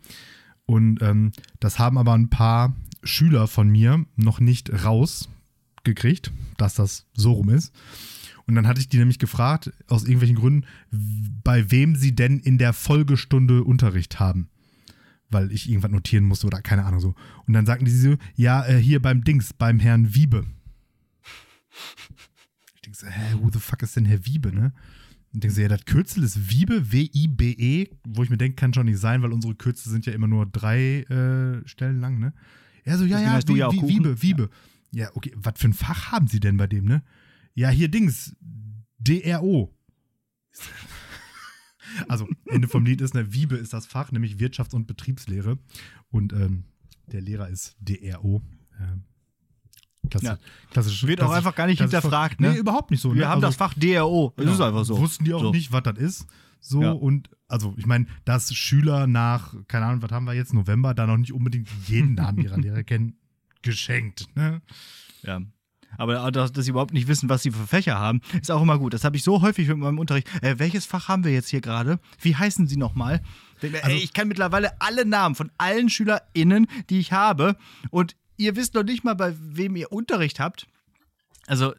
Und 0.65 1.01
ähm, 1.01 1.31
das 1.59 1.77
haben 1.77 1.97
aber 1.97 2.13
ein 2.13 2.29
paar 2.29 2.75
Schüler 3.03 3.47
von 3.47 3.69
mir 3.69 4.05
noch 4.15 4.39
nicht 4.39 4.71
rausgekriegt, 4.85 6.31
dass 6.57 6.75
das 6.75 7.05
so 7.13 7.33
rum 7.33 7.49
ist. 7.49 7.73
Und 8.45 8.55
dann 8.55 8.67
hatte 8.67 8.79
ich 8.81 8.89
die 8.89 8.97
nämlich 8.97 9.19
gefragt, 9.19 9.71
aus 9.87 10.03
irgendwelchen 10.03 10.37
Gründen, 10.37 10.65
bei 11.43 11.71
wem 11.71 11.95
sie 11.95 12.13
denn 12.13 12.39
in 12.39 12.57
der 12.57 12.73
Folgestunde 12.73 13.63
Unterricht 13.63 14.19
haben. 14.19 14.49
Weil 15.29 15.51
ich 15.51 15.69
irgendwas 15.69 15.91
notieren 15.91 16.25
musste 16.25 16.47
oder 16.47 16.61
keine 16.61 16.85
Ahnung 16.85 16.99
so. 16.99 17.15
Und 17.47 17.53
dann 17.53 17.65
sagten 17.65 17.85
die 17.85 17.91
so, 17.91 18.15
ja, 18.35 18.65
äh, 18.65 18.77
hier 18.77 19.01
beim 19.01 19.23
Dings, 19.23 19.53
beim 19.53 19.79
Herrn 19.79 20.13
Wiebe. 20.13 20.45
Ich 22.85 22.91
denke 22.91 22.99
so, 22.99 23.07
hä, 23.07 23.35
who 23.41 23.49
the 23.49 23.59
fuck 23.59 23.81
ist 23.81 23.95
denn 23.95 24.03
Herr 24.03 24.25
Wiebe, 24.25 24.53
ne? 24.53 24.73
Und 25.33 25.41
denke 25.43 25.55
so, 25.55 25.61
ja, 25.61 25.69
das 25.69 25.85
Kürzel 25.85 26.23
ist 26.23 26.49
Wiebe, 26.49 26.91
W-I-B-E, 26.91 27.87
wo 28.05 28.23
ich 28.23 28.29
mir 28.29 28.37
denke, 28.37 28.55
kann 28.55 28.73
schon 28.73 28.87
nicht 28.87 28.99
sein, 28.99 29.21
weil 29.23 29.31
unsere 29.31 29.55
Kürzel 29.55 29.89
sind 29.89 30.05
ja 30.05 30.11
immer 30.11 30.27
nur 30.27 30.45
drei 30.45 31.03
äh, 31.03 31.65
Stellen 31.65 32.01
lang, 32.01 32.19
ne? 32.19 32.33
Er 32.83 32.97
so, 32.97 33.05
ja, 33.05 33.17
Deswegen 33.17 33.57
ja, 33.57 33.69
du 33.69 33.77
ja 33.77 33.83
Wie-. 33.83 33.87
Wiebe, 33.87 34.21
Wiebe. 34.21 34.49
Ja, 34.91 35.09
okay, 35.15 35.31
was 35.35 35.53
für 35.57 35.69
ein 35.69 35.73
Fach 35.73 36.11
haben 36.11 36.27
Sie 36.27 36.41
denn 36.41 36.57
bei 36.57 36.67
dem, 36.67 36.83
ne? 36.85 37.03
Ja, 37.55 37.69
hier 37.69 37.87
Dings, 37.89 38.35
DRO. 38.99 39.73
Also, 42.07 42.27
Ende 42.47 42.67
vom 42.67 42.85
Lied 42.85 43.01
ist, 43.01 43.13
ne, 43.13 43.33
Wiebe 43.33 43.55
ist 43.55 43.71
das 43.71 43.85
Fach, 43.85 44.11
nämlich 44.11 44.37
Wirtschafts- 44.37 44.73
und 44.73 44.87
Betriebslehre. 44.87 45.59
Und 46.09 46.33
ähm, 46.33 46.63
der 47.11 47.21
Lehrer 47.21 47.49
ist 47.49 47.75
DRO. 47.79 48.41
Ähm, 48.79 49.03
klasse, 50.09 50.25
Ja. 50.25 50.37
klassisch, 50.71 51.05
Wird 51.07 51.21
auch 51.21 51.31
einfach 51.31 51.55
gar 51.55 51.67
nicht 51.67 51.81
hinterfragt, 51.81 52.39
ne? 52.41 52.51
Nee, 52.51 52.57
überhaupt 52.59 52.91
nicht 52.91 53.01
so. 53.01 53.13
Wir 53.13 53.21
ne? 53.21 53.27
haben 53.27 53.37
Also- 53.43 53.47
das 53.47 53.55
Fach 53.55 53.73
DRO. 53.73 54.33
Das 54.35 54.43
Genau. 54.45 54.55
ist 54.55 54.61
einfach 54.61 54.85
so. 54.85 54.97
Wussten 54.99 55.25
die 55.25 55.33
auch 55.33 55.41
so. 55.41 55.51
nicht, 55.51 55.71
was 55.71 55.83
das 55.83 55.97
ist. 55.97 56.25
So 56.59 56.81
Ja. 56.81 56.91
und 56.91 57.29
also 57.49 57.73
ich 57.77 57.85
meine, 57.85 58.05
dass 58.25 58.53
Schüler 58.55 59.05
nach, 59.07 59.53
keine 59.67 59.85
Ahnung, 59.85 60.01
was 60.01 60.11
haben 60.11 60.25
wir 60.25 60.33
jetzt, 60.33 60.53
November, 60.53 60.93
da 60.93 61.05
noch 61.05 61.17
nicht 61.17 61.33
unbedingt 61.33 61.67
jeden 61.87 62.13
Namen 62.15 62.39
ihrer 62.39 62.57
Lehrer 62.57 62.83
kennen, 62.83 63.17
geschenkt. 63.61 64.27
Ne? 64.35 64.61
Ja. 65.23 65.41
Aber 65.97 66.31
dass, 66.31 66.51
dass 66.51 66.65
sie 66.65 66.71
überhaupt 66.71 66.93
nicht 66.93 67.07
wissen, 67.07 67.29
was 67.29 67.43
sie 67.43 67.51
für 67.51 67.67
Fächer 67.67 67.99
haben, 67.99 68.21
ist 68.41 68.49
auch 68.49 68.61
immer 68.63 68.79
gut. 68.79 68.93
Das 68.95 69.03
habe 69.03 69.15
ich 69.15 69.23
so 69.23 69.41
häufig 69.43 69.67
mit 69.67 69.77
meinem 69.77 69.99
Unterricht. 69.99 70.27
Äh, 70.41 70.57
welches 70.57 70.87
Fach 70.87 71.07
haben 71.07 71.23
wir 71.23 71.31
jetzt 71.31 71.49
hier 71.49 71.61
gerade? 71.61 71.99
Wie 72.19 72.35
heißen 72.35 72.65
sie 72.67 72.77
nochmal? 72.77 73.21
Also- 73.61 73.95
ich 73.95 74.11
kann 74.13 74.27
mittlerweile 74.27 74.71
alle 74.81 75.05
Namen 75.05 75.35
von 75.35 75.51
allen 75.59 75.89
SchülerInnen, 75.89 76.65
die 76.89 76.97
ich 76.99 77.11
habe. 77.11 77.55
Und 77.91 78.15
ihr 78.37 78.55
wisst 78.55 78.73
noch 78.73 78.83
nicht 78.83 79.03
mal, 79.03 79.15
bei 79.15 79.33
wem 79.39 79.75
ihr 79.75 79.91
Unterricht 79.91 80.39
habt. 80.39 80.67
Also, 81.47 81.73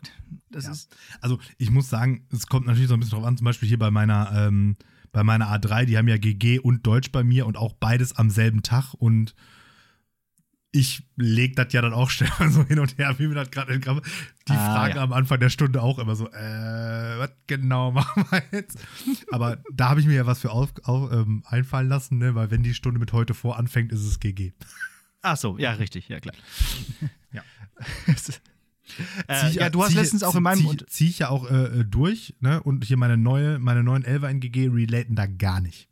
das 0.51 0.65
Ja. 0.67 0.73
ist. 0.73 0.95
Also 1.21 1.39
ich 1.59 1.71
muss 1.71 1.89
sagen, 1.89 2.27
es 2.33 2.47
kommt 2.47 2.67
natürlich 2.67 2.89
so 2.89 2.95
ein 2.95 3.01
bisschen 3.01 3.17
drauf 3.19 3.27
an, 3.27 3.37
zum 3.37 3.45
Beispiel 3.47 3.69
hier 3.69 3.79
bei 3.79 3.91
meiner, 3.91 4.31
ähm, 4.35 4.77
bei 5.13 5.23
meiner 5.25 5.47
A3, 5.49 5.85
die 5.87 5.97
haben 5.97 6.09
ja 6.09 6.19
GG 6.19 6.59
und 6.59 6.87
Deutsch 6.87 7.11
bei 7.13 7.25
mir 7.25 7.47
und 7.47 7.57
auch 7.57 7.73
beides 7.75 8.17
am 8.17 8.31
selben 8.31 8.63
Tag 8.63 8.95
und 8.95 9.35
ich 10.77 11.05
leg 11.17 11.55
das 11.55 11.73
ja 11.73 11.81
dann 11.83 11.93
auch 11.93 12.11
schnell 12.11 12.31
mal 12.41 12.51
so 12.51 12.65
hin 12.65 12.81
und 12.81 12.99
her, 12.99 13.15
wie 13.19 13.29
mir 13.29 13.35
das 13.37 13.51
gerade 13.53 13.73
entgrabe. 13.73 14.03
Die 14.49 14.53
Ah, 14.53 14.73
fragen 14.75 14.97
ja. 14.97 15.03
am 15.05 15.13
Anfang 15.13 15.39
der 15.39 15.49
Stunde 15.51 15.81
auch 15.81 15.99
immer 16.01 16.17
so, 16.17 16.29
äh, 16.29 17.19
was 17.19 17.31
genau 17.47 17.91
machen 17.93 18.25
wir 18.31 18.43
jetzt? 18.53 18.79
Aber 19.31 19.63
da 19.73 19.89
habe 19.91 20.01
ich 20.01 20.07
mir 20.07 20.15
ja 20.17 20.27
was 20.27 20.41
für 20.41 20.51
auf, 20.51 20.71
auf, 20.83 21.13
ähm, 21.13 21.43
einfallen 21.47 21.89
lassen, 21.89 22.19
ne? 22.19 22.35
weil 22.35 22.51
wenn 22.51 22.63
die 22.65 22.75
Stunde 22.75 22.99
mit 22.99 23.13
heute 23.13 23.35
vor 23.35 23.57
anfängt, 23.57 23.93
ist 23.93 24.01
es 24.05 24.19
GG. 24.21 24.53
Ach 25.27 25.37
so, 25.39 25.59
ja, 25.59 25.73
richtig, 25.73 26.09
ja 26.09 26.21
klar. 26.21 26.35
Ja. 27.33 27.43
äh, 29.29 29.49
ich- 29.51 29.55
ja, 29.57 29.71
du 29.71 29.83
hast 29.83 29.95
letztens 29.95 30.23
auch 30.23 30.35
in 30.35 30.43
meinem. 30.43 30.61
Zieh, 30.69 30.87
zieh 30.87 31.09
ich 31.09 31.19
ja 31.21 31.31
auch 31.31 31.51
äh, 31.51 31.81
äh, 31.81 31.85
durch, 31.85 32.35
ne? 32.41 32.63
Und 32.63 32.85
hier 32.85 32.97
meine 32.97 33.17
neue, 33.17 33.59
meine 33.59 33.83
neuen 33.83 34.05
Elfer 34.05 34.29
in 34.31 34.41
GG 34.41 34.69
relaten 34.69 35.17
da 35.17 35.27
gar 35.27 35.61
nicht. 35.61 35.89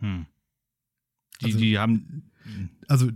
Hm. 0.00 0.26
Die, 1.40 1.44
Also- 1.46 1.58
die 1.58 1.78
haben. 1.78 2.30
Also 2.88 3.10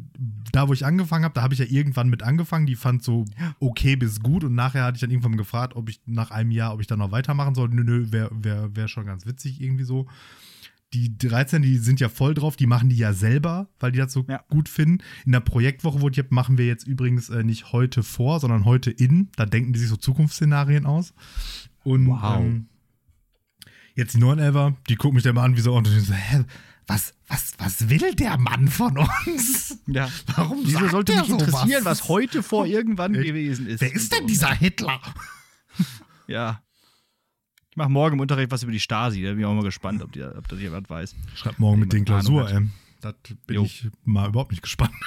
da, 0.53 0.68
wo 0.68 0.73
ich 0.73 0.87
angefangen 0.87 1.23
habe, 1.25 1.35
da 1.35 1.42
habe 1.42 1.53
ich 1.53 1.61
ja 1.61 1.66
irgendwann 1.68 2.09
mit 2.09 2.23
angefangen. 2.23 2.64
Die 2.66 2.77
fand 2.77 3.03
so 3.05 3.27
okay 3.61 3.94
bis 3.97 4.21
gut 4.21 4.42
und 4.42 4.55
nachher 4.55 4.85
hatte 4.85 4.94
ich 4.97 5.03
dann 5.03 5.11
irgendwann 5.11 5.37
gefragt, 5.37 5.77
ob 5.77 5.90
ich 5.90 6.01
nach 6.07 6.31
einem 6.31 6.51
Jahr, 6.51 6.73
ob 6.73 6.81
ich 6.81 6.87
dann 6.87 7.01
noch 7.01 7.11
weitermachen 7.11 7.55
soll. 7.55 7.68
Nö, 7.68 7.85
nö, 7.85 8.07
wäre 8.11 8.31
wär, 8.33 8.75
wär 8.75 8.88
schon 8.88 9.05
ganz 9.05 9.27
witzig 9.27 9.61
irgendwie 9.61 9.85
so. 9.85 10.07
Die 10.94 11.18
13, 11.18 11.61
die 11.61 11.77
sind 11.77 12.01
ja 12.01 12.09
voll 12.09 12.33
drauf, 12.33 12.57
die 12.57 12.66
machen 12.66 12.88
die 12.88 12.96
ja 12.96 13.12
selber, 13.12 13.68
weil 13.79 13.92
die 13.92 13.98
das 13.98 14.12
so 14.12 14.24
Ja. 14.27 14.42
gut 14.48 14.70
finden. 14.70 15.05
In 15.27 15.33
der 15.33 15.40
Projektwoche, 15.40 16.01
wo 16.01 16.09
ich 16.09 16.18
hab, 16.18 16.31
machen 16.31 16.57
wir 16.57 16.66
jetzt 16.66 16.87
übrigens 16.87 17.29
äh, 17.29 17.44
nicht 17.44 17.72
heute 17.72 18.03
vor, 18.03 18.40
sondern 18.40 18.64
heute 18.64 18.90
in. 18.90 19.29
Da 19.37 19.44
denken 19.44 19.74
die 19.74 19.79
sich 19.81 19.88
so 19.90 19.96
Zukunftsszenarien 19.96 20.87
aus. 20.87 21.12
Und 21.85 22.07
Wow. 22.07 22.40
ähm, 22.40 22.68
jetzt 23.94 24.14
die 24.14 24.18
911, 24.18 24.77
die 24.88 24.96
gucken 24.96 25.16
mich 25.16 25.24
dann 25.24 25.35
mal 25.35 25.44
an, 25.44 25.57
wie 25.57 25.61
so, 25.61 25.74
und 25.74 25.87
so, 25.87 26.14
hä, 26.14 26.44
was, 26.87 27.12
was, 27.27 27.53
was 27.59 27.90
will 27.90 28.14
der 28.14 28.38
Mann 28.38 28.68
von 28.68 28.96
uns? 29.27 29.79
Ja. 29.87 30.09
Warum 30.37 30.61
Wieso 30.64 30.79
sagt 30.79 30.90
sollte 30.92 31.12
mich 31.16 31.29
interessieren, 31.29 31.83
sowas? 31.83 32.01
was 32.01 32.09
heute 32.09 32.42
vor 32.42 32.64
irgendwann 32.64 33.14
Äh, 33.14 33.24
gewesen 33.24 33.66
ist? 33.66 33.83
Wer 33.83 33.92
ist 33.92 34.11
denn 34.12 34.20
so. 34.22 34.27
dieser 34.29 34.55
Hitler? 34.55 34.98
Ja. 36.27 36.62
Ich 37.79 37.81
mache 37.81 37.91
morgen 37.93 38.14
im 38.17 38.21
Unterricht 38.21 38.51
was 38.51 38.64
über 38.64 38.73
die 38.73 38.81
Stasi. 38.81 39.23
Da 39.23 39.31
bin 39.31 39.38
ich 39.38 39.45
auch 39.47 39.55
mal 39.55 39.62
gespannt, 39.62 40.03
ob, 40.03 40.11
die, 40.11 40.21
ob 40.25 40.49
das 40.49 40.59
jemand 40.59 40.91
weiß. 40.91 41.14
Schreibt 41.37 41.61
morgen 41.61 41.79
mit 41.79 41.93
den 41.93 42.05
Klausur, 42.05 42.51
ey. 42.51 42.67
Das 43.01 43.14
bin 43.47 43.55
Jo. 43.55 43.62
ich 43.62 43.87
mal 44.05 44.29
überhaupt 44.29 44.51
nicht 44.51 44.62
gespannt. 44.62 44.91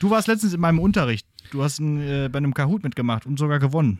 Du 0.00 0.10
warst 0.10 0.26
letztens 0.28 0.52
in 0.52 0.60
meinem 0.60 0.78
Unterricht. 0.80 1.26
Du 1.52 1.62
hast 1.62 1.78
ein, 1.80 2.00
äh, 2.00 2.28
bei 2.30 2.36
einem 2.38 2.52
Kahoot 2.52 2.82
mitgemacht 2.84 3.26
und 3.26 3.38
sogar 3.38 3.58
gewonnen. 3.60 3.98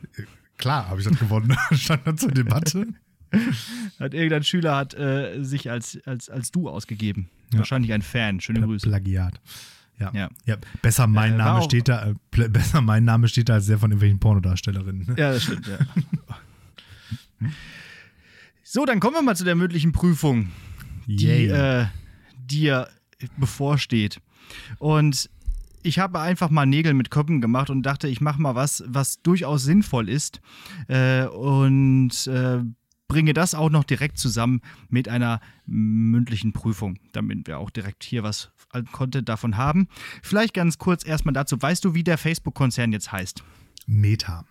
Klar, 0.58 0.88
habe 0.88 1.00
ich 1.00 1.06
das 1.06 1.18
gewonnen. 1.18 1.56
Stand 1.72 2.04
dann 2.06 2.18
zur 2.18 2.30
Debatte. 2.32 2.86
Hat 4.00 4.12
irgendein 4.12 4.42
Schüler 4.44 4.76
hat 4.76 4.92
äh, 4.94 5.42
sich 5.42 5.70
als, 5.70 5.98
als, 6.04 6.28
als 6.28 6.50
du 6.50 6.68
ausgegeben. 6.68 7.28
Ja. 7.52 7.60
Wahrscheinlich 7.60 7.92
ein 7.92 8.02
Fan. 8.02 8.40
Schöne 8.40 8.60
Grüße. 8.60 8.88
Plagiat. 8.88 9.40
Ja. 10.00 10.10
Ja. 10.14 10.28
ja. 10.46 10.56
Besser 10.82 11.06
mein 11.06 11.34
Äh, 11.34 11.38
Name 11.38 11.62
steht 11.62 11.88
da, 11.88 12.08
äh, 12.10 12.14
pl- 12.32 12.48
besser 12.48 12.80
mein 12.82 13.04
Name 13.04 13.26
steht 13.28 13.48
da 13.48 13.54
als 13.54 13.66
der 13.66 13.78
von 13.78 13.90
irgendwelchen 13.90 14.18
Pornodarstellerinnen. 14.18 15.06
ne? 15.06 15.14
Ja, 15.16 15.32
das 15.32 15.44
stimmt, 15.44 15.66
ja. 15.66 15.78
So, 18.72 18.84
dann 18.84 19.00
kommen 19.00 19.16
wir 19.16 19.22
mal 19.22 19.34
zu 19.34 19.42
der 19.42 19.56
mündlichen 19.56 19.90
Prüfung. 19.90 20.52
die 21.08 21.46
äh, 21.48 21.86
dir 22.36 22.88
bevorsteht. 23.36 24.20
Und 24.78 25.28
ich 25.82 25.98
habe 25.98 26.20
einfach 26.20 26.50
mal 26.50 26.66
Nägel 26.66 26.94
mit 26.94 27.10
Köppen 27.10 27.40
gemacht 27.40 27.68
und 27.68 27.82
dachte, 27.82 28.06
ich 28.06 28.20
mache 28.20 28.40
mal 28.40 28.54
was, 28.54 28.84
was 28.86 29.22
durchaus 29.22 29.64
sinnvoll 29.64 30.08
ist 30.08 30.40
äh, 30.86 31.24
und 31.24 32.28
äh, 32.28 32.60
bringe 33.08 33.34
das 33.34 33.56
auch 33.56 33.70
noch 33.70 33.82
direkt 33.82 34.18
zusammen 34.18 34.60
mit 34.88 35.08
einer 35.08 35.40
mündlichen 35.66 36.52
Prüfung, 36.52 37.00
damit 37.10 37.48
wir 37.48 37.58
auch 37.58 37.70
direkt 37.70 38.04
hier 38.04 38.22
was 38.22 38.52
an 38.70 38.86
Content 38.92 39.28
davon 39.28 39.56
haben. 39.56 39.88
Vielleicht 40.22 40.54
ganz 40.54 40.78
kurz 40.78 41.04
erstmal 41.04 41.32
dazu, 41.32 41.60
weißt 41.60 41.84
du, 41.84 41.94
wie 41.94 42.04
der 42.04 42.18
Facebook-Konzern 42.18 42.92
jetzt 42.92 43.10
heißt? 43.10 43.42
Meta. 43.88 44.44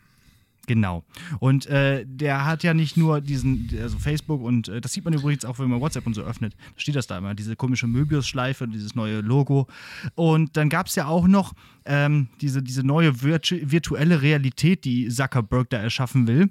Genau. 0.70 1.04
Und 1.40 1.66
äh, 1.66 2.06
der 2.08 2.46
hat 2.46 2.62
ja 2.62 2.76
nicht 2.76 2.96
nur 2.96 3.22
diesen, 3.22 3.68
also 3.82 3.98
Facebook 3.98 4.44
und 4.44 4.68
äh, 4.68 4.80
das 4.82 4.94
sieht 4.94 5.04
man 5.04 5.16
übrigens 5.16 5.44
auch, 5.44 5.58
wenn 5.58 5.68
man 5.68 5.82
WhatsApp 5.82 6.06
und 6.06 6.14
so 6.14 6.22
öffnet. 6.22 6.54
Da 6.76 6.80
steht 6.80 6.96
das 6.96 7.08
da 7.08 7.18
immer, 7.18 7.34
diese 7.34 7.56
komische 7.56 7.88
Möbius-Schleife, 7.88 8.68
dieses 8.68 8.94
neue 8.94 9.22
Logo. 9.22 9.68
Und 10.14 10.56
dann 10.58 10.70
gab 10.70 10.86
es 10.86 10.94
ja 10.94 11.08
auch 11.08 11.28
noch 11.28 11.54
ähm, 11.86 12.28
diese, 12.40 12.62
diese 12.62 12.84
neue 12.84 13.24
virtu 13.24 13.56
virtuelle 13.64 14.22
Realität, 14.22 14.86
die 14.86 15.10
Zuckerberg 15.10 15.72
da 15.72 15.78
erschaffen 15.78 16.28
will. 16.28 16.50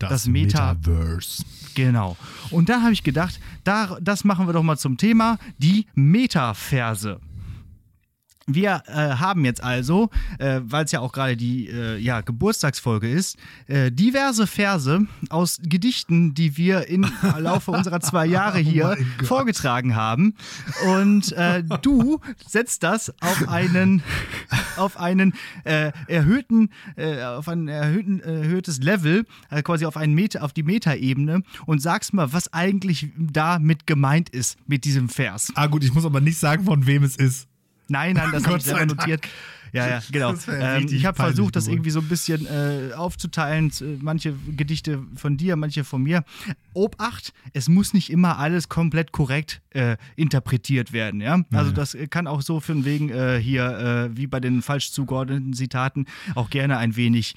Das 0.00 0.26
Meta- 0.26 0.74
Metaverse. 0.74 1.44
Genau. 1.76 2.16
Und 2.50 2.68
da 2.70 2.82
habe 2.82 2.92
ich 2.92 3.04
gedacht, 3.04 3.38
da, 3.62 3.98
das 4.00 4.24
machen 4.24 4.48
wir 4.48 4.52
doch 4.52 4.64
mal 4.64 4.78
zum 4.78 4.96
Thema 4.96 5.38
die 5.58 5.86
Metaverse. 5.94 7.20
Wir 8.54 8.82
äh, 8.86 8.92
haben 8.92 9.44
jetzt 9.44 9.62
also, 9.62 10.10
äh, 10.38 10.60
weil 10.64 10.84
es 10.84 10.92
ja 10.92 11.00
auch 11.00 11.12
gerade 11.12 11.36
die 11.36 11.68
äh, 11.68 11.98
ja, 11.98 12.20
Geburtstagsfolge 12.20 13.10
ist, 13.10 13.36
äh, 13.66 13.90
diverse 13.90 14.46
Verse 14.46 15.06
aus 15.28 15.60
Gedichten, 15.62 16.34
die 16.34 16.56
wir 16.56 16.88
im 16.88 17.06
Laufe 17.38 17.70
unserer 17.70 18.00
zwei 18.00 18.26
Jahre 18.26 18.58
hier 18.60 18.96
mein 18.98 19.06
Gott. 19.18 19.26
vorgetragen 19.26 19.94
haben. 19.94 20.34
Und 20.86 21.32
äh, 21.32 21.62
du 21.82 22.20
setzt 22.46 22.82
das 22.82 23.12
auf 23.20 23.48
einen, 23.48 24.02
auf 24.76 24.98
einen 24.98 25.34
äh, 25.64 25.92
erhöhten, 26.06 26.70
auf 27.36 27.48
ein 27.48 27.68
erhöhten, 27.68 28.20
erhöhtes 28.20 28.78
Level, 28.82 29.24
quasi 29.64 29.86
auf, 29.86 29.96
einen 29.96 30.14
Meta, 30.14 30.40
auf 30.40 30.52
die 30.52 30.62
Metaebene 30.62 31.42
und 31.66 31.80
sagst 31.80 32.12
mal, 32.12 32.32
was 32.32 32.52
eigentlich 32.52 33.10
damit 33.16 33.86
gemeint 33.86 34.28
ist 34.30 34.58
mit 34.66 34.84
diesem 34.84 35.08
Vers. 35.08 35.52
Ah, 35.54 35.66
gut, 35.66 35.84
ich 35.84 35.94
muss 35.94 36.04
aber 36.04 36.20
nicht 36.20 36.38
sagen, 36.38 36.64
von 36.64 36.86
wem 36.86 37.02
es 37.02 37.16
ist. 37.16 37.49
Nein, 37.90 38.14
nein, 38.14 38.30
das 38.32 38.46
habe 38.46 38.58
ich 38.58 38.64
selber 38.64 38.86
notiert. 38.86 39.26
Ja, 39.72 39.88
ja, 39.88 40.02
genau. 40.12 40.34
Wär 40.46 40.76
Ähm, 40.78 40.86
ich 40.90 41.04
habe 41.06 41.16
versucht, 41.16 41.56
das 41.56 41.68
irgendwie 41.68 41.90
so 41.90 42.00
ein 42.00 42.08
bisschen 42.08 42.46
äh, 42.46 42.92
aufzuteilen. 42.94 43.70
äh, 43.80 43.96
Manche 44.00 44.34
Gedichte 44.56 45.00
von 45.16 45.36
dir, 45.36 45.56
manche 45.56 45.84
von 45.84 46.02
mir. 46.02 46.24
Obacht, 46.72 47.32
es 47.52 47.68
muss 47.68 47.92
nicht 47.94 48.10
immer 48.10 48.38
alles 48.38 48.68
komplett 48.68 49.12
korrekt 49.12 49.60
äh, 49.70 49.96
interpretiert 50.16 50.92
werden. 50.92 51.20
Ja? 51.20 51.40
Also, 51.52 51.72
das 51.72 51.94
äh, 51.94 52.06
kann 52.06 52.26
auch 52.26 52.42
so 52.42 52.60
von 52.60 52.84
wegen 52.84 53.08
äh, 53.10 53.38
hier, 53.40 54.08
äh, 54.12 54.16
wie 54.16 54.26
bei 54.26 54.40
den 54.40 54.62
falsch 54.62 54.92
zugeordneten 54.92 55.52
Zitaten, 55.52 56.06
auch 56.34 56.50
gerne 56.50 56.78
ein 56.78 56.96
wenig 56.96 57.34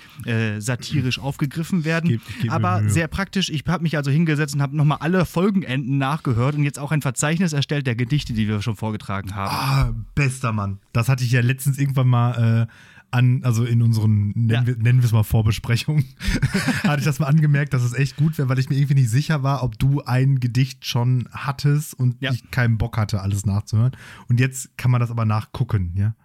satirisch 0.59 1.19
aufgegriffen 1.19 1.85
werden. 1.85 2.09
geb- 2.09 2.21
ich 2.29 2.41
geb 2.43 2.51
Aber 2.51 2.87
sehr 2.89 3.07
praktisch. 3.07 3.49
Ich 3.49 3.63
habe 3.67 3.83
mich 3.83 3.97
also 3.97 4.11
hingesetzt 4.11 4.55
und 4.55 4.61
habe 4.61 4.75
nochmal 4.75 4.97
alle 5.01 5.25
Folgenenden 5.25 5.97
nachgehört 5.97 6.55
und 6.55 6.63
jetzt 6.63 6.79
auch 6.79 6.91
ein 6.91 7.01
Verzeichnis 7.01 7.53
erstellt 7.53 7.87
der 7.87 7.95
Gedichte, 7.95 8.33
die 8.33 8.47
wir 8.47 8.61
schon 8.61 8.75
vorgetragen 8.75 9.35
haben. 9.35 9.51
Ah, 9.53 9.93
bester 10.15 10.51
Mann. 10.51 10.79
Das 10.93 11.09
hatte 11.09 11.23
ich 11.23 11.31
ja 11.31 11.41
letztens 11.41 11.77
irgendwann 11.77 12.07
mal 12.07 12.22
äh, 12.31 12.67
an, 13.11 13.41
also 13.43 13.63
in 13.63 13.81
unseren, 13.83 14.29
nennen 14.35 14.49
Ja. 14.49 14.65
wir 14.93 15.03
es 15.03 15.11
mal 15.11 15.21
Vorbesprechungen, 15.23 16.03
hatte 16.83 16.99
ich 16.99 17.05
das 17.05 17.19
mal 17.19 17.27
angemerkt, 17.27 17.73
dass 17.73 17.83
es 17.83 17.93
echt 17.93 18.15
gut 18.15 18.37
wäre, 18.39 18.49
weil 18.49 18.57
ich 18.57 18.69
mir 18.69 18.75
irgendwie 18.75 18.95
nicht 18.95 19.09
sicher 19.11 19.43
war, 19.43 19.61
ob 19.63 19.77
du 19.77 20.01
ein 20.03 20.39
Gedicht 20.39 20.85
schon 20.87 21.29
hattest 21.31 21.93
und 21.93 22.15
Ja. 22.21 22.31
ich 22.31 22.49
keinen 22.49 22.77
Bock 22.79 22.97
hatte, 22.97 23.21
alles 23.21 23.45
nachzuhören. 23.45 23.91
Und 24.29 24.39
jetzt 24.39 24.75
kann 24.77 24.89
man 24.89 24.99
das 24.99 25.11
aber 25.11 25.25
nachgucken, 25.25 25.91
ja? 25.95 26.15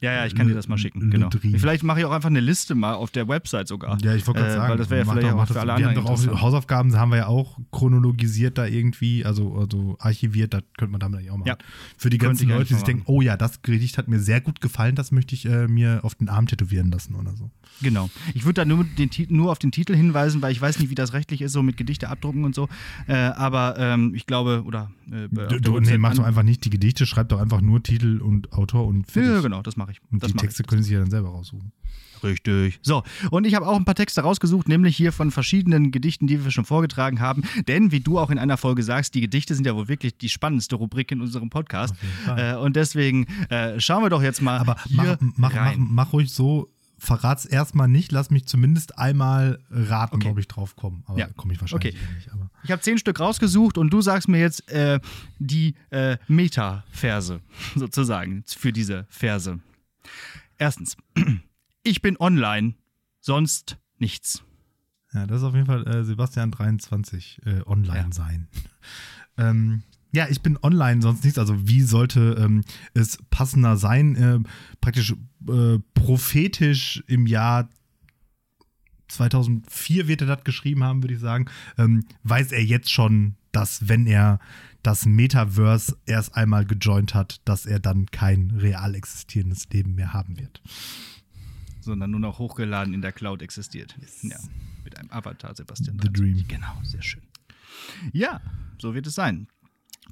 Ja, 0.00 0.12
ja, 0.12 0.26
ich 0.26 0.34
kann 0.34 0.48
dir 0.48 0.54
das 0.54 0.66
mal 0.68 0.78
schicken. 0.78 1.02
L- 1.02 1.10
Genau. 1.10 1.28
Vielleicht 1.58 1.82
mache 1.82 2.00
ich 2.00 2.06
auch 2.06 2.10
einfach 2.12 2.30
eine 2.30 2.40
Liste 2.40 2.74
mal 2.74 2.94
auf 2.94 3.10
der 3.10 3.28
Website 3.28 3.68
sogar. 3.68 3.98
Ja, 4.02 4.14
ich 4.14 4.26
wollte 4.26 4.40
gerade 4.40 4.52
Äh, 4.52 4.56
sagen. 4.56 4.70
Weil 4.70 4.78
das 4.78 4.90
wäre 4.90 5.04
ja 5.04 5.12
vielleicht 5.12 5.26
doch- 5.32 5.34
auch 5.38 5.40
das- 5.46 5.52
für 5.52 5.60
alle 5.60 5.66
Wir 5.78 5.86
haben 5.86 5.96
anderen 5.98 6.26
doch 6.26 6.32
auch. 6.34 6.40
Hausaufgaben, 6.42 6.96
haben 6.96 7.10
wir 7.10 7.18
ja 7.18 7.26
auch 7.26 7.58
chronologisiert 7.70 8.56
da 8.58 8.66
irgendwie, 8.66 9.24
also, 9.24 9.54
also 9.56 9.96
archiviert, 9.98 10.54
das 10.54 10.62
könnte 10.78 10.92
man 10.92 11.00
damit 11.00 11.28
auch 11.30 11.36
machen. 11.36 11.48
Ja. 11.48 11.56
Für 11.96 12.10
die 12.10 12.18
ganzen 12.18 12.48
Leute, 12.48 12.64
die 12.68 12.74
sich 12.74 12.82
denken, 12.84 13.02
oh 13.06 13.20
ja, 13.20 13.36
das 13.36 13.62
Gedicht 13.62 13.98
hat 13.98 14.08
mir 14.08 14.20
sehr 14.20 14.40
gut 14.40 14.60
gefallen, 14.60 14.94
das 14.94 15.10
möchte 15.12 15.34
ich 15.34 15.44
äh, 15.46 15.66
mir 15.68 16.00
auf 16.02 16.14
den 16.14 16.28
Arm 16.28 16.46
tätowieren 16.46 16.90
lassen 16.90 17.14
oder 17.14 17.34
so. 17.36 17.50
Genau. 17.82 18.10
Ich 18.34 18.44
würde 18.44 18.60
da 18.60 18.64
nur, 18.64 18.84
den, 18.84 19.10
nur 19.28 19.50
auf 19.50 19.58
den 19.58 19.72
Titel 19.72 19.94
hinweisen, 19.94 20.42
weil 20.42 20.52
ich 20.52 20.60
weiß 20.60 20.78
nicht, 20.78 20.90
wie 20.90 20.94
das 20.94 21.12
rechtlich 21.12 21.40
ist, 21.42 21.52
so 21.52 21.62
mit 21.62 21.76
Gedichte 21.76 22.08
abdrucken 22.08 22.44
und 22.44 22.54
so. 22.54 22.68
Äh, 23.06 23.14
aber 23.14 23.76
ähm, 23.78 24.14
ich 24.14 24.26
glaube, 24.26 24.62
oder. 24.64 24.90
Äh, 25.10 25.28
Du, 25.30 25.60
du, 25.60 25.80
nee, 25.80 25.98
mach 25.98 26.14
doch 26.14 26.24
einfach 26.24 26.42
nicht 26.42 26.64
die 26.64 26.70
Gedichte, 26.70 27.06
schreib 27.06 27.28
doch 27.30 27.40
einfach 27.40 27.60
nur 27.60 27.82
Titel 27.82 28.20
und 28.20 28.52
Autor 28.52 28.86
und 28.86 29.10
fertig. 29.10 29.30
Ja, 29.32 29.40
genau, 29.40 29.62
das 29.62 29.76
mache 29.76 29.92
ich. 29.92 30.00
Und 30.10 30.22
das 30.22 30.28
die 30.30 30.34
mach 30.34 30.42
Texte 30.42 30.62
können 30.64 30.82
sie 30.82 30.94
ja 30.94 31.00
dann 31.00 31.10
selber 31.10 31.28
raussuchen. 31.30 31.72
ich. 32.16 32.22
Richtig. 32.22 32.78
So, 32.82 33.02
und 33.30 33.46
ich 33.46 33.54
habe 33.54 33.66
auch 33.66 33.76
ein 33.76 33.84
paar 33.84 33.94
Texte 33.94 34.20
rausgesucht, 34.20 34.68
nämlich 34.68 34.96
hier 34.96 35.12
von 35.12 35.30
verschiedenen 35.30 35.90
Gedichten, 35.90 36.26
die 36.26 36.44
wir 36.44 36.50
schon 36.50 36.64
vorgetragen 36.66 37.20
haben. 37.20 37.42
Denn, 37.66 37.92
wie 37.92 38.00
du 38.00 38.18
auch 38.18 38.30
in 38.30 38.38
einer 38.38 38.56
Folge 38.56 38.82
sagst, 38.82 39.14
die 39.14 39.20
Gedichte 39.22 39.54
sind 39.54 39.66
ja 39.66 39.74
wohl 39.74 39.88
wirklich 39.88 40.18
die 40.18 40.28
spannendste 40.28 40.76
Rubrik 40.76 41.10
in 41.12 41.20
unserem 41.20 41.48
Podcast. 41.50 41.94
Äh, 42.36 42.56
und 42.56 42.76
deswegen 42.76 43.26
äh, 43.48 43.80
schauen 43.80 44.02
wir 44.02 44.10
doch 44.10 44.22
jetzt 44.22 44.42
mal 44.42 44.58
Aber 44.58 44.76
hier 44.86 44.96
mach, 44.96 45.20
mach, 45.20 45.36
mach, 45.36 45.54
rein. 45.54 45.86
mach 45.90 46.12
ruhig 46.12 46.30
so, 46.32 46.68
verrat's 47.00 47.44
erstmal 47.46 47.88
nicht, 47.88 48.12
lass 48.12 48.30
mich 48.30 48.46
zumindest 48.46 48.98
einmal 48.98 49.58
raten, 49.70 50.16
Okay. 50.16 50.28
ob 50.28 50.38
ich 50.38 50.46
drauf 50.46 50.76
komme. 50.76 51.02
Aber 51.06 51.18
Ja. 51.18 51.28
komme 51.36 51.52
ich 51.52 51.60
wahrscheinlich 51.60 51.94
Okay. 51.96 52.04
eh 52.10 52.14
nicht. 52.14 52.30
Aber. 52.32 52.50
Ich 52.62 52.70
habe 52.70 52.80
zehn 52.82 52.98
Stück 52.98 53.18
rausgesucht 53.18 53.78
und 53.78 53.90
du 53.90 54.00
sagst 54.02 54.28
mir 54.28 54.38
jetzt 54.38 54.70
äh, 54.70 55.00
die 55.38 55.74
äh, 55.90 56.18
Meta-Verse 56.28 57.40
sozusagen 57.74 58.44
für 58.46 58.72
diese 58.72 59.06
Verse. 59.08 59.58
Erstens, 60.58 60.96
ich 61.82 62.02
bin 62.02 62.16
online, 62.20 62.74
sonst 63.20 63.78
nichts. 63.98 64.42
Ja, 65.12 65.26
das 65.26 65.38
ist 65.38 65.44
auf 65.44 65.54
jeden 65.54 65.66
Fall 65.66 65.86
äh, 65.88 66.04
Sebastian 66.04 66.50
23 66.52 67.40
äh, 67.46 67.62
online 67.66 67.96
Ja. 68.08 68.12
sein. 68.12 68.48
ähm, 69.38 69.82
ja, 70.12 70.26
ich 70.28 70.40
bin 70.42 70.58
online, 70.62 71.02
sonst 71.02 71.24
nichts. 71.24 71.38
Also 71.38 71.68
wie 71.68 71.82
sollte 71.82 72.36
ähm, 72.38 72.64
es 72.94 73.18
passender 73.30 73.76
sein? 73.76 74.16
Äh, 74.16 74.40
praktisch 74.80 75.14
äh, 75.48 75.78
prophetisch 75.94 77.02
im 77.06 77.26
Jahr 77.26 77.68
2004 79.08 80.08
wird 80.08 80.22
er 80.22 80.26
das 80.28 80.44
geschrieben 80.44 80.84
haben, 80.84 81.02
würde 81.02 81.14
ich 81.14 81.20
sagen. 81.20 81.46
Ähm, 81.78 82.04
weiß 82.22 82.52
er 82.52 82.62
jetzt 82.62 82.90
schon, 82.90 83.34
dass 83.52 83.88
wenn 83.88 84.06
er 84.06 84.38
das 84.82 85.04
Metaverse 85.04 85.96
erst 86.06 86.36
einmal 86.36 86.64
gejoint 86.64 87.14
hat, 87.14 87.40
dass 87.44 87.66
er 87.66 87.80
dann 87.80 88.06
kein 88.06 88.52
real 88.52 88.94
existierendes 88.94 89.68
Leben 89.70 89.94
mehr 89.94 90.12
haben 90.12 90.38
wird. 90.38 90.62
Sondern 91.80 92.10
nur 92.10 92.20
noch 92.20 92.38
hochgeladen 92.38 92.94
in 92.94 93.02
der 93.02 93.12
Cloud 93.12 93.42
existiert. 93.42 93.96
Ja, 94.22 94.38
mit 94.84 94.98
einem 94.98 95.10
Avatar, 95.10 95.54
Sebastian. 95.54 95.98
The 96.00 96.12
Dream. 96.12 96.44
Genau, 96.46 96.80
sehr 96.82 97.02
schön. 97.02 97.22
Ja, 98.12 98.40
so 98.78 98.94
wird 98.94 99.06
es 99.06 99.14
sein. 99.14 99.48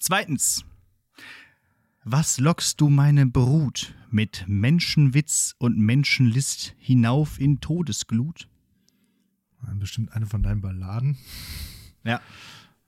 Zweitens. 0.00 0.64
Was 2.10 2.40
lockst 2.40 2.80
du 2.80 2.88
meine 2.88 3.26
Brut 3.26 3.94
mit 4.10 4.46
Menschenwitz 4.48 5.54
und 5.58 5.76
Menschenlist 5.76 6.74
hinauf 6.78 7.38
in 7.38 7.60
Todesglut? 7.60 8.48
Bestimmt 9.74 10.14
eine 10.14 10.24
von 10.24 10.42
deinen 10.42 10.62
Balladen. 10.62 11.18
Ja, 12.04 12.22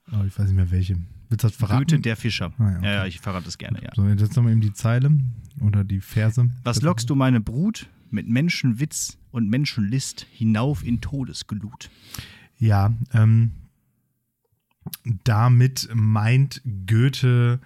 Aber 0.07 0.25
ich 0.25 0.39
weiß 0.39 0.47
nicht 0.47 0.55
mehr 0.55 0.71
welche. 0.71 0.95
Willst 1.29 1.43
du 1.43 1.49
das 1.49 1.55
verraten? 1.55 1.85
Goethe 1.85 1.99
der 1.99 2.15
Fischer. 2.15 2.51
Ah, 2.57 2.71
ja, 2.71 2.77
okay. 2.77 2.85
ja, 2.85 2.93
ja, 2.93 3.05
ich 3.05 3.19
verrate 3.19 3.47
es 3.47 3.59
gerne, 3.59 3.83
ja. 3.83 3.91
So, 3.95 4.07
jetzt 4.07 4.35
nochmal 4.35 4.53
eben 4.53 4.61
die 4.61 4.73
Zeile 4.73 5.11
oder 5.59 5.83
die 5.83 6.01
Verse. 6.01 6.49
Was 6.63 6.81
lockst 6.81 7.07
du 7.11 7.13
meine 7.13 7.41
Brut 7.41 7.89
mit 8.09 8.27
Menschenwitz 8.27 9.19
und 9.29 9.51
Menschenlist 9.51 10.25
hinauf 10.31 10.83
in 10.83 10.99
Todesglut? 10.99 11.91
Ja, 12.57 12.91
ähm, 13.13 13.51
damit 15.23 15.89
meint 15.93 16.63
Goethe 16.87 17.59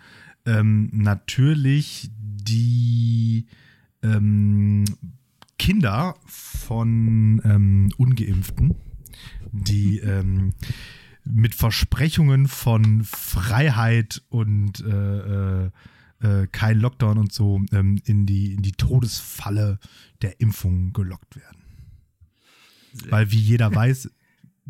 ähm, 0.45 0.89
natürlich 0.93 2.09
die 2.13 3.47
ähm, 4.03 4.85
Kinder 5.57 6.15
von 6.25 7.41
ähm, 7.43 7.91
Ungeimpften, 7.97 8.75
die 9.51 9.99
ähm, 9.99 10.53
mit 11.23 11.55
Versprechungen 11.55 12.47
von 12.47 13.03
Freiheit 13.03 14.21
und 14.29 14.81
äh, 14.81 15.65
äh, 15.65 15.71
äh, 16.19 16.47
kein 16.47 16.79
Lockdown 16.79 17.17
und 17.17 17.33
so 17.33 17.61
ähm, 17.71 17.99
in, 18.05 18.25
die, 18.25 18.53
in 18.53 18.61
die 18.61 18.73
Todesfalle 18.73 19.79
der 20.21 20.39
Impfung 20.39 20.93
gelockt 20.93 21.35
werden. 21.35 21.61
Weil, 23.09 23.31
wie 23.31 23.39
jeder 23.39 23.73
weiß, 23.73 24.09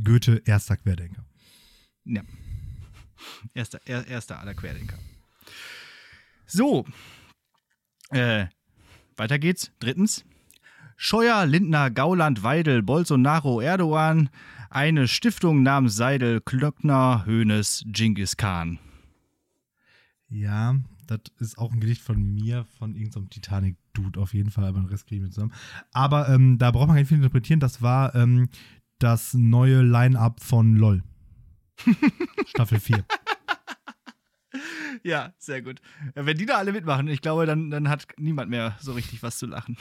Goethe 0.04 0.42
erster 0.46 0.78
Querdenker. 0.78 1.26
Ja. 2.06 2.24
Erster, 3.54 3.80
er, 3.86 4.08
erster 4.08 4.40
aller 4.40 4.54
Querdenker. 4.54 4.98
So. 6.46 6.86
Äh, 8.10 8.48
weiter 9.18 9.40
geht's. 9.40 9.72
Drittens. 9.80 10.26
Scheuer, 10.98 11.46
Lindner, 11.46 11.92
Gauland, 11.92 12.44
Weidel, 12.44 12.82
Bolsonaro, 12.82 13.60
Erdogan. 13.62 14.30
Eine 14.70 15.08
Stiftung 15.08 15.64
namens 15.64 15.96
Seidel, 15.96 16.42
Klöckner, 16.42 17.26
Hoeneß, 17.26 17.86
Genghis 17.88 18.38
Khan. 18.38 18.80
Ja, 20.30 20.76
das 21.08 21.20
ist 21.40 21.58
auch 21.58 21.72
ein 21.72 21.80
Gedicht 21.80 22.02
von 22.02 22.22
mir, 22.34 22.66
von 22.78 22.96
irgendeinem 22.96 23.30
Titanic-Dude 23.30 24.20
auf 24.20 24.34
jeden 24.34 24.52
Fall, 24.52 24.66
aber 24.66 24.80
den 24.80 24.88
Rest 24.88 25.08
kriegen 25.08 25.24
wir 25.24 25.32
zusammen. 25.32 25.54
Aber 25.94 26.30
ähm, 26.30 26.58
da 26.58 26.72
braucht 26.72 26.88
man 26.88 26.96
gar 26.96 27.02
nicht 27.02 27.10
viel 27.10 27.18
interpretieren. 27.18 27.60
Das 27.60 27.82
war 27.82 28.16
ähm, 28.16 28.50
das 29.00 29.34
neue 29.34 29.82
Line-Up 29.82 30.42
von 30.42 30.76
LOL. 30.76 31.04
Staffel 32.48 32.80
4. 32.80 33.06
Ja, 35.06 35.34
sehr 35.38 35.62
gut. 35.62 35.82
Wenn 36.16 36.36
die 36.36 36.48
da 36.48 36.58
alle 36.58 36.72
mitmachen, 36.72 37.08
ich 37.08 37.22
glaube, 37.22 37.46
dann, 37.46 37.70
dann 37.70 37.90
hat 37.90 38.08
niemand 38.18 38.50
mehr 38.50 38.76
so 38.82 38.94
richtig 38.94 39.22
was 39.22 39.38
zu 39.38 39.46
lachen. 39.46 39.78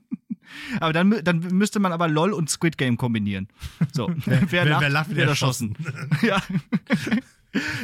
aber 0.80 0.92
dann, 0.92 1.22
dann 1.22 1.38
müsste 1.38 1.78
man 1.78 1.92
aber 1.92 2.08
LOL 2.08 2.32
und 2.32 2.50
Squid 2.50 2.76
Game 2.76 2.96
kombinieren. 2.96 3.46
So, 3.92 4.10
wer, 4.26 4.50
wer- 4.50 4.64
lacht, 4.64 4.80
wer 4.82 4.90
lacht, 4.90 5.14
wird 5.14 5.28
erschossen. 5.28 5.76
ja. 6.22 6.42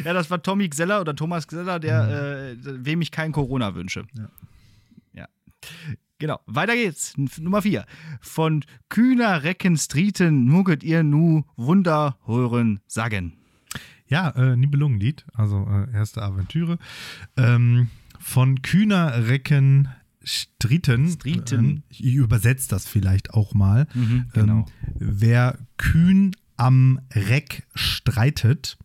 ja, 0.03 0.12
das 0.12 0.29
war 0.29 0.43
Tommy 0.43 0.69
Gseller 0.69 1.01
oder 1.01 1.14
Thomas 1.14 1.47
Gseller, 1.47 1.79
der, 1.79 2.51
äh, 2.51 2.57
wem 2.61 3.01
ich 3.01 3.12
kein 3.12 3.31
Corona 3.31 3.77
wünsche. 3.77 4.05
Ja. 4.14 4.29
ja. 5.12 5.29
Genau, 6.19 6.41
weiter 6.47 6.75
geht's. 6.75 7.17
Nummer 7.17 7.62
vier. 7.62 7.87
Von 8.21 8.64
kühner 8.89 9.45
Recken 9.45 9.77
Strieten 9.77 10.49
mucket 10.49 10.83
ihr 10.83 11.05
nu 11.05 11.45
Wunder 11.55 12.19
hören 12.27 12.81
sagen. 12.89 13.39
Ja, 14.09 14.30
äh, 14.30 14.57
Nibelungenlied, 14.57 15.24
also 15.34 15.66
äh, 15.66 15.92
erste 15.92 16.22
Aventüre. 16.22 16.78
Ähm, 17.36 17.88
von 18.18 18.62
kühner 18.62 19.28
Recken 19.28 19.88
Striten. 20.22 21.09
Striten. 21.09 21.64
Ähm, 21.64 21.82
ich 21.88 22.14
übersetze 22.14 22.68
das 22.68 22.86
vielleicht 22.86 23.32
auch 23.34 23.54
mal. 23.54 23.86
Mhm, 23.94 24.26
genau. 24.32 24.59
ähm, 24.59 24.64
wer 24.98 25.59
kühn 25.76 26.34
am 26.57 27.00
Reck 27.14 27.66
streitet, 27.74 28.76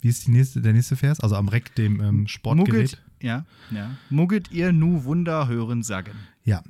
wie 0.00 0.08
ist 0.08 0.26
die 0.26 0.32
nächste, 0.32 0.60
der 0.60 0.72
nächste 0.72 0.96
Vers? 0.96 1.20
Also 1.20 1.36
am 1.36 1.48
Reck, 1.48 1.74
dem 1.76 2.00
ähm, 2.00 2.26
Sportgerät. 2.26 2.72
Mugget, 2.72 3.02
ja, 3.22 3.46
ja. 3.70 3.96
Mugget 4.10 4.50
ihr 4.50 4.72
nu 4.72 5.04
Wunder 5.04 5.48
hören 5.48 5.82
sagen. 5.82 6.12
Ja. 6.44 6.62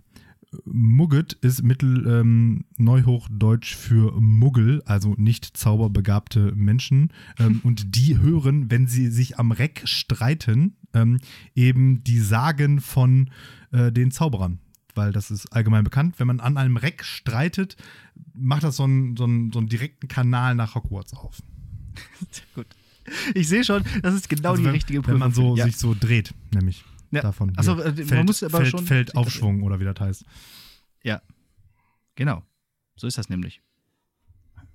Mugget 0.64 1.32
ist 1.34 1.62
Mittel 1.62 2.06
ähm, 2.06 2.64
Neuhochdeutsch 2.76 3.74
für 3.74 4.20
Muggel, 4.20 4.82
also 4.84 5.14
nicht 5.16 5.56
zauberbegabte 5.56 6.52
Menschen. 6.54 7.12
Ähm, 7.38 7.60
und 7.62 7.96
die 7.96 8.18
hören, 8.18 8.70
wenn 8.70 8.86
sie 8.86 9.08
sich 9.08 9.38
am 9.38 9.52
Reck 9.52 9.82
streiten, 9.84 10.76
ähm, 10.94 11.18
eben 11.54 12.04
die 12.04 12.20
Sagen 12.20 12.80
von 12.80 13.30
äh, 13.70 13.90
den 13.92 14.10
Zauberern. 14.10 14.58
Weil 14.94 15.12
das 15.12 15.30
ist 15.30 15.46
allgemein 15.52 15.84
bekannt. 15.84 16.16
Wenn 16.18 16.26
man 16.26 16.40
an 16.40 16.58
einem 16.58 16.76
Reck 16.76 17.04
streitet, 17.04 17.76
macht 18.34 18.62
das 18.62 18.76
so 18.76 18.84
einen, 18.84 19.16
so 19.16 19.24
einen, 19.24 19.52
so 19.52 19.58
einen 19.58 19.68
direkten 19.68 20.08
Kanal 20.08 20.54
nach 20.54 20.74
Hogwarts 20.74 21.14
auf. 21.14 21.38
Sehr 22.30 22.44
gut. 22.54 22.66
Ich 23.34 23.48
sehe 23.48 23.64
schon, 23.64 23.82
das 24.02 24.14
ist 24.14 24.28
genau 24.28 24.50
Also 24.50 24.62
die 24.62 24.66
wenn, 24.66 24.74
richtige 24.74 25.06
Wenn 25.06 25.18
man 25.18 25.32
so, 25.32 25.56
ja. 25.56 25.64
sich 25.64 25.76
so 25.76 25.96
dreht, 25.98 26.34
nämlich 26.54 26.84
Ja. 27.12 27.22
davon. 27.22 27.52
Ach 27.56 27.62
so, 27.62 27.76
hier. 27.76 27.84
äh, 27.86 27.92
man 27.92 28.06
Feld, 28.06 28.26
muss 28.26 28.42
aber 28.42 28.58
Feld, 28.58 28.70
schon- 28.70 28.86
Feldaufschwung 28.86 29.62
oder 29.62 29.78
wie 29.80 29.84
das 29.84 29.98
heißt. 30.00 30.24
Ja, 31.04 31.22
genau. 32.14 32.42
So 32.96 33.06
ist 33.06 33.18
das 33.18 33.28
nämlich. 33.28 33.62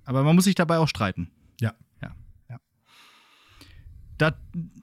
Aber 0.04 0.22
man 0.22 0.34
muss 0.34 0.44
sich 0.44 0.54
dabei 0.54 0.78
auch 0.78 0.88
streiten. 0.88 1.30
Ja. 1.60 1.74
Ja, 2.02 2.14
ja. 2.48 2.60
Da, 4.18 4.36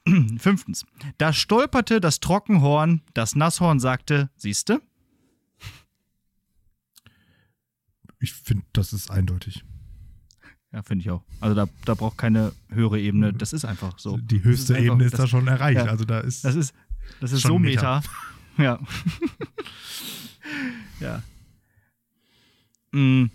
fünftens. 0.38 0.84
Da 1.18 1.32
stolperte 1.32 2.00
das 2.00 2.20
Trockenhorn, 2.20 3.02
das 3.14 3.34
Nasshorn 3.34 3.80
sagte, 3.80 4.30
siehste? 4.36 4.80
Ich 8.20 8.32
finde, 8.32 8.64
das 8.72 8.92
ist 8.92 9.10
eindeutig. 9.10 9.64
Ja, 10.72 10.82
finde 10.82 11.02
ich 11.02 11.10
auch. 11.10 11.22
Also 11.40 11.54
da, 11.54 11.66
da 11.84 11.94
braucht 11.94 12.18
keine 12.18 12.52
höhere 12.68 12.98
Ebene. 13.00 13.32
Das 13.32 13.52
ist 13.52 13.64
einfach 13.64 13.98
so. 13.98 14.16
Die 14.18 14.42
höchste 14.42 14.74
einfach- 14.74 14.86
Ebene 14.86 15.04
ist 15.04 15.12
das, 15.14 15.20
da 15.20 15.26
schon 15.26 15.46
erreicht. 15.48 15.78
ja. 15.78 15.86
Also 15.86 16.04
da 16.04 16.20
ist. 16.20 16.44
Das 16.44 16.54
ist, 16.54 16.74
das 17.20 17.32
ist 17.32 17.42
Schon 17.42 17.50
so 17.50 17.54
ein 17.56 17.62
meta. 17.62 18.02
Ja. 18.58 18.78
ja. 21.00 21.22
Mm. 22.92 23.26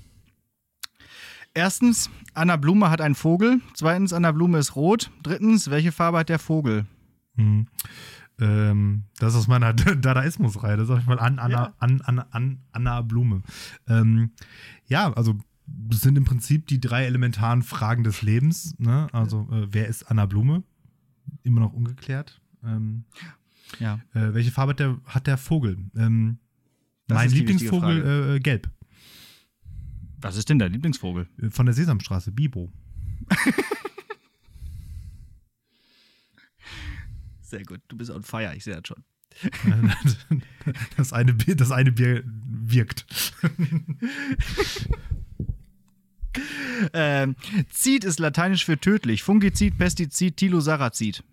Erstens, 1.54 2.10
Anna 2.34 2.56
Blume 2.56 2.90
hat 2.90 3.02
einen 3.02 3.14
Vogel. 3.14 3.62
Zweitens, 3.76 4.14
Anna 4.14 4.32
Blume 4.32 4.58
ist 4.58 4.76
rot. 4.76 5.12
Drittens, 5.22 5.70
welche 5.70 5.92
Farbe 5.92 6.18
hat 6.20 6.30
der 6.30 6.40
Vogel? 6.40 6.86
Hm. 7.36 7.68
Ähm, 8.40 9.04
das 9.20 9.34
ist 9.34 9.42
aus 9.42 9.48
meiner 9.48 9.74
Dadaismus-Reihe. 9.74 10.78
Das 10.78 10.88
sag 10.88 11.00
ich 11.02 11.06
mal 11.06 11.20
an 11.20 11.38
Anna, 11.38 11.52
Ja. 11.68 11.74
an, 11.78 12.02
an, 12.02 12.20
an 12.32 12.60
Anna 12.72 13.02
Blume. 13.02 13.44
Ähm, 13.88 14.32
ja, 14.88 15.14
also 15.14 15.36
das 15.68 16.02
sind 16.02 16.18
im 16.18 16.26
Prinzip 16.26 16.66
die 16.68 16.80
drei 16.82 17.06
elementaren 17.06 17.62
Fragen 17.62 18.04
des 18.04 18.22
Lebens. 18.24 18.76
Ne? 18.80 19.08
Also, 19.14 19.48
äh, 19.52 19.68
wer 19.72 19.88
ist 19.88 20.10
Anna 20.10 20.26
Blume? 20.26 20.64
Immer 21.44 21.60
noch 21.62 21.74
ungeklärt. 21.74 22.42
Ähm, 22.64 23.06
Ja. 23.80 24.00
äh, 24.14 24.34
welche 24.34 24.52
Farbe 24.52 24.72
hat 24.72 24.80
der, 24.80 25.00
hat 25.06 25.28
der 25.28 25.38
Vogel? 25.38 25.78
Ähm, 25.96 26.40
mein 27.08 27.30
Lieblingsvogel 27.30 28.36
äh, 28.36 28.40
gelb. 28.40 28.70
Was 30.20 30.36
ist 30.38 30.50
denn 30.50 30.60
dein 30.60 30.72
Lieblingsvogel? 30.72 31.28
Äh, 31.42 31.50
Von 31.50 31.66
der 31.66 31.74
Sesamstraße, 31.74 32.32
Bibo. 32.32 32.72
Sehr 37.42 37.64
gut. 37.66 37.82
Du 37.88 37.98
bist 37.98 38.12
on 38.12 38.24
fire. 38.24 38.56
Ich 38.56 38.64
sehe 38.64 38.76
das 38.76 38.88
schon. 38.88 39.04
Das 40.98 41.12
eine, 41.14 41.34
Bier, 41.34 41.56
das 41.56 41.72
eine 41.72 41.92
Bier 41.92 42.24
wirkt. 42.26 43.06
Ähm, 46.94 47.36
Zid 47.70 48.04
ist 48.06 48.20
lateinisch 48.20 48.66
für 48.66 48.80
tödlich. 48.80 49.22
Fungizid, 49.22 49.78
Pestizid, 49.78 50.38
Tilosarazid. 50.38 51.24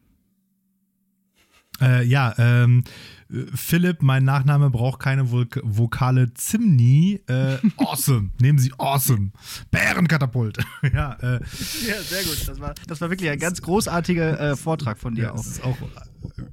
Äh, 1.81 2.05
ja, 2.05 2.35
ähm, 2.39 2.85
äh, 3.31 3.45
Philipp, 3.55 4.03
mein 4.03 4.25
Nachname 4.25 4.71
braucht 4.71 5.01
keine 5.01 5.31
Vok 5.31 5.61
Vokale 5.63 6.33
Zimni. 6.35 7.21
Äh, 7.27 7.59
awesome. 7.77 8.31
Nehmen 8.41 8.59
Sie 8.59 8.73
awesome. 8.79 9.31
Bärenkatapult. 9.71 10.59
ja, 10.93 11.13
äh, 11.21 11.41
Ja, 11.87 12.03
sehr 12.03 12.23
gut. 12.25 12.47
Das 12.47 12.61
war, 12.61 12.75
das 12.87 13.01
war 13.01 13.11
wirklich 13.11 13.31
ein 13.31 13.39
ganz 13.39 13.63
großartiger 13.63 14.41
äh, 14.41 14.57
Vortrag 14.57 14.99
von 14.99 15.15
dir 15.15 15.25
ja, 15.25 15.33
auch. 15.33 15.37
das 15.37 15.47
ist 15.47 15.65
auch 15.65 15.77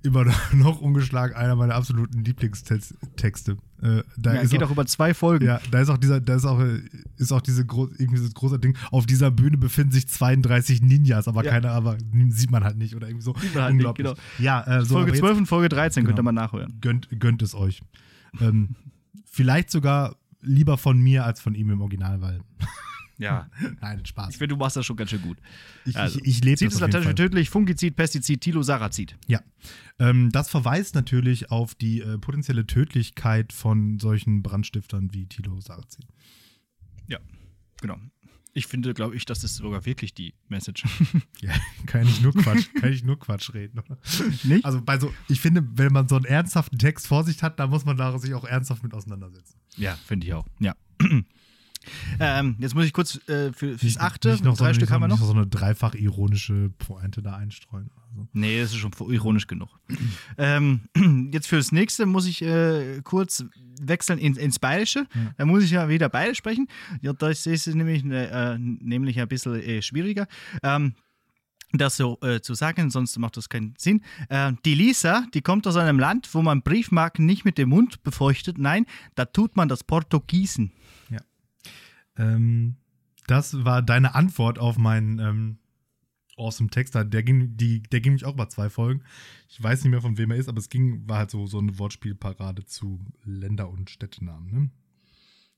immer 0.04 0.26
noch 0.54 0.82
ungeschlagen 0.82 1.36
einer 1.36 1.56
meiner 1.56 1.76
absoluten 1.76 2.24
Lieblingstexte. 2.24 3.58
Äh, 3.82 4.04
da 4.18 4.34
Ja, 4.36 4.44
geht 4.44 4.62
auch, 4.64 4.68
auch 4.68 4.72
über 4.72 4.86
zwei 4.86 5.14
Folgen. 5.14 5.46
ja, 5.46 5.60
da 5.72 5.82
ist 5.82 5.90
auch 5.90 5.98
dieser, 5.98 6.22
da 6.22 6.36
ist 6.36 6.46
auch, 6.46 6.60
äh, 6.60 6.82
ist 7.18 7.32
auch 7.32 7.42
diese 7.42 7.66
gro 7.66 7.88
irgendwie 7.98 8.16
dieses 8.20 8.34
große 8.34 8.60
Ding. 8.60 8.78
Auf 8.92 9.06
dieser 9.06 9.32
Bühne 9.32 9.58
befinden 9.58 9.92
sich 9.92 10.08
32 10.08 10.82
Ninjas, 10.82 11.28
aber 11.28 11.44
Ja. 11.44 11.52
keiner, 11.52 11.72
aber 11.72 11.98
sieht 12.30 12.52
man 12.52 12.64
halt 12.64 12.78
nicht 12.78 12.96
oder 12.96 13.08
irgendwie 13.08 13.24
so. 13.26 13.34
Sieht 13.40 13.54
man 13.54 13.64
halt 13.64 13.76
nicht, 13.76 13.86
Unglaublich. 13.86 14.08
genau. 14.08 14.20
Ja, 14.40 14.62
äh, 14.80 14.86
so, 14.86 14.96
Folge 14.96 15.12
jetzt- 15.12 15.20
12 15.20 15.38
und 15.38 15.46
Folge 15.48 15.70
13 15.70 16.04
könnt 16.06 16.16
Genau. 16.18 16.30
ihr 16.30 16.34
mal 16.34 16.42
nachhören. 16.42 16.78
gönnt, 16.82 17.10
gönnt 17.20 17.42
es 17.42 17.54
euch. 17.56 17.82
Ähm, 18.40 18.76
vielleicht 19.26 19.70
sogar 19.72 20.16
lieber 20.42 20.78
von 20.78 21.00
mir 21.00 21.26
als 21.26 21.42
von 21.42 21.56
ihm 21.56 21.70
im 21.72 21.82
Original, 21.82 22.22
weil. 22.22 22.40
Ja. 23.18 23.50
Nein, 23.82 24.06
Spaß. 24.06 24.32
Ich 24.32 24.38
finde, 24.38 24.56
du 24.56 24.60
machst 24.60 24.76
das 24.76 24.86
schon 24.86 24.96
ganz 24.96 25.10
schön 25.10 25.22
gut. 25.22 25.38
Ich, 25.86 25.96
Also, 25.96 26.20
ich, 26.20 26.28
ich 26.28 26.44
lebe 26.44 26.66
das 26.66 26.80
lateinisch 26.80 27.16
tödlich, 27.16 27.50
Fungizid, 27.50 27.96
Pestizid, 27.96 28.42
Tilosarazid. 28.42 29.18
Ja. 29.28 29.42
Ähm, 30.00 30.32
das 30.32 30.50
verweist 30.50 30.96
natürlich 30.96 31.52
auf 31.52 31.76
die 31.76 32.02
äh, 32.02 32.18
potenzielle 32.18 32.68
Tödlichkeit 32.68 33.54
von 33.54 34.00
solchen 34.00 34.44
Brandstiftern 34.44 35.14
wie 35.14 35.26
Tilo 35.28 35.60
Sarrazin. 35.62 36.06
Ja, 37.08 37.20
genau. 37.82 37.98
Ich 38.58 38.68
finde, 38.68 38.94
glaube 38.94 39.18
ich, 39.18 39.26
das 39.26 39.44
ist 39.44 39.56
sogar 39.58 39.86
wirklich 39.86 40.14
die 40.14 40.34
Message. 40.48 40.86
Ja, 41.42 41.54
kann 41.86 42.08
ich 42.08 42.22
nur 42.22 42.34
Quatsch, 42.34 42.68
kann 42.80 42.92
ich 42.92 43.04
nur 43.04 43.20
Quatsch 43.20 43.54
reden. 43.54 43.80
Oder? 43.80 43.98
Nicht? 44.44 44.64
Also 44.64 44.82
bei 44.82 44.98
so, 44.98 45.14
ich 45.28 45.42
finde, 45.42 45.68
wenn 45.74 45.92
man 45.92 46.08
so 46.08 46.16
einen 46.16 46.26
ernsthaften 46.26 46.80
Text 46.80 47.08
vor 47.08 47.24
sich 47.26 47.44
hat, 47.44 47.60
dann 47.60 47.70
muss 47.70 47.84
man 47.86 47.98
da 47.98 48.18
sich 48.18 48.34
auch 48.34 48.46
ernsthaft 48.46 48.82
mit 48.82 48.94
auseinandersetzen. 48.94 49.60
Ja, 49.76 49.96
finde 50.06 50.28
ich 50.28 50.34
auch. 50.34 50.48
Ja. 50.60 50.74
Ähm, 52.20 52.56
jetzt 52.60 52.76
muss 52.76 52.86
ich 52.86 52.94
kurz 52.94 53.16
äh, 53.28 53.52
für, 53.54 53.78
fürs 53.78 53.98
achte, 53.98 54.32
nicht 54.32 54.44
noch 54.44 54.58
drei 54.58 54.70
so, 54.70 54.76
Stück 54.76 54.90
nicht 54.90 54.92
haben 54.92 55.02
wir 55.02 55.08
noch 55.08 55.20
noch. 55.20 55.28
so 55.28 55.34
eine 55.34 55.48
dreifach 55.48 55.96
ironische 55.96 56.72
Pointe 56.78 57.22
da 57.22 57.36
einstreuen. 57.36 57.90
Also. 58.10 58.28
Nee, 58.34 58.62
das 58.62 58.72
ist 58.72 58.78
schon 58.78 58.92
ironisch 59.10 59.48
genug. 59.48 59.70
ähm, 60.38 60.82
jetzt 61.32 61.48
fürs 61.48 61.72
nächste 61.72 62.06
muss 62.06 62.26
ich 62.28 62.42
äh, 62.42 63.02
kurz 63.04 63.46
wechseln 63.82 64.20
ins, 64.20 64.38
ins 64.38 64.60
Bayerische. 64.60 65.08
Da 65.38 65.46
muss 65.46 65.64
ich 65.64 65.72
ja 65.72 65.90
wieder 65.90 66.10
Bayerisch 66.10 66.38
sprechen. 66.38 66.68
Ja, 67.02 67.14
das 67.14 67.46
ist 67.46 67.68
nämlich, 67.68 68.06
äh, 68.06 68.58
nämlich 68.58 69.20
ein 69.20 69.28
bisschen 69.28 69.56
äh, 69.56 69.82
schwieriger. 69.82 70.28
Ähm, 70.64 70.96
das 71.78 71.98
so 71.98 72.18
äh, 72.22 72.42
zu 72.42 72.54
sagen, 72.54 72.90
sonst 72.90 73.18
macht 73.18 73.38
das 73.38 73.50
keinen 73.50 73.74
Sinn. 73.78 74.02
Äh, 74.30 74.54
die 74.64 74.76
Lisa, 74.76 75.26
die 75.34 75.42
kommt 75.42 75.68
aus 75.68 75.76
einem 75.76 76.00
Land, 76.00 76.34
wo 76.34 76.42
man 76.42 76.62
Briefmarken 76.62 77.26
nicht 77.26 77.44
mit 77.46 77.58
dem 77.58 77.70
Mund 77.70 78.04
befeuchtet. 78.04 78.58
Nein, 78.58 78.86
da 79.16 79.26
tut 79.26 79.56
man 79.56 79.68
das 79.68 79.84
Porto 79.84 80.22
gießen. 80.22 80.72
Ähm, 82.18 82.78
das 83.28 83.66
war 83.66 83.82
deine 83.82 84.16
Antwort 84.16 84.60
auf 84.60 84.78
meinen 84.78 85.20
ähm, 85.20 85.58
awesome 86.38 86.70
Text. 86.70 86.96
Der 86.96 87.24
ging, 87.24 87.58
die, 87.58 87.82
der 87.84 88.02
ging 88.02 88.14
mich 88.14 88.26
auch 88.26 88.34
über 88.34 88.50
zwei 88.50 88.70
Folgen. 88.70 89.04
Ich 89.50 89.62
weiß 89.62 89.84
nicht 89.84 89.92
mehr, 89.92 90.02
von 90.02 90.18
wem 90.18 90.32
er 90.32 90.38
ist, 90.38 90.50
aber 90.50 90.60
es 90.60 90.70
ging, 90.70 91.08
war 91.08 91.20
halt 91.20 91.32
so, 91.32 91.48
so 91.48 91.60
eine 91.60 91.78
Wortspielparade 91.80 92.66
zu 92.66 93.00
Länder- 93.24 93.70
und 93.70 93.90
Städtenamen. 93.90 94.52
Ne? 94.52 94.70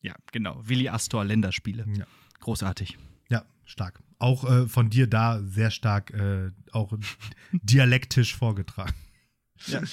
Ja, 0.02 0.16
genau. 0.32 0.62
Willi 0.64 0.90
Astor 0.90 1.26
Länderspiele. 1.26 1.86
Ja. 1.98 2.06
Großartig. 2.40 2.98
Ja, 3.30 3.46
stark. 3.66 4.02
Auch 4.20 4.50
äh, 4.50 4.68
von 4.68 4.90
dir 4.90 5.08
da 5.08 5.42
sehr 5.42 5.72
stark, 5.72 6.12
äh, 6.12 6.52
auch 6.72 6.94
dialektisch 7.52 8.36
vorgetragen. 8.36 8.94
Ja. 9.68 9.82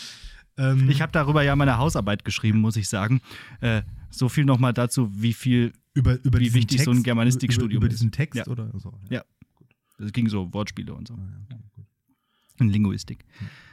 Ähm, 0.57 0.89
Ich 0.89 1.01
habe 1.03 1.13
darüber 1.13 1.43
ja 1.43 1.55
meine 1.57 1.79
Hausarbeit 1.79 2.25
geschrieben, 2.25 2.61
muss 2.61 2.77
ich 2.77 2.89
sagen. 2.89 3.21
Äh, 3.61 3.83
so 4.11 4.29
viel 4.29 4.45
nochmal 4.45 4.73
dazu, 4.73 5.11
wie 5.13 5.33
viel, 5.33 5.73
über, 5.95 6.19
über 6.25 6.39
wie 6.39 6.55
wichtig 6.55 6.83
so 6.83 6.91
ein 6.93 7.03
Germanistikstudium 7.03 7.79
über, 7.79 7.87
über 7.87 7.93
ist. 7.93 7.99
diesen 8.01 8.13
Text 8.13 8.37
Ja. 8.39 8.47
oder 8.47 8.71
so. 8.79 8.93
Ja. 9.11 9.23
es 9.99 10.13
ging 10.13 10.29
so 10.29 10.53
Wortspiele 10.53 10.95
und 10.95 11.09
so. 11.09 11.15
Ah, 11.15 11.19
ja, 11.51 11.57
okay. 11.57 11.85
Und 12.61 12.69
Linguistik. 12.69 13.25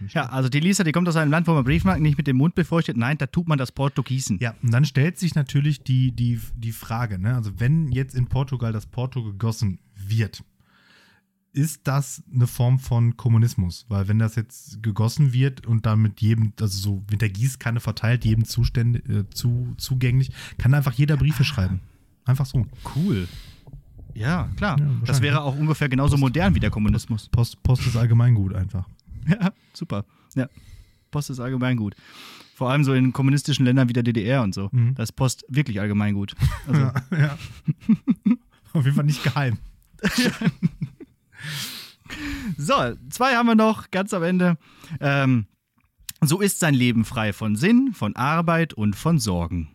Ja, 0.09 0.25
also 0.29 0.49
die 0.49 0.59
Lisa, 0.59 0.83
die 0.83 0.91
kommt 0.91 1.07
aus 1.07 1.15
einem 1.15 1.29
Land, 1.29 1.45
wo 1.47 1.53
man 1.53 1.63
Briefmarken 1.63 2.01
nicht 2.01 2.17
mit 2.17 2.25
dem 2.25 2.37
Mund 2.37 2.55
befeuchtet. 2.55 2.97
Nein, 2.97 3.19
da 3.19 3.27
tut 3.27 3.47
man 3.47 3.59
das 3.59 3.71
Porto 3.71 4.01
gießen. 4.01 4.39
Ja, 4.41 4.55
und 4.63 4.71
dann 4.73 4.85
stellt 4.85 5.19
sich 5.19 5.35
natürlich 5.35 5.83
die, 5.83 6.11
die, 6.11 6.39
die 6.55 6.71
Frage, 6.71 7.19
ne? 7.19 7.35
also 7.35 7.59
wenn 7.59 7.91
jetzt 7.91 8.15
in 8.15 8.25
Portugal 8.25 8.73
das 8.73 8.87
Porto 8.87 9.23
gegossen 9.23 9.77
wird, 9.95 10.43
ist 11.53 11.81
das 11.87 12.23
eine 12.33 12.47
Form 12.47 12.79
von 12.79 13.17
Kommunismus? 13.17 13.85
Weil 13.89 14.07
wenn 14.07 14.19
das 14.19 14.35
jetzt 14.35 14.81
gegossen 14.81 15.33
wird 15.33 15.65
und 15.67 15.85
dann 15.85 16.01
mit 16.01 16.21
jedem, 16.21 16.53
also 16.59 16.77
so 16.77 17.03
mit 17.09 17.21
der 17.21 17.29
Gießkanne 17.29 17.79
verteilt, 17.79 18.25
jedem 18.25 18.45
Zustände, 18.45 18.99
äh, 18.99 19.29
zu, 19.33 19.73
zugänglich, 19.77 20.31
kann 20.57 20.73
einfach 20.73 20.93
jeder 20.93 21.17
Briefe 21.17 21.43
schreiben. 21.43 21.81
Einfach 22.25 22.45
so. 22.45 22.65
Cool. 22.95 23.27
Ja, 24.13 24.49
klar. 24.55 24.79
Ja, 24.79 24.89
das 25.05 25.21
wäre 25.21 25.41
auch 25.41 25.55
ungefähr 25.55 25.89
genauso 25.89 26.17
modern 26.17 26.55
wie 26.55 26.59
der 26.59 26.69
Kommunismus. 26.69 27.29
Post, 27.29 27.61
Post 27.63 27.85
ist 27.87 27.95
allgemein 27.95 28.35
gut 28.35 28.53
einfach. 28.55 28.87
Ja, 29.27 29.51
super. 29.73 30.03
Ja. 30.33 30.49
Post 31.11 31.29
ist 31.29 31.39
allgemein 31.39 31.77
gut. 31.77 31.95
Vor 32.55 32.71
allem 32.71 32.83
so 32.83 32.93
in 32.93 33.13
kommunistischen 33.13 33.65
Ländern 33.65 33.87
wie 33.87 33.93
der 33.93 34.01
DDR 34.01 34.41
und 34.41 34.55
so. 34.55 34.69
Mhm. 34.71 34.95
Da 34.95 35.03
ist 35.03 35.11
Post 35.11 35.45
wirklich 35.47 35.79
allgemein 35.79 36.15
gut. 36.15 36.33
Also, 36.67 36.81
Ja, 36.81 36.93
ja. 37.11 37.37
Auf 38.73 38.83
jeden 38.83 38.95
Fall 38.95 39.05
nicht 39.05 39.23
geheim. 39.23 39.59
So, 42.57 42.73
zwei 43.09 43.35
haben 43.35 43.47
wir 43.47 43.55
noch, 43.55 43.89
ganz 43.91 44.13
am 44.13 44.23
Ende. 44.23 44.57
Ähm, 44.99 45.45
so 46.21 46.39
ist 46.39 46.59
sein 46.59 46.73
Leben 46.73 47.05
frei 47.05 47.33
von 47.33 47.55
Sinn, 47.55 47.93
von 47.93 48.15
Arbeit 48.15 48.73
und 48.73 48.95
von 48.95 49.19
Sorgen. 49.19 49.69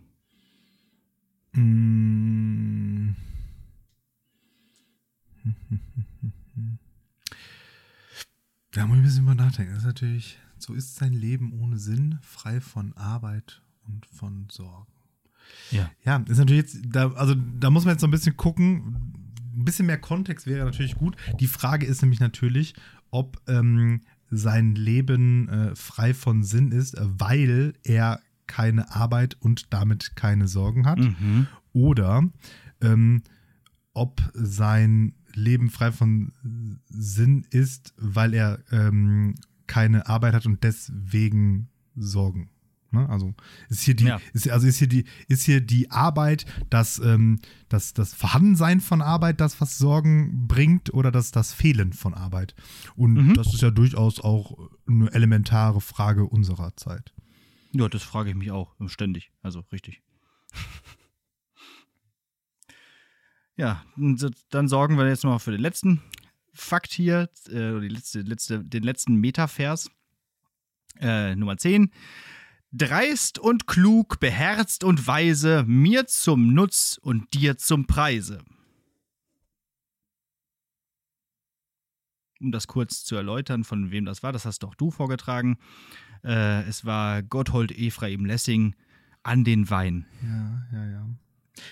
Da 8.72 8.86
muss 8.86 8.96
ich 8.96 9.00
ein 9.00 9.04
bisschen 9.04 9.24
mal 9.24 9.34
nachdenken. 9.34 9.72
Das 9.72 9.84
ist 9.84 9.86
natürlich, 9.86 10.38
so 10.58 10.74
ist 10.74 10.96
sein 10.96 11.14
Leben 11.14 11.58
ohne 11.58 11.78
Sinn, 11.78 12.18
frei 12.20 12.60
von 12.60 12.92
Arbeit 12.92 13.62
und 13.86 14.04
von 14.04 14.48
Sorgen. 14.52 14.92
Ja. 15.70 15.90
Ja, 16.04 16.18
ist 16.28 16.36
natürlich 16.36 16.74
jetzt, 16.74 16.78
da, 16.84 17.10
also 17.12 17.34
da 17.34 17.70
muss 17.70 17.86
man 17.86 17.94
jetzt 17.94 18.02
so 18.02 18.06
ein 18.06 18.10
bisschen 18.10 18.36
gucken. 18.36 19.25
Ein 19.57 19.64
bisschen 19.64 19.86
mehr 19.86 19.98
Kontext 19.98 20.46
wäre 20.46 20.64
natürlich 20.64 20.96
gut. 20.96 21.16
Die 21.40 21.46
Frage 21.46 21.86
ist 21.86 22.02
nämlich 22.02 22.20
natürlich, 22.20 22.74
ob 23.11 23.40
ähm, 23.48 24.02
sein 24.30 24.74
Leben 24.74 25.48
äh, 25.48 25.74
frei 25.74 26.12
von 26.12 26.42
Sinn 26.42 26.72
ist, 26.72 26.96
weil 26.98 27.74
er 27.84 28.20
keine 28.46 28.94
Arbeit 28.94 29.36
und 29.40 29.72
damit 29.72 30.14
keine 30.16 30.48
Sorgen 30.48 30.86
hat. 30.86 30.98
Mhm. 30.98 31.46
Oder 31.72 32.28
ähm, 32.80 33.22
ob 33.92 34.20
sein 34.34 35.14
Leben 35.34 35.70
frei 35.70 35.92
von 35.92 36.32
Sinn 36.88 37.46
ist, 37.50 37.94
weil 37.96 38.34
er 38.34 38.61
ähm, 38.70 39.34
keine 39.66 40.07
Arbeit 40.07 40.34
hat 40.34 40.46
und 40.46 40.62
deswegen 40.64 41.68
Sorgen. 41.94 42.50
Ne? 42.97 43.09
Also 43.09 43.34
ist 43.68 43.82
hier 43.82 43.94
die, 43.94 44.05
Ja. 44.07 44.20
ist, 44.32 44.49
also 44.49 44.66
ist 44.66 44.78
hier 44.78 44.88
die, 44.88 45.05
ist 45.28 45.44
hier 45.44 45.61
die 45.61 45.90
Arbeit, 45.90 46.47
das, 46.70 46.99
ähm, 46.99 47.38
das, 47.68 47.92
das 47.94 48.14
Vorhandensein 48.14 48.80
von 48.80 49.03
Arbeit, 49.03 49.40
das 49.40 49.61
was 49.61 49.78
Sorgen 49.78 50.47
bringt, 50.49 50.92
oder 50.94 51.11
das, 51.12 51.30
das 51.30 51.53
Fehlen 51.53 51.92
von 51.92 52.14
Arbeit. 52.14 52.55
Und 52.97 53.14
Mhm. 53.14 53.34
das 53.34 53.53
ist 53.55 53.62
ja 53.62 53.70
durchaus 53.70 54.20
auch 54.20 54.70
eine 54.88 55.12
elementare 55.12 55.80
Frage 55.80 56.24
unserer 56.26 56.74
Zeit. 56.76 57.12
Ja, 57.72 57.88
das 57.88 58.03
frage 58.03 58.30
ich 58.30 58.36
mich 58.36 58.51
auch 58.51 58.74
ständig. 58.86 59.30
Also 59.42 59.61
richtig. 59.72 60.03
Ja, 63.59 63.82
dann 64.51 64.68
sorgen 64.68 64.99
wir 64.99 65.09
jetzt 65.09 65.24
noch 65.24 65.40
für 65.40 65.51
den 65.51 65.61
letzten 65.62 66.03
Fakt 66.53 66.92
hier, 66.92 67.30
äh, 67.49 67.80
die 67.80 67.88
letzte, 67.88 68.20
letzte, 68.20 68.62
den 68.64 68.82
letzten 68.82 69.16
Metavers. 69.16 69.90
Äh, 71.01 71.34
Nummer 71.36 71.57
10. 71.57 71.90
Dreist 72.76 73.38
und 73.38 73.66
klug, 73.66 74.20
beherzt 74.20 74.84
und 74.84 75.06
weise, 75.06 75.64
mir 75.66 76.06
zum 76.06 76.52
Nutz 76.52 76.98
und 77.00 77.32
dir 77.34 77.56
zum 77.56 77.86
Preise. 77.86 78.42
Um 82.40 82.52
das 82.52 82.66
kurz 82.66 83.02
zu 83.04 83.16
erläutern, 83.16 83.64
von 83.64 83.90
wem 83.90 84.04
das 84.04 84.22
war, 84.22 84.32
das 84.32 84.44
hast 84.44 84.62
doch 84.62 84.74
du 84.74 84.90
vorgetragen. 84.90 85.56
Äh, 86.22 86.62
es 86.64 86.84
war 86.84 87.22
Gotthold 87.22 87.72
Ephraim 87.72 88.26
Lessing 88.26 88.74
an 89.22 89.42
den 89.44 89.70
Wein. 89.70 90.06
Ja, 90.22 90.66
ja, 90.72 90.90
ja. 90.90 91.06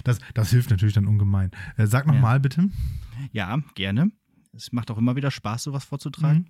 Das, 0.05 0.19
das 0.33 0.51
hilft 0.51 0.71
natürlich 0.71 0.95
dann 0.95 1.07
ungemein. 1.07 1.51
Äh, 1.77 1.87
sag 1.87 2.07
noch 2.07 2.15
Ja. 2.15 2.21
mal 2.21 2.41
bitte. 2.41 2.71
Ja, 3.33 3.59
gerne. 3.75 4.11
Es 4.57 4.73
macht 4.73 4.91
auch 4.91 4.99
immer 4.99 5.17
wieder 5.17 5.31
Spaß, 5.31 5.65
sowas 5.65 5.85
vorzutragen. 5.85 6.49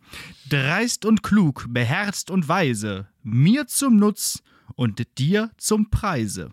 Dreist 0.48 1.04
und 1.04 1.22
klug, 1.22 1.66
beherzt 1.70 2.30
und 2.30 2.48
weise, 2.48 3.08
mir 3.22 3.66
zum 3.66 3.96
Nutz 3.96 4.42
und 4.74 5.18
dir 5.18 5.50
zum 5.56 5.90
Preise. 5.90 6.52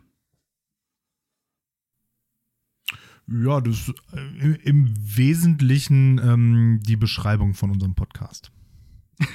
Ja, 3.27 3.61
das 3.61 3.87
ist 3.87 3.93
äh, 4.13 4.55
im 4.63 4.93
Wesentlichen 4.97 6.19
ähm, 6.19 6.79
die 6.83 6.97
Beschreibung 6.97 7.53
von 7.53 7.71
unserem 7.71 7.95
Podcast. 7.95 8.51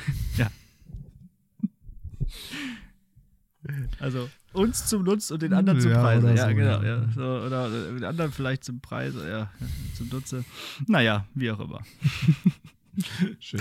Also 3.99 4.31
uns 4.57 4.87
zum 4.87 5.05
Nutz 5.05 5.31
und 5.31 5.43
den 5.43 5.53
anderen 5.53 5.81
zum 5.81 5.91
Ja, 5.93 6.01
Preise. 6.03 6.27
oder 6.27 6.35
Ja, 6.35 6.49
so, 6.49 6.55
genau. 6.55 6.83
ja. 6.83 7.09
So, 7.15 7.47
oder 7.47 7.67
äh, 7.69 7.95
den 7.95 8.05
anderen 8.05 8.33
vielleicht 8.33 8.65
zum 8.65 8.81
Preise, 8.81 9.29
ja, 9.29 9.51
zum 9.95 10.09
Nutze. 10.09 10.45
Naja, 10.87 11.27
wie 11.35 11.51
auch 11.51 11.61
immer. 11.61 11.81
Schön. 13.41 13.61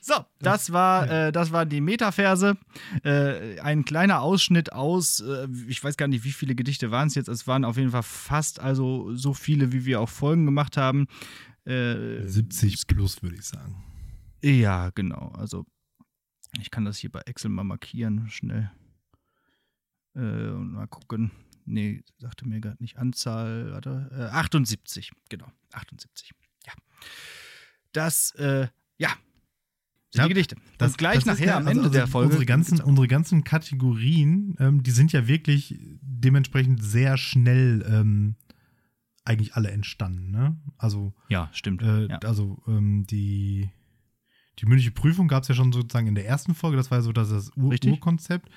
So, 0.00 0.14
das 0.38 0.70
war, 0.72 1.10
äh, 1.10 1.32
das 1.32 1.50
waren 1.50 1.68
die 1.68 1.80
Metaverse. 1.80 2.56
Äh, 3.04 3.58
ein 3.60 3.84
kleiner 3.86 4.20
Ausschnitt 4.20 4.72
aus, 4.72 5.20
äh, 5.20 5.48
ich 5.66 5.82
weiß 5.82 5.96
gar 5.96 6.08
nicht, 6.08 6.24
wie 6.24 6.32
viele 6.32 6.54
Gedichte 6.54 6.90
waren 6.90 7.08
es 7.08 7.14
jetzt. 7.14 7.28
Es 7.28 7.46
waren 7.46 7.64
auf 7.64 7.78
jeden 7.78 7.90
Fall 7.90 8.02
fast 8.02 8.60
also 8.60 9.14
so 9.16 9.32
viele, 9.32 9.72
wie 9.72 9.86
wir 9.86 10.00
auch 10.00 10.08
Folgen 10.10 10.44
gemacht 10.44 10.76
haben. 10.76 11.06
Äh, 11.64 12.20
70 12.26 12.86
plus, 12.86 13.22
würde 13.22 13.36
ich 13.36 13.44
sagen. 13.46 13.82
ja, 14.42 14.90
genau. 14.90 15.32
Also, 15.38 15.64
ich 16.60 16.70
kann 16.70 16.84
das 16.84 16.98
hier 16.98 17.10
bei 17.10 17.20
Excel 17.22 17.50
mal 17.50 17.64
markieren, 17.64 18.28
schnell. 18.28 18.70
Äh, 20.14 20.20
und 20.20 20.72
mal 20.72 20.86
gucken. 20.86 21.30
Nee, 21.66 22.02
sagte 22.18 22.46
mir 22.46 22.60
gerade 22.60 22.82
nicht 22.82 22.98
Anzahl, 22.98 23.72
warte. 23.72 24.10
Äh, 24.12 24.34
78, 24.34 25.12
genau. 25.30 25.46
78. 25.72 26.32
Ja. 26.66 26.72
Das, 27.92 28.32
äh, 28.32 28.68
ja. 28.98 29.08
Sind 30.10 30.20
Ja, 30.20 30.22
die 30.24 30.34
Gedichte. 30.34 30.56
Das, 30.78 30.92
und 30.92 30.98
gleich 30.98 31.16
das 31.16 31.26
nachher 31.26 31.46
ja- 31.46 31.56
am 31.56 31.66
also- 31.66 31.70
Ende 31.70 31.82
also 31.84 31.92
der 31.92 32.06
Folge. 32.06 32.26
Unsere 32.28 32.46
ganzen, 32.46 32.80
unsere 32.80 33.08
ganzen 33.08 33.44
Kategorien, 33.44 34.54
ähm, 34.58 34.82
die 34.82 34.90
sind 34.90 35.12
ja 35.12 35.26
wirklich 35.26 35.76
dementsprechend 36.02 36.82
sehr 36.84 37.16
schnell 37.16 37.84
ähm, 37.88 38.36
eigentlich 39.24 39.54
alle 39.54 39.70
entstanden. 39.70 40.30
Ne? 40.30 40.56
Also, 40.76 41.14
ja, 41.28 41.48
stimmt. 41.52 41.82
äh, 41.82 42.08
ja. 42.08 42.18
also 42.18 42.62
ähm, 42.68 43.06
die, 43.06 43.70
die 44.58 44.66
mündliche 44.66 44.90
Prüfung 44.92 45.28
gab 45.28 45.42
es 45.42 45.48
ja 45.48 45.54
schon 45.54 45.72
sozusagen 45.72 46.06
in 46.06 46.14
der 46.14 46.26
ersten 46.26 46.54
Folge. 46.54 46.76
Das 46.76 46.90
war 46.90 46.98
ja 46.98 47.02
so 47.02 47.12
das, 47.12 47.30
das 47.30 47.50
Ur. 47.56 47.74
Urkonzept. 47.86 48.50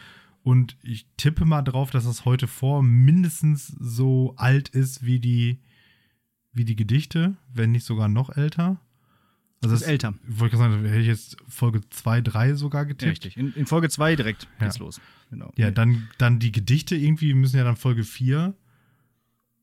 Und 0.48 0.78
ich 0.82 1.06
tippe 1.18 1.44
mal 1.44 1.62
drauf, 1.62 1.92
dass 1.92 2.06
das 2.06 2.24
heute 2.24 2.48
vor 2.48 2.82
mindestens 2.82 3.68
so 3.68 4.34
alt 4.38 4.70
ist 4.70 5.06
wie 5.06 5.20
die, 5.20 5.60
wie 6.54 6.64
die 6.64 6.78
Gedichte, 6.78 7.36
wenn 7.54 7.74
nicht 7.74 7.84
sogar 7.84 8.08
noch 8.08 8.30
älter. 8.30 8.80
Also 9.62 9.74
Das 9.76 9.82
ist 9.82 9.88
älter. 9.90 10.14
Ich 10.30 10.40
wollte 10.40 10.56
gerade 10.56 10.72
sagen, 10.72 10.84
da 10.86 10.90
hätte 10.90 11.02
ich 11.02 11.08
jetzt 11.08 11.36
Folge 11.50 11.82
2, 11.90 12.22
3 12.22 12.54
sogar 12.54 12.84
Ja, 12.84 12.88
getippt. 12.88 13.12
richtig. 13.12 13.36
In, 13.36 13.52
in 13.56 13.66
Folge 13.66 13.90
2 13.90 14.16
direkt 14.16 14.44
Ja. 14.60 14.68
geht's 14.68 14.80
los. 14.80 15.02
Genau. 15.30 15.52
Ja, 15.58 15.70
dann, 15.70 16.08
dann 16.18 16.40
die 16.40 16.54
Gedichte 16.54 16.96
irgendwie 16.96 17.34
müssen 17.34 17.58
ja 17.58 17.66
dann 17.66 17.76
Folge 17.76 18.06
4, 18.06 18.54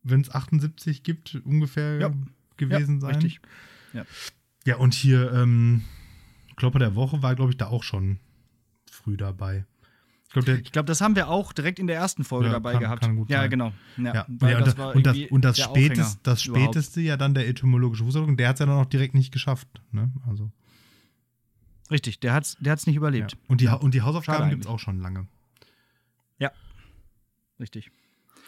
wenn 0.02 0.20
es 0.20 0.30
78 0.30 1.02
gibt, 1.02 1.40
ungefähr 1.46 1.98
Ja. 1.98 2.12
gewesen 2.58 2.96
ja, 2.96 3.00
sein. 3.00 3.14
Richtig. 3.14 3.40
Ja, 4.66 4.76
und 4.76 4.92
hier 4.92 5.32
ähm, 5.32 5.82
Klopper 6.56 6.78
der 6.80 6.94
Woche 6.94 7.22
war, 7.22 7.34
glaube 7.36 7.52
ich, 7.52 7.56
da 7.56 7.68
auch 7.68 7.84
schon 7.84 8.18
früh 8.90 9.16
dabei. 9.16 9.64
Ich 10.36 10.44
glaube, 10.46 10.62
glaube, 10.62 10.86
das 10.86 11.00
haben 11.00 11.16
wir 11.16 11.28
auch 11.28 11.52
direkt 11.52 11.78
in 11.78 11.86
der 11.86 11.96
ersten 11.96 12.24
Folge 12.24 12.46
Ja, 12.46 12.52
dabei 12.54 12.72
kann- 12.72 12.80
gehabt. 12.80 13.02
kann 13.02 13.24
ja, 13.28 13.46
genau. 13.46 13.72
Ja, 13.96 14.04
Ja, 14.04 14.26
ja, 14.48 14.58
und, 14.58 14.66
das 14.66 14.74
das, 14.74 14.94
und, 14.94 15.06
das, 15.06 15.16
und 15.30 15.44
das, 15.44 15.58
späteste, 15.58 15.70
Aufhänger 15.70 16.16
das 16.22 16.44
überhaupt. 16.46 16.64
späteste 16.74 17.00
ja 17.00 17.16
dann 17.16 17.34
der 17.34 17.48
etymologische 17.48 18.04
Fußabdruck, 18.04 18.36
der 18.36 18.48
hat 18.48 18.56
es 18.56 18.60
ja 18.60 18.66
dann 18.66 18.76
auch 18.76 18.86
direkt 18.86 19.14
nicht 19.14 19.32
geschafft. 19.32 19.68
Ne? 19.92 20.10
Also, 20.28 20.50
Richtig, 21.90 22.18
der 22.20 22.32
hat's, 22.32 22.56
der 22.60 22.72
hat's 22.72 22.86
nicht 22.86 22.94
ja. 22.96 23.00
überlebt. 23.00 23.36
und, 23.46 23.60
die, 23.60 23.68
und 23.68 23.94
die 23.94 24.02
Hausaufgaben 24.02 24.50
gibt 24.50 24.64
es 24.64 24.68
auch 24.68 24.78
schon 24.78 25.00
lange. 25.00 25.26
Richtig. 27.60 27.90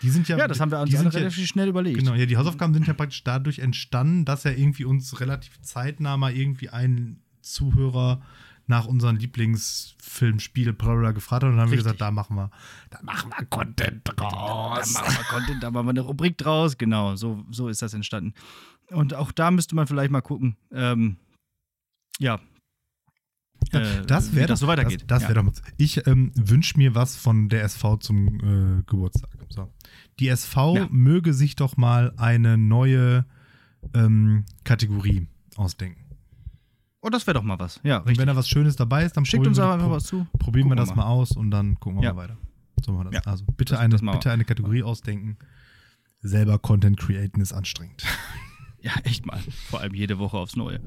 Die 0.02 0.10
sind 0.10 0.28
ja, 0.28 0.36
Ja, 0.36 0.48
das 0.48 0.60
haben 0.60 0.70
wir 0.70 0.80
uns 0.80 0.90
die 0.90 0.96
alle 0.96 1.04
sind 1.04 1.14
ja, 1.14 1.20
relativ 1.20 1.46
schnell 1.46 1.68
überlegt. 1.68 1.98
Genau, 1.98 2.14
ja, 2.14 2.26
die 2.26 2.36
Hausaufgaben 2.36 2.74
sind 2.74 2.86
ja 2.86 2.92
praktisch 2.92 3.22
dadurch 3.24 3.60
entstanden, 3.60 4.24
dass 4.24 4.44
ja 4.44 4.50
irgendwie 4.50 4.84
uns 4.84 5.20
relativ 5.20 5.60
zeitnah 5.62 6.16
mal 6.16 6.32
irgendwie 6.34 6.68
ein 6.70 7.20
Zuhörer 7.40 8.20
nach 8.68 8.86
unseren 8.86 9.16
Lieblingsfilm, 9.16 10.40
Spiel, 10.40 10.72
bla 10.72 11.12
gefragt 11.12 11.44
hat 11.44 11.50
und 11.50 11.56
dann 11.56 11.60
haben 11.60 11.70
wir 11.70 11.78
Richtig. 11.78 11.84
gesagt, 11.84 12.00
da 12.00 12.10
machen 12.10 12.36
wir, 12.36 12.50
da 12.90 13.00
machen 13.02 13.30
wir 13.36 13.46
Content 13.46 14.00
Da 14.08 14.12
draus. 14.12 14.92
machen 14.94 15.16
wir 15.16 15.24
Content, 15.24 15.62
da 15.62 15.70
machen 15.70 15.86
wir 15.86 15.90
eine 15.90 16.00
Rubrik 16.00 16.36
draus. 16.38 16.76
Genau, 16.76 17.14
so, 17.16 17.44
so 17.50 17.68
ist 17.68 17.82
das 17.82 17.94
entstanden. 17.94 18.34
Und 18.90 19.14
auch 19.14 19.32
da 19.32 19.50
müsste 19.50 19.74
man 19.74 19.86
vielleicht 19.86 20.10
mal 20.10 20.20
gucken. 20.20 20.56
Ähm, 20.72 21.16
ja. 22.18 22.40
Äh, 23.72 24.02
Das 24.06 24.34
wäre 24.34 24.46
das 24.46 24.60
so 24.60 24.66
weitergeht. 24.66 25.04
Das, 25.06 25.22
das 25.22 25.28
ja. 25.28 25.42
doch. 25.42 25.52
Ich 25.76 26.06
ähm, 26.06 26.30
wünsche 26.34 26.76
mir 26.78 26.94
was 26.94 27.16
von 27.16 27.48
der 27.48 27.64
SV 27.64 27.96
zum 27.96 28.28
äh, 28.78 28.82
Geburtstag. 28.86 29.30
So. 29.48 29.72
Die 30.20 30.28
SV 30.28 30.76
Ja. 30.76 30.88
möge 30.90 31.34
sich 31.34 31.56
doch 31.56 31.76
mal 31.76 32.12
eine 32.16 32.58
neue 32.58 33.26
ähm, 33.94 34.44
Kategorie 34.64 35.26
ausdenken. 35.56 36.05
Oh, 37.06 37.10
das 37.10 37.24
wäre 37.26 37.34
doch 37.34 37.42
mal 37.44 37.58
was. 37.60 37.78
Ja, 37.84 37.98
Und 37.98 38.08
richtig. 38.08 38.18
wenn 38.18 38.26
da 38.26 38.34
was 38.34 38.48
Schönes 38.48 38.74
dabei 38.74 39.04
ist, 39.04 39.16
dann 39.16 39.24
Schickt 39.24 39.46
uns 39.46 39.60
aber 39.60 39.74
einfach 39.74 39.90
was 39.90 40.04
zu. 40.04 40.26
probieren 40.40 40.68
wir 40.68 40.74
das 40.74 40.88
wir 40.90 40.96
mal 40.96 41.04
aus 41.06 41.30
und 41.32 41.52
dann 41.52 41.78
gucken 41.78 42.00
wir 42.00 42.04
Ja. 42.08 42.12
mal 42.14 42.22
weiter. 42.22 42.36
So 42.84 42.92
machen 42.92 43.04
wir 43.06 43.10
das. 43.12 43.24
Ja. 43.24 43.30
Also 43.30 43.44
bitte, 43.56 43.74
Das- 43.74 43.80
eine, 43.80 43.92
das 43.96 44.00
bitte 44.00 44.30
eine 44.32 44.44
Kategorie 44.44 44.82
ausdenken. 44.82 45.36
Selber 46.20 46.58
Content 46.58 46.98
createn 46.98 47.40
ist 47.40 47.52
anstrengend. 47.52 48.02
Ja, 48.82 48.92
echt 49.02 49.26
mal. 49.26 49.40
Vor 49.68 49.80
allem 49.80 49.94
jede 49.94 50.20
Woche 50.20 50.36
aufs 50.36 50.54
Neue. 50.54 50.78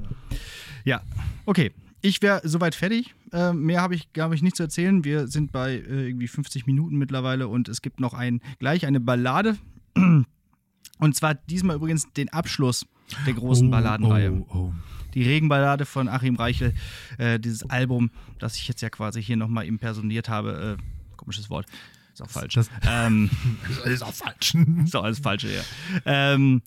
Ja, 0.86 1.02
okay. 1.44 1.70
ich 2.00 2.22
wäre 2.22 2.40
soweit 2.44 2.74
fertig. 2.74 3.14
Äh, 3.30 3.52
mehr 3.52 3.82
habe 3.82 3.94
ich, 3.94 4.10
glaube 4.14 4.34
ich, 4.34 4.40
nicht 4.40 4.56
zu 4.56 4.62
erzählen. 4.62 5.04
Wir 5.04 5.26
sind 5.28 5.52
bei 5.52 5.72
äh, 5.74 6.06
irgendwie 6.08 6.28
50 6.28 6.66
Minuten 6.66 6.96
mittlerweile 6.96 7.48
und 7.48 7.68
es 7.68 7.82
gibt 7.82 8.00
noch 8.00 8.14
ein, 8.14 8.40
gleich 8.58 8.86
eine 8.86 9.00
Ballade. 9.00 9.58
Und 10.98 11.16
zwar 11.16 11.34
diesmal 11.34 11.76
übrigens 11.76 12.10
den 12.12 12.30
Abschluss 12.30 12.86
der 13.26 13.34
großen 13.34 13.68
Oh, 13.68 13.70
Balladenreihe. 13.70 14.32
Oh, 14.32 14.46
oh. 14.54 14.72
Die 15.14 15.22
Regenballade 15.24 15.86
von 15.86 16.08
Achim 16.08 16.36
Reichel, 16.36 16.72
äh, 17.18 17.40
dieses 17.40 17.68
Album, 17.68 18.10
das 18.38 18.56
ich 18.56 18.68
jetzt 18.68 18.80
ja 18.80 18.90
quasi 18.90 19.22
hier 19.22 19.36
nochmal 19.36 19.66
impersoniert 19.66 20.28
habe. 20.28 20.78
Äh, 20.78 21.16
komisches 21.16 21.50
Wort. 21.50 21.66
Ist 22.12 22.22
auch 22.22 22.30
falsch. 22.30 22.54
Das- 22.54 22.70
ähm, 22.88 23.28
ist 23.86 24.02
auch 24.02 24.14
falsch. 24.14 24.54
ist 24.84 24.94
auch 24.96 25.04
alles 25.04 25.18
Falsche, 25.18 25.48
ja. 25.52 25.62
Ähm, 26.04 26.62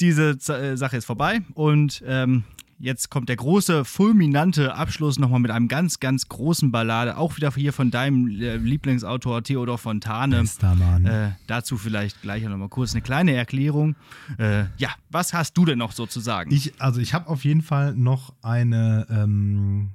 diese 0.00 0.38
Z 0.38 0.60
äh, 0.60 0.76
Sache 0.76 0.96
ist 0.96 1.04
vorbei 1.04 1.42
und 1.54 2.02
ähm, 2.06 2.44
jetzt 2.78 3.10
kommt 3.10 3.28
der 3.28 3.36
große, 3.36 3.84
fulminante 3.84 4.74
Abschluss 4.74 5.18
nochmal 5.18 5.40
mit 5.40 5.50
einem 5.50 5.68
ganz, 5.68 6.00
ganz 6.00 6.28
großen 6.28 6.70
Ballade. 6.70 7.16
Auch 7.16 7.36
wieder 7.36 7.52
hier 7.54 7.72
von 7.72 7.90
deinem 7.90 8.28
äh, 8.28 8.56
Lieblingsautor 8.56 9.42
Theodor 9.42 9.78
Fontane. 9.78 10.40
Bester 10.40 10.74
Mann. 10.74 11.04
Äh, 11.06 11.30
dazu 11.46 11.76
vielleicht 11.76 12.22
gleich 12.22 12.42
noch 12.44 12.56
mal 12.56 12.68
kurz 12.68 12.92
eine 12.92 13.02
kleine 13.02 13.32
Erklärung. 13.34 13.96
Äh, 14.38 14.64
ja, 14.78 14.90
was 15.10 15.32
hast 15.32 15.56
du 15.56 15.64
denn 15.64 15.78
noch 15.78 15.92
so 15.92 16.06
zu 16.06 16.20
sagen? 16.20 16.52
Ich, 16.52 16.80
also 16.80 17.00
ich 17.00 17.14
habe 17.14 17.28
auf 17.28 17.44
jeden 17.44 17.62
Fall 17.62 17.94
noch 17.94 18.34
eine 18.42 19.06
ähm, 19.10 19.90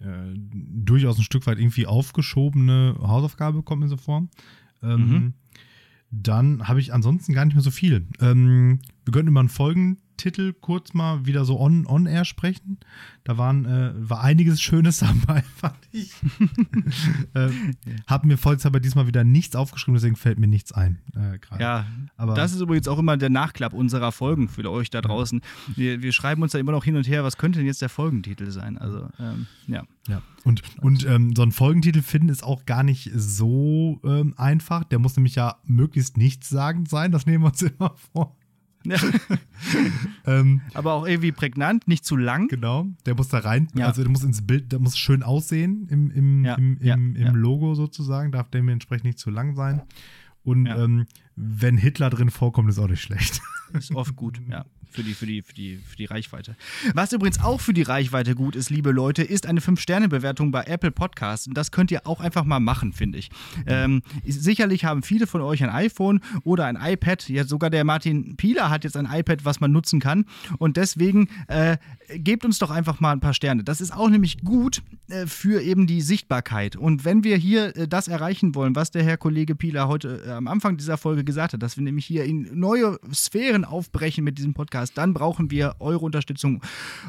äh, 0.00 0.04
durchaus 0.34 1.18
ein 1.18 1.22
Stück 1.24 1.46
weit 1.46 1.58
irgendwie 1.58 1.86
aufgeschobene 1.86 2.96
Hausaufgabe, 3.00 3.62
kommt 3.62 3.82
mir 3.82 3.88
so 3.88 3.96
vor. 3.96 4.26
Ähm, 4.82 5.08
Mhm. 5.08 5.34
Dann 6.10 6.68
habe 6.68 6.80
ich 6.80 6.94
ansonsten 6.94 7.32
gar 7.32 7.44
nicht 7.44 7.54
mehr 7.54 7.64
so 7.64 7.72
viel. 7.72 8.06
Ähm, 8.20 8.78
wir 9.04 9.12
könnten 9.12 9.28
über 9.28 9.40
einen 9.40 9.48
Folgentitel 10.16 10.54
kurz 10.54 10.94
mal 10.94 11.26
wieder 11.26 11.44
so 11.44 11.60
on, 11.60 11.86
on 11.86 12.06
air 12.06 12.24
sprechen. 12.24 12.78
Da 13.24 13.36
waren, 13.36 13.66
äh, 13.66 13.92
war 13.96 14.22
einiges 14.22 14.60
Schönes 14.62 14.98
dabei, 15.26 15.42
fand 15.42 15.76
ich. 15.92 16.14
ähm, 17.34 17.74
hab 18.06 18.24
mir 18.24 18.38
vollzeit 18.38 18.84
diesmal 18.84 19.06
wieder 19.06 19.24
nichts 19.24 19.54
aufgeschrieben, 19.54 19.94
deswegen 19.94 20.16
fällt 20.16 20.38
mir 20.38 20.48
nichts 20.48 20.72
ein. 20.72 20.98
Äh, 21.14 21.38
ja, 21.60 21.86
aber 22.16 22.34
das 22.34 22.52
ist 22.52 22.60
übrigens 22.60 22.88
auch 22.88 22.98
immer 22.98 23.16
der 23.16 23.30
Nachklapp 23.30 23.74
unserer 23.74 24.10
Folgen 24.10 24.48
für 24.48 24.70
euch 24.70 24.90
da 24.90 25.02
draußen. 25.02 25.42
Wir, 25.74 26.02
wir 26.02 26.12
schreiben 26.12 26.42
uns 26.42 26.52
da 26.52 26.58
immer 26.58 26.72
noch 26.72 26.84
hin 26.84 26.96
und 26.96 27.06
her, 27.06 27.22
was 27.22 27.36
könnte 27.36 27.58
denn 27.58 27.66
jetzt 27.66 27.82
der 27.82 27.88
Folgentitel 27.88 28.50
sein? 28.50 28.78
Also, 28.78 29.08
ähm, 29.18 29.46
ja. 29.66 29.84
Ja, 30.08 30.22
und, 30.44 30.62
und 30.80 31.04
ähm, 31.04 31.34
so 31.34 31.42
einen 31.42 31.52
Folgentitel 31.52 32.00
finden 32.00 32.28
ist 32.28 32.44
auch 32.44 32.64
gar 32.64 32.84
nicht 32.84 33.10
so 33.12 34.00
ähm, 34.04 34.34
einfach. 34.36 34.84
Der 34.84 35.00
muss 35.00 35.16
nämlich 35.16 35.34
ja 35.34 35.56
möglichst 35.64 36.16
nichtssagend 36.16 36.88
sein, 36.88 37.10
das 37.10 37.26
nehmen 37.26 37.42
wir 37.42 37.48
uns 37.48 37.62
immer 37.78 37.94
vor. 38.12 38.36
Ähm, 40.26 40.60
Aber 40.74 40.94
auch 40.94 41.06
irgendwie 41.06 41.32
prägnant, 41.32 41.86
nicht 41.88 42.04
zu 42.04 42.16
lang. 42.16 42.48
genau, 42.48 42.86
der 43.06 43.14
muss 43.14 43.28
da 43.28 43.38
rein, 43.38 43.68
Ja. 43.74 43.86
also 43.86 44.02
der 44.02 44.10
muss 44.10 44.24
ins 44.24 44.44
Bild, 44.46 44.72
der 44.72 44.78
muss 44.80 44.96
schön 44.98 45.22
aussehen 45.22 45.86
im, 45.88 46.10
im, 46.10 46.44
Ja, 46.44 46.54
im, 46.56 46.78
im, 46.80 47.16
im. 47.16 47.34
Logo 47.36 47.74
sozusagen, 47.74 48.32
darf 48.32 48.50
dementsprechend 48.50 49.04
nicht 49.06 49.18
zu 49.18 49.30
lang 49.30 49.54
sein. 49.54 49.82
Und 50.42 50.66
ähm, 50.66 51.06
wenn 51.36 51.76
Hitler 51.76 52.10
drin 52.10 52.30
vorkommt, 52.30 52.68
ist 52.68 52.78
auch 52.78 52.88
nicht 52.88 53.02
schlecht. 53.02 53.40
Ist 53.72 53.92
oft 53.94 54.14
gut, 54.14 54.40
ja. 54.48 54.64
Für 54.90 55.02
die, 55.02 55.14
für, 55.14 55.26
die, 55.26 55.42
für, 55.42 55.54
die, 55.54 55.76
für 55.76 55.96
die 55.96 56.06
Reichweite. 56.06 56.56
Was 56.94 57.12
übrigens 57.12 57.40
auch 57.40 57.60
für 57.60 57.74
die 57.74 57.82
Reichweite 57.82 58.34
gut 58.34 58.56
ist, 58.56 58.70
liebe 58.70 58.92
Leute, 58.92 59.22
ist 59.22 59.46
eine 59.46 59.60
5-Sterne-Bewertung 59.60 60.50
bei 60.50 60.64
Apple 60.64 60.90
Podcasts. 60.90 61.46
Und 61.46 61.56
das 61.56 61.70
könnt 61.70 61.90
ihr 61.90 62.06
auch 62.06 62.20
einfach 62.20 62.44
mal 62.44 62.60
machen, 62.60 62.92
finde 62.92 63.18
ich. 63.18 63.30
Ähm, 63.66 64.02
sicherlich 64.26 64.84
haben 64.84 65.02
viele 65.02 65.26
von 65.26 65.40
euch 65.40 65.62
ein 65.62 65.70
iPhone 65.70 66.20
oder 66.44 66.66
ein 66.66 66.76
iPad. 66.80 67.28
Ja, 67.28 67.44
sogar 67.44 67.70
der 67.70 67.84
Martin 67.84 68.36
Pieler 68.36 68.70
hat 68.70 68.84
jetzt 68.84 68.96
ein 68.96 69.08
iPad, 69.10 69.44
was 69.44 69.60
man 69.60 69.72
nutzen 69.72 70.00
kann. 70.00 70.24
Und 70.58 70.76
deswegen 70.76 71.28
äh, 71.48 71.76
gebt 72.08 72.44
uns 72.44 72.58
doch 72.58 72.70
einfach 72.70 73.00
mal 73.00 73.12
ein 73.12 73.20
paar 73.20 73.34
Sterne. 73.34 73.64
Das 73.64 73.80
ist 73.80 73.92
auch 73.92 74.08
nämlich 74.08 74.38
gut 74.44 74.82
äh, 75.08 75.26
für 75.26 75.62
eben 75.62 75.86
die 75.86 76.00
Sichtbarkeit. 76.00 76.76
Und 76.76 77.04
wenn 77.04 77.24
wir 77.24 77.36
hier 77.36 77.76
äh, 77.76 77.88
das 77.88 78.08
erreichen 78.08 78.54
wollen, 78.54 78.76
was 78.76 78.90
der 78.90 79.02
Herr 79.02 79.16
Kollege 79.16 79.54
Pieler 79.54 79.88
heute 79.88 80.22
äh, 80.26 80.30
am 80.32 80.48
Anfang 80.48 80.76
dieser 80.76 80.96
Folge 80.96 81.24
gesagt 81.24 81.52
hat, 81.52 81.62
dass 81.62 81.76
wir 81.76 81.84
nämlich 81.84 82.06
hier 82.06 82.24
in 82.24 82.58
neue 82.58 82.98
Sphären 83.12 83.64
aufbrechen 83.64 84.24
mit 84.24 84.38
diesem 84.38 84.54
Podcast, 84.54 84.96
dann 84.96 85.14
brauchen 85.14 85.50
wir 85.50 85.76
eure 85.78 86.04
Unterstützung 86.04 86.62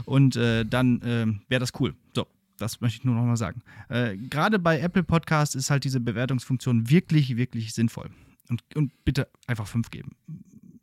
und 0.05 0.35
äh, 0.35 0.65
dann 0.65 1.01
äh, 1.01 1.25
wäre 1.49 1.59
das 1.59 1.71
cool. 1.79 1.95
So. 2.15 2.27
Das 2.57 2.81
möchte 2.81 2.97
ich 2.97 3.05
nur 3.05 3.13
noch 3.13 3.23
mal 3.23 3.37
sagen. 3.37 3.61
Äh, 3.87 4.17
Gerade 4.17 4.57
bei 4.57 4.79
Apple 4.79 5.03
Podcasts 5.03 5.53
ist 5.53 5.69
halt 5.69 5.83
diese 5.83 5.99
Bewertungsfunktion 5.99 6.89
wirklich, 6.89 7.37
wirklich 7.37 7.73
sinnvoll. 7.73 8.09
Und, 8.49 8.63
und 8.75 8.91
bitte 9.05 9.27
einfach 9.45 9.67
fünf 9.67 9.91
geben. 9.91 10.15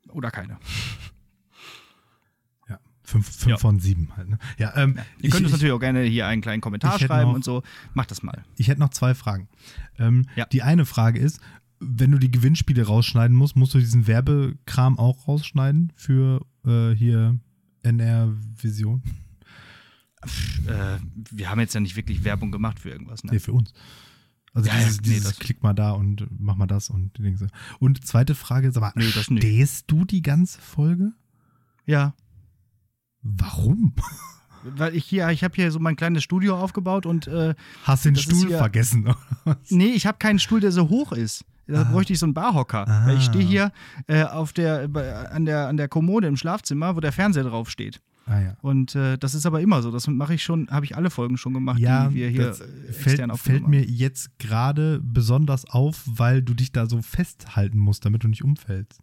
Oder 0.08 0.30
keine. 0.30 0.58
Fünf, 3.06 3.28
fünf 3.28 3.50
Ja. 3.50 3.56
von 3.58 3.78
sieben 3.80 4.08
halt. 4.16 4.28
Ne? 4.30 4.38
Ja, 4.58 4.72
ähm, 4.76 4.98
Ihr 5.20 5.28
könnt 5.30 5.40
ich, 5.40 5.44
uns 5.44 5.52
natürlich 5.52 5.72
auch 5.72 5.78
gerne 5.80 6.02
hier 6.04 6.26
einen 6.26 6.40
kleinen 6.40 6.62
Kommentar 6.62 6.98
schreiben 6.98 7.28
noch- 7.30 7.34
und 7.36 7.44
so. 7.44 7.62
Macht 7.92 8.10
das 8.10 8.22
mal. 8.22 8.42
Ich 8.56 8.68
hätte 8.68 8.80
noch 8.80 8.88
zwei 8.90 9.14
Fragen. 9.14 9.48
Ähm, 9.98 10.26
Ja. 10.36 10.46
Die 10.46 10.62
eine 10.62 10.86
Frage 10.86 11.18
ist, 11.20 11.38
wenn 11.80 12.10
du 12.12 12.18
die 12.18 12.30
Gewinnspiele 12.30 12.86
rausschneiden 12.86 13.36
musst, 13.36 13.56
musst 13.56 13.74
du 13.74 13.78
diesen 13.78 14.06
Werbekram 14.06 14.98
auch 14.98 15.28
rausschneiden 15.28 15.92
für 15.96 16.46
äh, 16.66 16.92
hier 16.94 17.38
NR 17.82 18.32
Vision? 18.60 19.02
Äh, 20.66 20.98
wir 21.30 21.50
haben 21.50 21.60
jetzt 21.60 21.74
ja 21.74 21.80
nicht 21.80 21.96
wirklich 21.96 22.24
Werbung 22.24 22.50
gemacht 22.50 22.78
für 22.80 22.88
irgendwas. 22.90 23.22
Ne? 23.24 23.32
Nee, 23.32 23.38
für 23.38 23.52
uns. 23.52 23.74
Also 24.54 24.70
Ja, 24.70 24.76
dieses, 24.78 25.00
nee, 25.02 25.08
dieses 25.08 25.24
das- 25.24 25.38
klick 25.38 25.62
mal 25.62 25.74
da 25.74 25.90
und 25.90 26.26
mach 26.38 26.56
mal 26.56 26.66
das 26.66 26.88
und 26.88 27.16
die 27.18 27.22
Dinge. 27.22 27.48
Und 27.80 28.06
zweite 28.06 28.34
Frage, 28.34 28.72
sag 28.72 28.80
mal, 28.80 28.92
Nee, 28.94 29.10
stehst 29.10 29.90
du 29.90 30.04
die 30.04 30.22
ganze 30.22 30.58
Folge? 30.60 31.12
Ja. 31.86 32.14
Warum? 33.24 33.92
Weil 34.62 34.94
ich 34.94 35.04
hier, 35.04 35.28
ich 35.30 35.44
habe 35.44 35.54
hier 35.56 35.70
so 35.70 35.78
mein 35.78 35.96
kleines 35.96 36.22
Studio 36.22 36.56
aufgebaut 36.56 37.04
und 37.04 37.26
äh, 37.26 37.54
Hast 37.82 38.04
den 38.06 38.16
Stuhl 38.16 38.50
ja- 38.50 38.58
vergessen? 38.58 39.04
oder 39.04 39.18
was? 39.44 39.56
nee, 39.70 39.88
ich 39.88 40.06
habe 40.06 40.16
keinen 40.18 40.38
Stuhl, 40.38 40.60
der 40.60 40.72
so 40.72 40.88
hoch 40.88 41.12
ist. 41.12 41.44
Da 41.66 41.80
Ah. 41.82 41.84
bräuchte 41.84 42.12
ich 42.12 42.18
so 42.18 42.26
einen 42.26 42.34
Barhocker. 42.34 42.86
Ah. 42.88 43.06
Weil 43.06 43.16
ich 43.18 43.24
stehe 43.24 43.44
hier 43.44 43.72
äh, 44.06 44.22
auf 44.24 44.52
der, 44.52 44.88
an, 45.32 45.44
der, 45.46 45.68
an 45.68 45.76
der 45.76 45.88
Kommode 45.88 46.26
im 46.28 46.36
Schlafzimmer, 46.36 46.94
wo 46.96 47.00
der 47.00 47.12
Fernseher 47.12 47.44
drauf 47.44 47.68
steht. 47.70 48.00
Ah 48.26 48.40
ja. 48.40 48.56
Und 48.62 48.94
äh, 48.94 49.18
das 49.18 49.34
ist 49.34 49.44
aber 49.44 49.60
immer 49.60 49.82
so. 49.82 49.90
Das 49.90 50.06
mache 50.06 50.32
ich 50.34 50.42
schon, 50.42 50.68
habe 50.70 50.86
ich 50.86 50.96
alle 50.96 51.10
Folgen 51.10 51.36
schon 51.36 51.52
gemacht, 51.52 51.78
Ja, 51.78 52.08
die 52.08 52.14
wir 52.14 52.28
hier 52.30 52.46
das 52.48 52.62
fällt, 52.90 53.36
fällt 53.38 53.68
mir 53.68 53.82
jetzt 53.84 54.38
gerade 54.38 54.98
besonders 55.02 55.66
auf, 55.68 56.02
weil 56.06 56.40
du 56.42 56.54
dich 56.54 56.72
da 56.72 56.86
so 56.86 57.02
festhalten 57.02 57.78
musst, 57.78 58.04
damit 58.06 58.24
du 58.24 58.28
nicht 58.28 58.42
umfällst. 58.44 59.00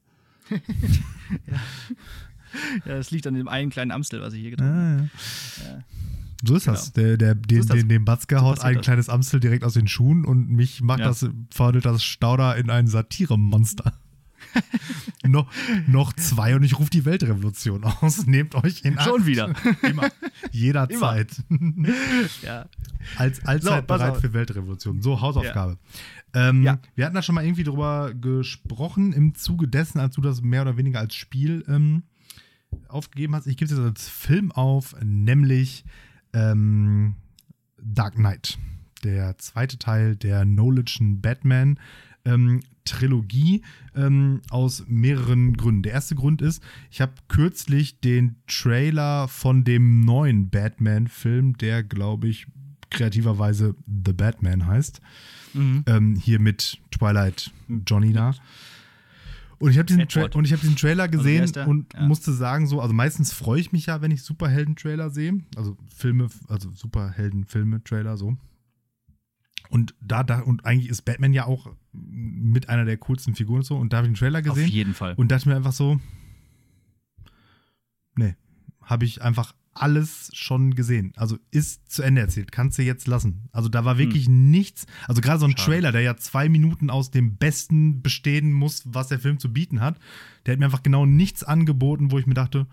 haben. 0.49 0.59
Ja, 2.85 2.95
das 2.97 3.11
liegt 3.11 3.27
an 3.27 3.33
dem 3.33 3.47
einen 3.47 3.69
kleinen 3.69 3.91
Amstel, 3.91 4.21
was 4.21 4.33
ich 4.33 4.41
hier 4.41 4.51
getrunken 4.51 4.73
habe. 4.75 5.09
Ah, 5.09 5.63
ja. 5.65 5.73
Ja. 5.77 5.83
So 6.43 6.55
ist 6.55 6.65
das. 6.67 6.91
Der, 6.93 7.17
der, 7.17 7.35
den, 7.35 7.59
das. 7.67 7.77
den, 7.77 7.87
den 7.87 8.03
Batzke 8.03 8.37
So 8.39 8.41
haut 8.41 8.61
ein 8.61 8.75
das. 8.77 8.83
kleines 8.83 9.09
Amstel 9.09 9.39
direkt 9.39 9.63
aus 9.63 9.73
den 9.73 9.87
Schuhen 9.87 10.25
und 10.25 10.49
mich 10.49 10.81
macht 10.81 10.99
Ja. 10.99 11.05
das, 11.09 11.27
verwandelt 11.51 11.85
das 11.85 12.03
Stauder 12.03 12.55
in 12.57 12.69
ein 12.71 12.87
Satiremonster. 12.87 13.93
noch, 15.23 15.51
noch 15.87 16.13
zwei 16.13 16.55
und 16.55 16.63
ich 16.63 16.77
rufe 16.79 16.89
die 16.89 17.05
Weltrevolution 17.05 17.83
aus. 17.83 18.25
Nehmt 18.25 18.55
euch 18.55 18.83
in 18.83 18.97
Acht. 18.97 19.07
Schon 19.07 19.25
wieder. 19.27 19.53
Immer. 19.83 20.09
Jederzeit. 20.51 21.31
Ja. 22.41 22.65
Als, 23.17 23.45
allzeit 23.45 23.61
So, 23.63 23.69
pass 23.69 23.99
bereit 23.99 24.11
auf. 24.13 24.19
für 24.21 24.33
Weltrevolution. 24.33 25.01
So, 25.01 25.21
Hausaufgabe. 25.21 25.77
Ähm, 26.33 26.63
Ja. 26.63 26.79
Wir 26.95 27.05
hatten 27.05 27.15
da 27.15 27.21
schon 27.21 27.35
mal 27.35 27.45
irgendwie 27.45 27.63
drüber 27.63 28.13
gesprochen, 28.13 29.13
im 29.13 29.35
Zuge 29.35 29.67
dessen, 29.67 29.99
als 29.99 30.15
du 30.15 30.21
das 30.21 30.41
mehr 30.41 30.63
oder 30.63 30.75
weniger 30.75 30.99
als 30.99 31.13
Spiel 31.13 31.63
ähm, 31.67 32.03
aufgegeben 32.87 33.35
hast. 33.35 33.47
Ich 33.47 33.57
gebe 33.57 33.71
es 33.71 33.77
jetzt 33.77 33.85
als 33.85 34.07
Film 34.09 34.51
auf, 34.51 34.95
nämlich 35.03 35.83
ähm, 36.33 37.15
Dark 37.81 38.15
Knight. 38.15 38.57
Der 39.03 39.37
zweite 39.37 39.77
Teil 39.79 40.15
der 40.15 40.45
Nolan'schen 40.45 41.21
Batman. 41.21 41.79
Ähm, 42.25 42.61
Trilogie 42.85 43.61
ähm, 43.95 44.41
aus 44.49 44.85
mehreren 44.87 45.55
Gründen. 45.55 45.83
Der 45.83 45.93
erste 45.93 46.15
Grund 46.15 46.41
ist, 46.41 46.63
ich 46.89 46.99
habe 47.01 47.13
kürzlich 47.27 47.99
den 47.99 48.35
Trailer 48.47 49.27
von 49.27 49.63
dem 49.63 50.01
neuen 50.01 50.49
Batman-Film, 50.49 51.57
der, 51.57 51.83
glaube 51.83 52.27
ich, 52.27 52.47
kreativerweise 52.89 53.75
The 54.05 54.13
Batman 54.13 54.65
heißt, 54.65 54.99
Mhm. 55.53 55.83
ähm, 55.85 56.15
hier 56.15 56.39
mit 56.39 56.79
Twilight 56.91 57.51
Johnny 57.87 58.13
da. 58.13 58.33
Und 59.61 59.71
ich 59.71 59.77
habe 59.77 59.85
diesen, 59.85 60.07
Tra 60.07 60.21
Edward. 60.21 60.35
und 60.35 60.45
ich 60.45 60.53
hab 60.53 60.59
diesen 60.61 60.75
Trailer 60.75 61.07
wie 61.07 61.17
gesehen 61.17 61.51
der? 61.51 61.67
und 61.67 61.93
Ja. 61.93 62.07
musste 62.07 62.33
sagen, 62.33 62.67
so, 62.67 62.81
also 62.81 62.93
meistens 62.93 63.31
freue 63.33 63.59
ich 63.59 63.71
mich 63.71 63.85
ja, 63.85 64.01
wenn 64.01 64.11
ich 64.11 64.23
Superhelden-Trailer 64.23 65.09
sehe. 65.09 65.39
Also 65.55 65.77
Filme, 65.95 66.27
also 66.47 66.71
Superhelden-Filme-Trailer 66.71 68.17
so. 68.17 68.37
Und 69.69 69.93
da, 70.01 70.23
da, 70.23 70.39
und 70.41 70.65
eigentlich 70.65 70.89
ist 70.89 71.03
Batman 71.03 71.31
ja 71.33 71.45
auch 71.45 71.69
mit 71.93 72.67
einer 72.69 72.83
der 72.85 72.97
coolsten 72.97 73.35
Figuren 73.35 73.59
und 73.59 73.65
so. 73.65 73.77
Und 73.77 73.93
da 73.93 73.97
habe 73.97 74.07
ich 74.07 74.13
den 74.13 74.17
Trailer 74.19 74.39
Auf 74.39 74.45
gesehen 74.45 74.67
jeden 74.67 74.93
Fall. 74.93 75.13
und 75.15 75.31
dachte 75.31 75.47
mir 75.47 75.55
einfach 75.55 75.71
so, 75.71 75.99
nee, 78.15 78.35
habe 78.81 79.05
ich 79.05 79.21
einfach 79.21 79.53
alles 79.73 80.29
schon 80.33 80.75
gesehen. 80.75 81.13
Also 81.15 81.37
ist 81.51 81.89
zu 81.91 82.03
Ende 82.03 82.21
erzählt, 82.21 82.51
kannst 82.51 82.77
du 82.77 82.83
jetzt 82.83 83.07
lassen. 83.07 83.47
Also 83.51 83.69
da 83.69 83.85
war 83.85 83.97
wirklich 83.97 84.27
nichts, 84.27 84.85
also 85.07 85.21
gerade 85.21 85.39
so 85.39 85.45
ein 85.45 85.51
Hm. 85.51 85.57
Schade. 85.57 85.71
Trailer, 85.71 85.91
der 85.91 86.01
ja 86.01 86.17
zwei 86.17 86.49
Minuten 86.49 86.89
aus 86.89 87.11
dem 87.11 87.37
Besten 87.37 88.01
bestehen 88.01 88.51
muss, 88.51 88.83
was 88.85 89.07
der 89.07 89.19
Film 89.19 89.39
zu 89.39 89.51
bieten 89.53 89.79
hat, 89.81 89.97
der 90.45 90.53
hat 90.53 90.59
mir 90.59 90.65
einfach 90.65 90.83
genau 90.83 91.05
nichts 91.05 91.43
angeboten, 91.43 92.11
wo 92.11 92.19
ich 92.19 92.27
mir 92.27 92.33
dachte, 92.33 92.67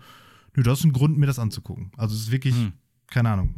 nö, 0.55 0.63
das 0.63 0.79
ist 0.79 0.85
ein 0.85 0.91
Grund, 0.93 1.17
mir 1.17 1.25
das 1.27 1.39
anzugucken. 1.39 1.91
Also 1.95 2.15
es 2.15 2.21
ist 2.23 2.31
wirklich 2.31 2.55
Hm. 2.55 2.73
keine 3.07 3.29
Ahnung, 3.29 3.55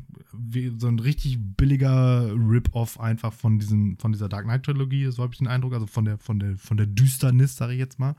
so 0.77 0.87
ein 0.87 0.99
richtig 0.99 1.37
billiger 1.57 2.31
Rip-Off 2.33 2.99
einfach 2.99 3.33
von 3.33 3.59
diesem, 3.59 3.97
von 3.97 4.11
dieser 4.13 4.29
Dark 4.29 4.45
Knight-Trilogie, 4.45 5.11
so 5.11 5.23
habe 5.23 5.33
ich 5.33 5.39
den 5.39 5.47
Eindruck, 5.47 5.73
also 5.73 5.87
von 5.87 6.05
der, 6.05 6.17
von 6.19 6.39
der, 6.39 6.57
von 6.57 6.77
der 6.77 6.85
Düsternis, 6.85 7.55
sage 7.57 7.73
ich 7.73 7.79
jetzt 7.79 7.99
mal, 7.99 8.15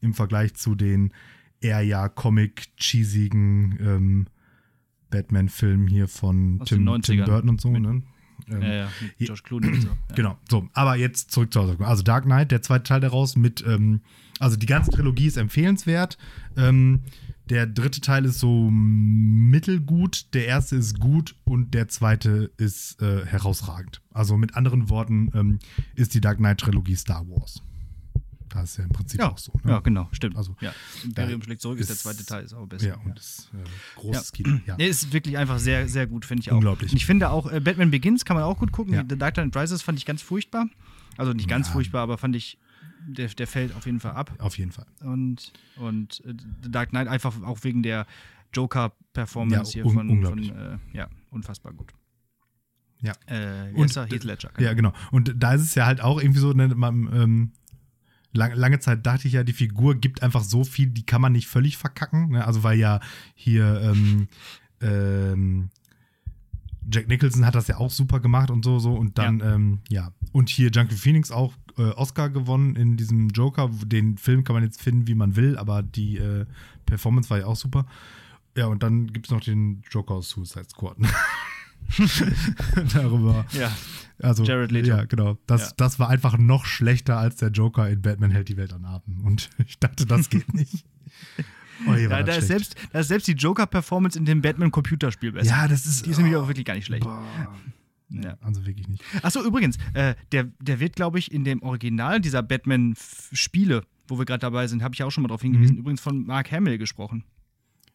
im 0.00 0.14
Vergleich 0.14 0.54
zu 0.54 0.74
den 0.74 1.12
eher 1.60 1.82
ja 1.82 2.08
Comic-cheesigen 2.08 3.78
ähm, 3.80 4.26
Batman-Filmen 5.12 5.86
hier 5.86 6.08
von 6.08 6.58
Aus 6.60 6.68
Tim, 6.68 6.78
Tim 6.78 6.88
90ern. 6.88 7.24
Burton 7.26 7.48
und 7.50 7.60
so, 7.60 7.70
Mit- 7.70 7.82
ne? 7.82 8.02
Ähm, 8.50 8.60
Ja, 8.62 8.72
ja, 8.74 8.88
mit 9.20 9.28
Josh 9.28 9.44
Clooney 9.44 9.68
und 9.68 9.80
so. 9.82 9.88
Ja. 9.88 10.14
Genau, 10.16 10.38
so. 10.50 10.68
Aber 10.72 10.96
jetzt 10.96 11.30
zurück 11.30 11.52
zur 11.52 11.62
Hausaufgabe. 11.62 11.88
Also 11.88 12.02
Dark 12.02 12.24
Knight, 12.24 12.50
der 12.50 12.60
zweite 12.62 12.82
Teil 12.82 13.00
daraus 13.00 13.36
mit, 13.36 13.64
ähm, 13.64 14.00
also 14.40 14.56
die 14.56 14.66
ganze 14.66 14.90
Trilogie 14.90 15.26
ist 15.26 15.36
empfehlenswert. 15.36 16.18
Ähm, 16.56 17.02
der 17.48 17.66
dritte 17.66 18.00
Teil 18.00 18.24
ist 18.24 18.40
so 18.40 18.68
mittelgut, 18.70 20.32
der 20.34 20.46
erste 20.46 20.76
ist 20.76 20.98
gut 20.98 21.36
und 21.44 21.74
der 21.74 21.88
zweite 21.88 22.50
ist 22.56 23.00
äh, 23.02 23.24
herausragend. 23.26 24.00
Also 24.12 24.36
mit 24.36 24.56
anderen 24.56 24.88
Worten 24.90 25.30
ähm, 25.34 25.58
ist 25.94 26.14
die 26.14 26.20
Dark 26.20 26.38
Knight 26.38 26.58
Trilogie 26.58 26.96
Star 26.96 27.26
Wars. 27.28 27.62
Das 28.54 28.70
ist 28.72 28.76
ja 28.78 28.84
im 28.84 28.90
Prinzip 28.90 29.20
Ja, 29.20 29.30
auch 29.30 29.38
so. 29.38 29.52
Ne? 29.64 29.72
ja, 29.72 29.80
genau, 29.80 30.08
stimmt. 30.12 30.36
Also, 30.36 30.54
ja. 30.60 30.72
Imperium 31.04 31.40
da 31.40 31.44
schlägt 31.46 31.60
zurück 31.62 31.78
ist 31.78 31.88
der 31.88 31.94
ist- 31.96 32.02
zweite 32.02 32.24
Teil, 32.24 32.44
ist 32.44 32.52
auch 32.54 32.66
besser. 32.66 32.88
Ja, 32.88 32.96
und 32.96 33.16
das 33.18 33.50
äh, 33.54 33.98
großes 34.00 34.32
Kino. 34.32 34.60
Ja. 34.66 34.76
Nee, 34.76 34.88
ist 34.88 35.12
wirklich 35.12 35.38
einfach 35.38 35.58
sehr, 35.58 35.88
sehr 35.88 36.06
gut, 36.06 36.24
finde 36.24 36.42
ich 36.42 36.50
auch. 36.50 36.56
Unglaublich. 36.56 36.92
Und 36.92 36.96
ich 36.96 37.06
finde 37.06 37.30
auch, 37.30 37.50
äh, 37.50 37.60
Batman 37.60 37.90
Begins 37.90 38.24
kann 38.24 38.36
man 38.36 38.44
auch 38.44 38.58
gut 38.58 38.72
gucken. 38.72 38.94
Ja. 38.94 39.04
The 39.08 39.16
Dark 39.16 39.34
Knight 39.34 39.56
Rises 39.56 39.82
fand 39.82 39.98
ich 39.98 40.06
ganz 40.06 40.22
furchtbar. 40.22 40.66
Also 41.16 41.32
nicht 41.32 41.48
ganz 41.48 41.68
Ja. 41.68 41.72
furchtbar, 41.74 42.02
aber 42.02 42.18
fand 42.18 42.36
ich, 42.36 42.58
der, 43.06 43.28
der 43.28 43.46
fällt 43.46 43.74
auf 43.74 43.86
jeden 43.86 44.00
Fall 44.00 44.12
ab. 44.12 44.32
Auf 44.38 44.56
jeden 44.58 44.72
Fall. 44.72 44.86
Und, 45.00 45.52
und 45.76 46.22
äh, 46.24 46.34
The 46.62 46.70
Dark 46.70 46.90
Knight 46.90 47.08
einfach 47.08 47.42
auch 47.42 47.58
wegen 47.64 47.82
der 47.82 48.06
Joker-Performance 48.54 49.70
Ja, 49.78 49.82
hier 49.82 49.86
un- 49.86 49.94
von, 49.94 50.06
von 50.08 50.16
unglaublich. 50.16 50.50
äh, 50.50 50.78
ja, 50.92 51.08
unfassbar 51.30 51.72
gut. 51.72 51.92
Ja. 53.00 53.12
Äh, 53.26 53.72
Und? 53.74 53.94
Heath 53.96 54.24
Ledger. 54.24 54.50
Ja, 54.60 54.74
genau. 54.74 54.92
Und 55.10 55.34
da 55.36 55.54
ist 55.54 55.62
es 55.62 55.74
ja 55.74 55.86
halt 55.86 56.00
auch 56.00 56.20
irgendwie 56.20 56.38
so, 56.38 56.52
ne, 56.52 56.68
man, 56.68 57.10
ähm, 57.12 57.52
lang, 58.32 58.54
lange 58.54 58.80
Zeit 58.80 59.06
dachte 59.06 59.28
ich 59.28 59.34
ja, 59.34 59.44
die 59.44 59.52
Figur 59.52 59.94
gibt 59.94 60.22
einfach 60.22 60.42
so 60.42 60.64
viel, 60.64 60.88
die 60.88 61.04
kann 61.04 61.20
man 61.20 61.32
nicht 61.32 61.48
völlig 61.48 61.76
verkacken. 61.76 62.30
Ne? 62.30 62.46
Also 62.46 62.62
weil 62.62 62.78
ja 62.78 63.00
hier 63.34 63.80
ähm, 63.82 64.28
ähm, 64.80 65.70
Jack 66.90 67.08
Nicholson 67.08 67.46
hat 67.46 67.54
das 67.54 67.68
ja 67.68 67.76
auch 67.76 67.90
super 67.90 68.20
gemacht 68.20 68.50
und 68.50 68.64
so, 68.64 68.78
so. 68.78 68.94
Und 68.94 69.18
dann, 69.18 69.38
ja. 69.38 69.54
Ähm, 69.54 69.78
ja. 69.88 70.12
Und 70.32 70.48
hier 70.48 70.70
Junkie 70.70 70.96
Phoenix 70.96 71.30
auch 71.30 71.54
äh, 71.78 71.82
Oscar 71.90 72.28
gewonnen 72.30 72.76
in 72.76 72.96
diesem 72.96 73.28
Joker. 73.28 73.70
Den 73.84 74.18
Film 74.18 74.44
kann 74.44 74.54
man 74.54 74.64
jetzt 74.64 74.82
finden, 74.82 75.06
wie 75.06 75.14
man 75.14 75.36
will, 75.36 75.56
aber 75.56 75.82
die 75.82 76.18
äh, 76.18 76.46
Performance 76.86 77.30
war 77.30 77.38
ja 77.38 77.46
auch 77.46 77.56
super. 77.56 77.86
Ja, 78.56 78.66
und 78.66 78.82
dann 78.82 79.12
gibt 79.12 79.26
es 79.26 79.32
noch 79.32 79.40
den 79.40 79.82
Joker 79.90 80.14
aus 80.14 80.30
Suicide 80.30 80.68
Squad. 80.68 80.96
Darüber. 82.94 83.46
Ja. 83.52 83.70
Also, 84.20 84.44
Jared 84.44 84.70
Leto. 84.70 84.88
Ja, 84.88 85.04
genau. 85.04 85.38
Das, 85.46 85.62
Ja. 85.62 85.72
das 85.78 85.98
war 85.98 86.08
einfach 86.08 86.38
noch 86.38 86.64
schlechter 86.64 87.16
als 87.18 87.36
der 87.36 87.50
Joker 87.50 87.88
in 87.90 88.02
Batman 88.02 88.30
hält 88.30 88.48
die 88.48 88.56
Welt 88.56 88.72
an 88.72 88.84
Atem. 88.84 89.20
Und 89.24 89.50
ich 89.66 89.78
dachte, 89.78 90.06
das 90.06 90.30
geht 90.30 90.52
nicht. 90.54 90.84
Oh, 91.86 91.94
Da, 92.08 92.22
da, 92.22 92.34
ist 92.36 92.46
selbst, 92.46 92.76
da 92.92 93.00
ist 93.00 93.08
selbst 93.08 93.26
die 93.26 93.32
Joker-Performance 93.32 94.16
in 94.18 94.24
dem 94.24 94.40
Batman-Computerspiel 94.42 95.32
besser. 95.32 95.50
Ja, 95.50 95.66
das 95.68 95.84
ist. 95.86 96.06
Die 96.06 96.10
ist 96.10 96.18
nämlich 96.18 96.36
auch 96.36 96.46
wirklich 96.46 96.64
gar 96.64 96.74
nicht 96.74 96.86
schlecht. 96.86 97.02
Boah. 97.02 97.22
Ja. 98.10 98.36
Also 98.42 98.64
wirklich 98.66 98.86
nicht. 98.88 99.02
Achso, 99.22 99.42
übrigens, 99.42 99.78
äh, 99.94 100.14
der, 100.32 100.44
der 100.60 100.78
wird, 100.80 100.94
glaube 100.96 101.18
ich, 101.18 101.32
in 101.32 101.44
dem 101.44 101.62
Original 101.62 102.20
dieser 102.20 102.42
Batman-Spiele, 102.42 103.82
wo 104.06 104.18
wir 104.18 104.26
gerade 104.26 104.40
dabei 104.40 104.66
sind, 104.66 104.82
habe 104.82 104.94
ich 104.94 105.02
auch 105.02 105.10
schon 105.10 105.22
mal 105.22 105.28
drauf 105.28 105.42
hingewiesen, 105.42 105.78
übrigens 105.78 106.00
von 106.02 106.24
Mark 106.26 106.52
Hamill 106.52 106.76
gesprochen. 106.78 107.24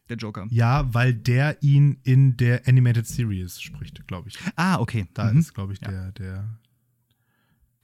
Der 0.09 0.17
Joker. 0.17 0.47
Ja, 0.49 0.93
weil 0.93 1.13
der 1.13 1.61
ihn 1.61 1.97
in 2.03 2.37
der 2.37 2.67
Animated 2.67 3.05
Series 3.07 3.59
spricht, 3.61 4.07
glaube 4.07 4.29
ich. 4.29 4.37
Ah, 4.55 4.79
okay. 4.79 5.07
Da 5.13 5.31
Mhm. 5.31 5.39
ist, 5.39 5.53
glaube 5.53 5.73
ich, 5.73 5.81
Ja. 5.81 5.89
der, 5.91 6.11
der, 6.13 6.59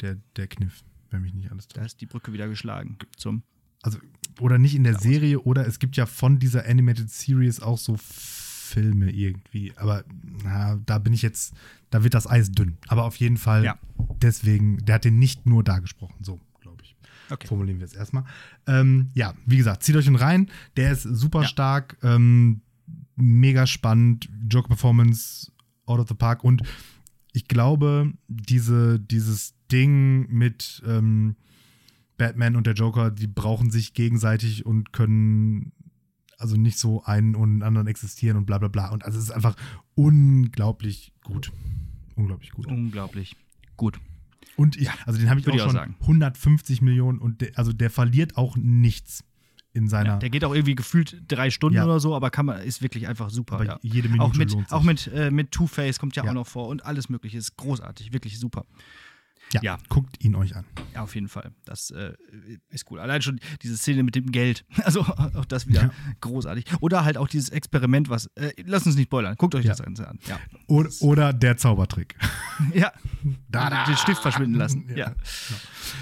der, 0.01 0.17
der 0.36 0.47
Kniff, 0.47 0.84
wenn 1.09 1.21
mich 1.21 1.34
nicht 1.34 1.51
alles 1.51 1.67
Da 1.67 1.76
täuscht. 1.82 1.88
ist 1.93 2.01
die 2.01 2.05
Brücke 2.05 2.34
wieder 2.34 2.47
geschlagen. 2.47 2.97
Zum. 3.17 3.43
Also, 3.82 3.99
oder 4.39 4.57
nicht 4.57 4.76
in 4.76 4.84
der 4.86 4.97
Serie, 4.99 5.39
oder 5.41 5.67
es 5.67 5.80
gibt 5.80 5.97
ja 5.97 6.05
von 6.05 6.39
dieser 6.39 6.65
Animated 6.65 7.09
Series 7.09 7.59
auch 7.59 7.78
so 7.78 7.97
Filme 7.97 9.11
irgendwie. 9.11 9.74
Aber 9.76 10.05
na, 10.43 10.78
da 10.86 10.97
bin 10.99 11.11
ich 11.13 11.21
jetzt, 11.21 11.53
da 11.89 12.03
wird 12.03 12.13
das 12.13 12.26
Eis 12.26 12.51
dünn. 12.51 12.78
Aber 12.88 13.03
auf 13.03 13.17
jeden 13.17 13.38
Fall, 13.38 13.65
Ja. 13.65 13.78
deswegen, 14.21 14.78
der 14.86 14.95
hat 14.95 15.05
den 15.05 15.19
nicht 15.19 15.45
nur 15.45 15.63
da 15.63 15.80
gesprochen, 15.80 16.24
so. 16.24 16.39
Okay. 17.34 17.47
Formulieren 17.47 17.79
wir 17.79 17.86
es 17.86 17.93
erstmal. 17.93 18.23
Ähm, 18.67 19.09
ja, 19.13 19.34
wie 19.45 19.57
gesagt, 19.57 19.84
zieht 19.84 19.95
euch 19.95 20.07
ihn 20.07 20.15
rein. 20.15 20.49
Der 20.77 20.91
ist 20.91 21.03
super 21.03 21.41
Ja. 21.41 21.47
stark, 21.47 21.97
ähm, 22.03 22.61
mega 23.15 23.65
spannend, 23.67 24.29
Joker-Performance 24.49 25.51
out 25.86 25.99
of 25.99 26.07
the 26.07 26.13
park. 26.15 26.43
Und 26.43 26.61
ich 27.31 27.47
glaube, 27.47 28.13
diese, 28.27 28.99
dieses 28.99 29.55
Ding 29.71 30.27
mit 30.31 30.81
ähm, 30.86 31.36
Batman 32.17 32.55
und 32.55 32.67
der 32.67 32.75
Joker, 32.75 33.09
die 33.09 33.27
brauchen 33.27 33.71
sich 33.71 33.93
gegenseitig 33.95 34.65
und 34.65 34.93
können 34.93 35.71
also 36.38 36.57
nicht 36.57 36.77
so 36.77 37.03
einen 37.03 37.36
und 37.36 37.53
den 37.55 37.63
anderen 37.63 37.88
existieren 37.88 38.38
und 38.38 38.45
bla 38.45 38.57
bla 38.59 38.67
bla. 38.67 38.89
Und 38.89 39.05
also 39.05 39.17
es 39.17 39.25
ist 39.25 39.31
einfach 39.31 39.55
unglaublich 39.95 41.13
gut. 41.23 41.51
Unglaublich 42.15 42.51
gut. 42.51 42.67
Unglaublich. 42.67 43.36
Gut. 43.77 43.99
Und 44.56 44.76
ich, 44.78 44.89
also 45.06 45.20
den 45.20 45.30
habe 45.30 45.39
ich 45.39 45.47
auch 45.47 45.51
Würde 45.51 45.64
auch 45.64 45.68
schon 45.68 45.76
sagen. 45.76 45.95
150 46.01 46.82
Millionen 46.82 47.20
und 47.20 47.41
der, 47.41 47.51
also 47.56 47.74
der 47.74 47.89
verliert 47.89 48.38
auch 48.38 48.56
nichts 48.56 49.24
in 49.74 49.88
seiner. 49.88 50.12
Ja, 50.12 50.18
der 50.18 50.30
geht 50.30 50.45
auch 50.45 50.54
irgendwie 50.54 50.76
gefühlt 50.76 51.24
drei 51.28 51.49
Stunden 51.49 51.78
Ja. 51.78 51.86
oder 51.86 51.99
so, 51.99 52.16
aber 52.16 52.30
kann 52.30 52.45
man, 52.45 52.62
ist 52.62 52.82
wirklich 52.84 53.08
einfach 53.08 53.30
super. 53.32 53.56
aber 53.56 53.66
ja. 53.66 53.80
jede 53.82 54.08
Minute 54.10 54.24
Auch 54.24 54.34
mit, 54.36 54.72
auch 54.72 54.84
mit, 54.84 55.08
äh, 55.08 55.32
mit 55.32 55.51
Two-Face 55.51 55.97
kommt 55.97 56.16
ja, 56.16 56.24
Ja. 56.24 56.30
auch 56.30 56.36
noch 56.36 56.47
vor 56.47 56.68
und 56.68 56.86
alles 56.86 57.10
Mögliche. 57.10 57.38
Ist 57.38 57.58
großartig, 57.58 58.14
wirklich 58.14 58.39
super. 58.39 58.66
Ja, 59.51 59.61
ja. 59.61 59.77
guckt 59.89 60.23
ihn 60.23 60.35
euch 60.35 60.55
an. 60.55 60.65
Ja, 60.93 61.01
auf 61.03 61.13
jeden 61.15 61.27
Fall. 61.27 61.51
Das 61.65 61.91
äh, 61.91 62.13
ist 62.69 62.89
cool. 62.91 62.99
Allein 62.99 63.21
schon 63.21 63.39
diese 63.61 63.77
Szene 63.77 64.03
mit 64.03 64.15
dem 64.15 64.31
Geld. 64.31 64.65
Also 64.83 65.01
auch 65.01 65.45
das 65.45 65.67
wieder 65.67 65.83
Ja. 65.83 65.91
großartig. 66.21 66.65
Oder 66.81 67.03
halt 67.05 67.17
auch 67.17 67.27
dieses 67.27 67.49
Experiment, 67.49 68.09
was. 68.09 68.27
Äh, 68.35 68.51
lasst 68.65 68.85
uns 68.87 68.95
nicht 68.95 69.05
spoilern. 69.07 69.35
Guckt 69.37 69.55
euch 69.55 69.65
Ja. 69.65 69.71
das 69.71 69.83
Ganze 69.83 70.07
an. 70.07 70.19
Ja. 70.27 70.39
Oder, 70.67 70.89
oder 71.01 71.33
der 71.33 71.57
Zaubertrick. 71.57 72.15
ja. 72.73 72.91
Da, 73.49 73.69
da. 73.69 73.85
Den 73.85 73.97
Stift 73.97 74.21
verschwinden 74.21 74.55
lassen. 74.55 74.85
Ja. 74.95 75.13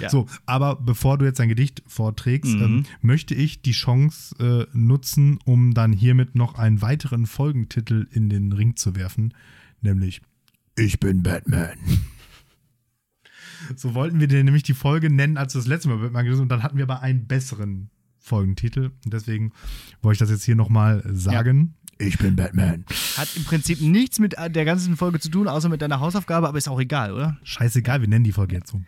So, 0.10 0.28
aber 0.46 0.76
bevor 0.76 1.18
du 1.18 1.26
jetzt 1.26 1.40
dein 1.40 1.50
Gedicht 1.50 1.84
vorträgst, 1.88 2.54
Mhm. 2.54 2.62
ähm, 2.64 2.86
möchte 3.02 3.34
ich 3.36 3.62
die 3.62 3.72
Chance 3.72 4.36
äh, 4.72 4.78
nutzen, 4.78 5.40
um 5.46 5.74
dann 5.74 5.94
hiermit 5.94 6.36
noch 6.36 6.56
einen 6.56 6.82
weiteren 6.82 7.26
Folgentitel 7.26 8.08
in 8.12 8.30
den 8.30 8.52
Ring 8.52 8.76
zu 8.76 8.96
werfen, 8.96 9.34
nämlich 9.82 10.22
Ich 10.78 11.00
bin 11.00 11.22
Batman. 11.24 11.78
So 13.76 13.94
wollten 13.94 14.20
wir 14.20 14.28
dir 14.28 14.44
nämlich 14.44 14.64
die 14.64 14.74
Folge 14.74 15.10
nennen, 15.10 15.38
als 15.38 15.54
wir 15.54 15.60
das 15.60 15.68
letzte 15.68 15.90
Mal 15.90 15.98
Batman 15.98 16.24
gelesen 16.26 16.42
und 16.44 16.50
dann 16.50 16.64
hatten 16.64 16.78
wir 16.78 16.84
aber 16.84 17.02
einen 17.02 17.28
besseren 17.28 17.90
Folgentitel. 18.20 18.92
Und 19.04 19.14
deswegen 19.14 19.52
wollte 20.02 20.16
ich 20.16 20.20
das 20.20 20.30
jetzt 20.30 20.44
hier 20.44 20.56
nochmal 20.56 21.04
sagen. 21.12 21.76
Ich 21.98 22.18
bin 22.18 22.36
Batman. 22.36 22.86
Hat 23.18 23.30
im 23.36 23.44
Prinzip 23.44 23.80
nichts 23.80 24.18
mit 24.18 24.34
der 24.34 24.66
ganzen 24.66 24.98
Folge 24.98 25.20
zu 25.20 25.30
tun, 25.30 25.48
außer 25.48 25.70
mit 25.70 25.82
deiner 25.82 26.00
Hausaufgabe, 26.00 26.48
aber 26.48 26.58
ist 26.58 26.68
auch 26.68 26.80
egal, 26.80 27.14
oder? 27.14 27.38
Scheißegal, 27.44 28.02
wir 28.02 28.08
nennen 28.08 28.24
die 28.24 28.32
Folge 28.32 28.56
jetzt 28.56 28.72
so. 28.72 28.82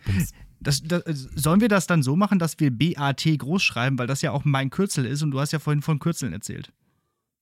Das, 0.60 0.82
das, 0.82 1.02
sollen 1.34 1.60
wir 1.60 1.68
das 1.68 1.86
dann 1.86 2.02
so 2.02 2.16
machen, 2.16 2.38
dass 2.38 2.58
wir 2.58 2.70
BAT 2.70 3.22
groß 3.22 3.62
schreiben, 3.62 3.98
weil 3.98 4.06
das 4.06 4.22
ja 4.22 4.32
auch 4.32 4.44
mein 4.44 4.70
Kürzel 4.70 5.04
ist 5.04 5.22
und 5.22 5.30
du 5.30 5.38
hast 5.38 5.52
ja 5.52 5.58
vorhin 5.58 5.82
von 5.82 6.00
Kürzeln 6.00 6.32
erzählt. 6.32 6.72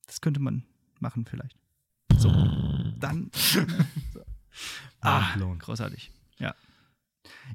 Das 0.06 0.20
könnte 0.20 0.40
man 0.40 0.64
machen 1.00 1.24
vielleicht. 1.24 1.56
So, 2.18 2.30
dann. 2.98 3.30
So. 3.32 3.60
Ah, 5.04 5.34
großartig. 5.58 6.12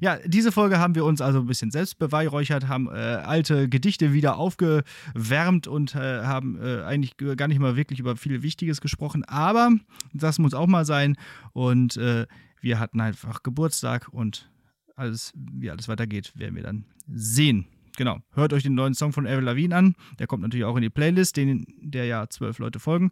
Ja. 0.00 0.18
Diese 0.24 0.52
Folge 0.52 0.78
haben 0.78 0.94
wir 0.94 1.04
uns 1.04 1.20
also 1.20 1.40
ein 1.40 1.46
bisschen 1.46 1.70
selbst 1.70 1.98
beweihräuchert, 1.98 2.68
haben 2.68 2.88
äh, 2.88 2.90
alte 2.90 3.68
Gedichte 3.68 4.12
wieder 4.12 4.36
aufgewärmt 4.36 5.66
und 5.66 5.94
äh, 5.94 6.22
haben 6.22 6.58
äh, 6.60 6.82
eigentlich 6.82 7.16
gar 7.16 7.48
nicht 7.48 7.58
mal 7.58 7.76
wirklich 7.76 8.00
über 8.00 8.16
viel 8.16 8.42
Wichtiges 8.42 8.80
gesprochen, 8.80 9.24
aber 9.24 9.70
das 10.12 10.38
muss 10.38 10.54
auch 10.54 10.66
mal 10.66 10.84
sein. 10.84 11.16
Und 11.52 11.96
äh, 11.96 12.26
wir 12.60 12.78
hatten 12.78 13.00
einfach 13.00 13.42
Geburtstag 13.42 14.08
und 14.08 14.50
alles, 14.96 15.32
wie 15.34 15.70
alles 15.70 15.88
weitergeht, 15.88 16.32
werden 16.34 16.56
wir 16.56 16.62
dann 16.62 16.84
sehen. 17.06 17.66
Genau. 17.96 18.20
Hört 18.32 18.52
euch 18.52 18.62
den 18.62 18.74
neuen 18.74 18.94
Song 18.94 19.12
von 19.12 19.26
Avril 19.26 19.44
Lavigne 19.44 19.74
an. 19.74 19.94
Der 20.20 20.28
kommt 20.28 20.42
natürlich 20.42 20.64
auch 20.64 20.76
in 20.76 20.82
die 20.82 20.90
Playlist, 20.90 21.36
den, 21.36 21.66
der 21.80 22.04
ja 22.04 22.28
zwölf 22.28 22.58
Leute 22.60 22.78
folgen. 22.78 23.10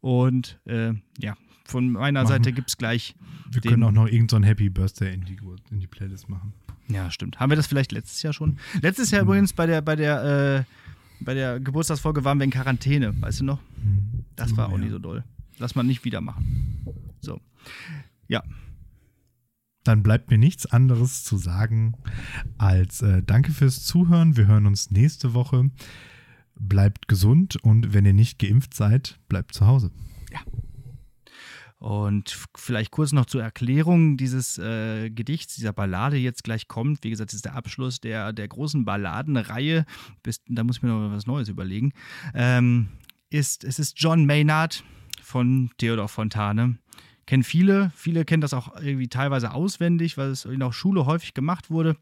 Und 0.00 0.60
äh, 0.64 0.92
ja, 1.18 1.36
von 1.68 1.90
meiner 1.92 2.22
Machen- 2.22 2.28
Seite 2.32 2.52
gibt 2.52 2.68
es 2.70 2.76
gleich. 2.76 3.14
Wir 3.50 3.60
können 3.60 3.82
auch 3.84 3.92
noch 3.92 4.06
irgendeinen 4.06 4.42
so 4.42 4.48
Happy 4.48 4.68
Birthday 4.70 5.14
in 5.14 5.24
die, 5.24 5.38
in 5.70 5.80
die 5.80 5.86
Playlist 5.86 6.28
machen. 6.28 6.52
Ja, 6.88 7.10
stimmt. 7.10 7.38
Haben 7.38 7.50
wir 7.50 7.56
das 7.56 7.66
vielleicht 7.66 7.92
letztes 7.92 8.22
Jahr 8.22 8.32
schon? 8.32 8.58
Letztes 8.80 9.10
Jahr 9.10 9.22
übrigens 9.22 9.52
bei 9.52 9.66
der, 9.66 9.82
bei 9.82 9.94
der, 9.94 10.64
äh, 10.64 11.24
bei 11.24 11.34
der 11.34 11.60
Geburtstagsfolge 11.60 12.24
waren 12.24 12.38
wir 12.38 12.44
in 12.44 12.50
Quarantäne, 12.50 13.20
weißt 13.20 13.40
du 13.40 13.44
noch? 13.44 13.60
Das 14.36 14.56
war 14.56 14.68
Oh, 14.70 14.72
auch 14.74 14.78
ja. 14.78 14.84
nie 14.84 14.90
so 14.90 14.98
doll. 14.98 15.22
Lass 15.58 15.74
mal 15.74 15.82
nicht 15.82 16.04
wieder 16.04 16.20
machen. 16.20 16.78
So. 17.20 17.40
Ja. 18.28 18.42
Dann 19.84 20.02
bleibt 20.02 20.30
mir 20.30 20.38
nichts 20.38 20.66
anderes 20.66 21.24
zu 21.24 21.36
sagen 21.38 21.94
als 22.58 23.02
äh, 23.02 23.22
danke 23.22 23.52
fürs 23.52 23.84
Zuhören. 23.84 24.36
Wir 24.36 24.46
hören 24.46 24.66
uns 24.66 24.90
nächste 24.90 25.34
Woche. 25.34 25.70
Bleibt 26.60 27.08
gesund 27.08 27.56
und 27.62 27.92
wenn 27.94 28.04
ihr 28.04 28.12
nicht 28.14 28.38
geimpft 28.38 28.74
seid, 28.74 29.18
bleibt 29.28 29.54
zu 29.54 29.66
Hause. 29.66 29.90
Und 31.78 32.36
vielleicht 32.56 32.90
kurz 32.90 33.12
noch 33.12 33.26
zur 33.26 33.42
Erklärung 33.42 34.16
dieses 34.16 34.58
äh, 34.58 35.10
Gedichts, 35.10 35.54
dieser 35.54 35.72
Ballade 35.72 36.16
jetzt 36.16 36.42
gleich 36.42 36.66
kommt. 36.66 37.04
Wie 37.04 37.10
gesagt, 37.10 37.30
das 37.30 37.36
ist 37.36 37.44
der 37.44 37.54
Abschluss 37.54 38.00
der, 38.00 38.32
der 38.32 38.48
großen 38.48 38.84
Balladenreihe. 38.84 39.84
Bis, 40.24 40.42
da 40.48 40.64
muss 40.64 40.78
ich 40.78 40.82
mir 40.82 40.88
noch 40.88 41.12
was 41.12 41.26
Neues 41.26 41.48
überlegen. 41.48 41.92
Ähm, 42.34 42.88
ist, 43.30 43.62
es 43.62 43.78
ist 43.78 43.94
John 44.00 44.26
Maynard 44.26 44.82
von 45.22 45.70
Theodor 45.78 46.08
Fontane. 46.08 46.78
Kennen 47.26 47.44
viele, 47.44 47.92
viele 47.94 48.24
kennen 48.24 48.40
das 48.40 48.54
auch 48.54 48.80
irgendwie 48.80 49.08
teilweise 49.08 49.52
auswendig, 49.52 50.16
weil 50.16 50.30
es 50.30 50.46
in 50.46 50.60
der 50.60 50.72
Schule 50.72 51.06
häufig 51.06 51.34
gemacht 51.34 51.70
wurde. 51.70 51.96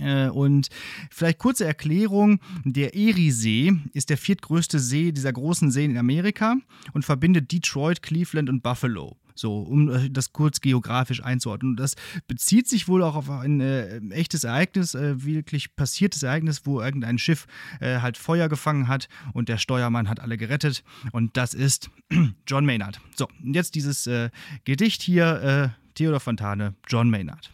Äh, 0.00 0.28
und 0.28 0.68
vielleicht 1.10 1.38
kurze 1.38 1.64
Erklärung: 1.64 2.40
Der 2.64 2.94
Eriesee 2.94 3.74
ist 3.92 4.10
der 4.10 4.18
viertgrößte 4.18 4.78
See 4.78 5.12
dieser 5.12 5.32
großen 5.32 5.70
Seen 5.70 5.92
in 5.92 5.98
Amerika 5.98 6.56
und 6.92 7.04
verbindet 7.04 7.52
Detroit, 7.52 8.02
Cleveland 8.02 8.48
und 8.48 8.62
Buffalo. 8.62 9.16
So, 9.36 9.58
um 9.60 9.90
äh, 9.90 10.10
das 10.10 10.32
kurz 10.32 10.60
geografisch 10.60 11.22
einzuordnen. 11.22 11.72
Und 11.72 11.80
das 11.80 11.94
bezieht 12.26 12.68
sich 12.68 12.88
wohl 12.88 13.02
auch 13.02 13.14
auf 13.14 13.30
ein 13.30 13.60
äh, 13.60 13.98
echtes 14.10 14.44
Ereignis, 14.44 14.94
äh, 14.94 15.22
wirklich 15.24 15.76
passiertes 15.76 16.22
Ereignis, 16.22 16.62
wo 16.64 16.80
irgendein 16.80 17.18
Schiff 17.18 17.46
äh, 17.80 18.00
halt 18.00 18.16
Feuer 18.16 18.48
gefangen 18.48 18.88
hat 18.88 19.08
und 19.34 19.48
der 19.48 19.58
Steuermann 19.58 20.08
hat 20.08 20.20
alle 20.20 20.38
gerettet. 20.38 20.82
Und 21.12 21.36
das 21.36 21.54
ist 21.54 21.90
John 22.46 22.64
Maynard. 22.64 23.00
So, 23.14 23.28
und 23.44 23.54
jetzt 23.54 23.74
dieses 23.74 24.06
äh, 24.06 24.30
Gedicht 24.64 25.02
hier, 25.02 25.74
Theodor 25.94 26.20
Fontane, 26.20 26.74
John 26.88 27.10
Maynard. 27.10 27.50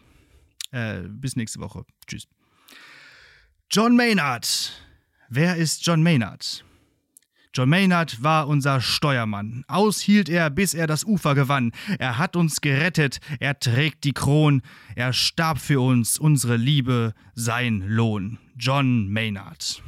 Bis 1.07 1.35
nächste 1.35 1.59
Woche. 1.59 1.85
Tschüss. 2.07 2.27
John 3.69 3.95
Maynard. 3.95 4.71
Wer 5.29 5.55
ist 5.55 5.85
John 5.85 6.03
Maynard? 6.03 6.63
John 7.55 7.69
Maynard 7.69 8.23
war 8.23 8.47
unser 8.47 8.81
Steuermann. 8.81 9.63
Aus 9.67 9.99
hielt 10.01 10.27
er, 10.27 10.49
bis 10.49 10.73
er 10.73 10.87
das 10.87 11.03
Ufer 11.03 11.35
gewann. 11.35 11.71
Er 11.99 12.17
hat 12.17 12.35
uns 12.35 12.61
gerettet, 12.61 13.19
er 13.39 13.59
trägt 13.59 14.05
die 14.05 14.13
Kron. 14.13 14.63
Er 14.95 15.13
starb 15.13 15.59
für 15.59 15.79
uns, 15.79 16.17
unsere 16.17 16.57
Liebe, 16.57 17.13
sein 17.35 17.81
Lohn. 17.81 18.39
John 18.57 19.07
Maynard. 19.11 19.83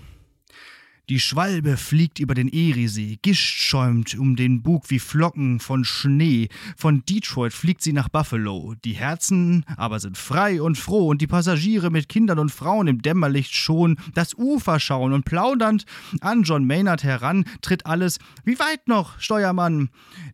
Die 1.07 1.19
Schwalbe 1.19 1.77
fliegt 1.77 2.17
über 2.17 2.33
den 2.33 2.47
Eriesee, 2.47 3.19
Gischt 3.21 3.59
schäumt 3.59 4.15
um 4.15 4.35
den 4.35 4.63
Bug 4.63 4.89
wie 4.89 4.97
Flocken 4.97 5.59
von 5.59 5.85
Schnee. 5.85 6.49
Von 6.75 7.03
Detroit 7.05 7.53
fliegt 7.53 7.83
sie 7.83 7.93
nach 7.93 8.09
Buffalo. 8.09 8.73
Die 8.83 8.93
Herzen 8.93 9.65
aber 9.77 9.99
sind 9.99 10.17
frei 10.17 10.59
und 10.63 10.79
froh 10.79 11.09
und 11.09 11.21
die 11.21 11.27
Passagiere 11.27 11.91
mit 11.91 12.09
Kindern 12.09 12.39
und 12.39 12.49
Frauen 12.49 12.87
im 12.87 13.03
Dämmerlicht 13.03 13.53
schon 13.53 13.97
das 14.15 14.33
Ufer 14.33 14.79
schauen 14.79 15.13
und 15.13 15.25
plaudernd 15.25 15.85
an 16.21 16.41
John 16.41 16.65
Maynard 16.65 17.03
heran 17.03 17.45
tritt 17.61 17.85
alles. 17.85 18.17
Wie 18.43 18.57
weit 18.57 18.87
noch, 18.87 19.19
Steuermann? 19.19 19.89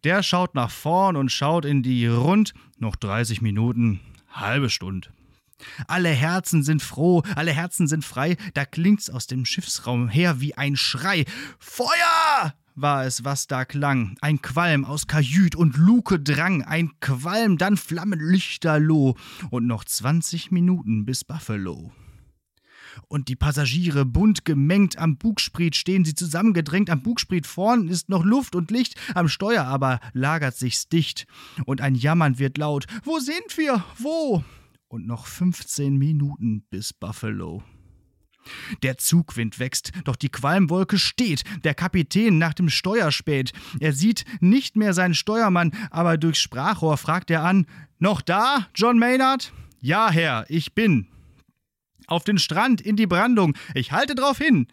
Der 0.06 0.24
schaut 0.24 0.56
nach 0.56 0.72
vorn 0.72 1.18
und 1.18 1.34
schaut 1.34 1.66
in 1.66 1.84
die 1.84 2.08
Rund. 2.08 2.54
Noch 2.80 2.96
30 2.96 3.42
Minuten, 3.42 4.00
halbe 4.32 4.70
Stunde. 4.70 5.10
Alle 5.88 6.10
Herzen 6.10 6.64
sind 6.64 6.82
froh, 6.82 7.24
alle 7.36 7.52
Herzen 7.52 7.88
sind 7.88 8.06
frei, 8.06 8.38
da 8.54 8.66
klingt's 8.66 9.10
aus 9.10 9.28
dem 9.28 9.46
Schiffsraum 9.46 10.10
her 10.10 10.42
wie 10.42 10.56
ein 10.56 10.76
Schrei. 10.76 11.26
Feuer! 11.60 12.54
war 12.76 13.06
es, 13.06 13.24
was 13.24 13.48
da 13.48 13.66
klang. 13.66 14.16
Ein 14.22 14.42
Qualm 14.42 14.86
aus 14.86 15.08
Kajüt 15.08 15.56
und 15.56 15.78
Luke 15.78 16.20
drang, 16.20 16.64
ein 16.64 16.92
Qualm, 17.00 17.58
dann 17.58 17.78
Flammen 17.78 18.20
lichterloh. 18.20 19.16
Und 19.50 19.68
noch 19.68 19.84
zwanzig 19.84 20.52
Minuten 20.52 21.06
bis 21.06 21.24
Buffalo. 21.24 21.92
Und 23.08 23.30
die 23.30 23.36
Passagiere 23.36 24.06
bunt 24.06 24.46
gemengt 24.46 24.98
am 24.98 25.18
Bugspriet 25.18 25.76
stehen 25.76 26.04
sie 26.04 26.16
zusammengedrängt. 26.16 26.90
Am 26.90 27.02
Bugspriet 27.02 27.48
vorn 27.48 27.88
ist 27.88 28.10
noch 28.10 28.24
Luft 28.24 28.56
und 28.56 28.72
Licht, 28.72 28.96
am 29.16 29.30
Steuer 29.30 29.66
aber 29.66 30.00
lagert 30.14 30.56
sich's 30.56 30.90
dicht. 30.90 31.26
Und 31.66 31.82
ein 31.82 31.96
Jammern 31.96 32.40
wird 32.40 32.58
laut. 32.58 32.88
Wo 33.04 33.20
sind 33.20 33.58
wir? 33.58 33.84
Wo? 33.98 34.44
Und 34.92 35.08
noch 35.08 35.26
15 35.26 35.98
Minuten 35.98 36.64
bis 36.70 36.92
Buffalo. 36.92 37.64
Der 38.84 38.98
Zugwind 38.98 39.60
wächst, 39.60 39.92
doch 40.04 40.16
die 40.16 40.30
Qualmwolke 40.30 40.98
steht. 40.98 41.44
Der 41.64 41.76
Kapitän 41.76 42.40
nach 42.40 42.54
dem 42.54 42.70
Steuer 42.70 43.12
spät. 43.12 43.54
Er 43.80 43.94
sieht 43.94 44.26
nicht 44.42 44.76
mehr 44.76 44.94
seinen 44.94 45.14
Steuermann, 45.14 45.72
aber 45.92 46.18
durchs 46.18 46.40
Sprachrohr 46.40 46.98
fragt 46.98 47.32
er 47.32 47.44
an: 47.44 47.68
Noch 48.00 48.22
da, 48.22 48.68
John 48.76 49.00
Maynard? 49.00 49.54
Ja, 49.80 50.10
Herr, 50.10 50.46
ich 50.50 50.74
bin. 50.74 51.08
Auf 52.08 52.24
den 52.24 52.40
Strand, 52.40 52.82
in 52.82 52.96
die 52.96 53.08
Brandung. 53.08 53.56
Ich 53.76 53.92
halte 53.92 54.16
drauf 54.16 54.40
hin. 54.40 54.68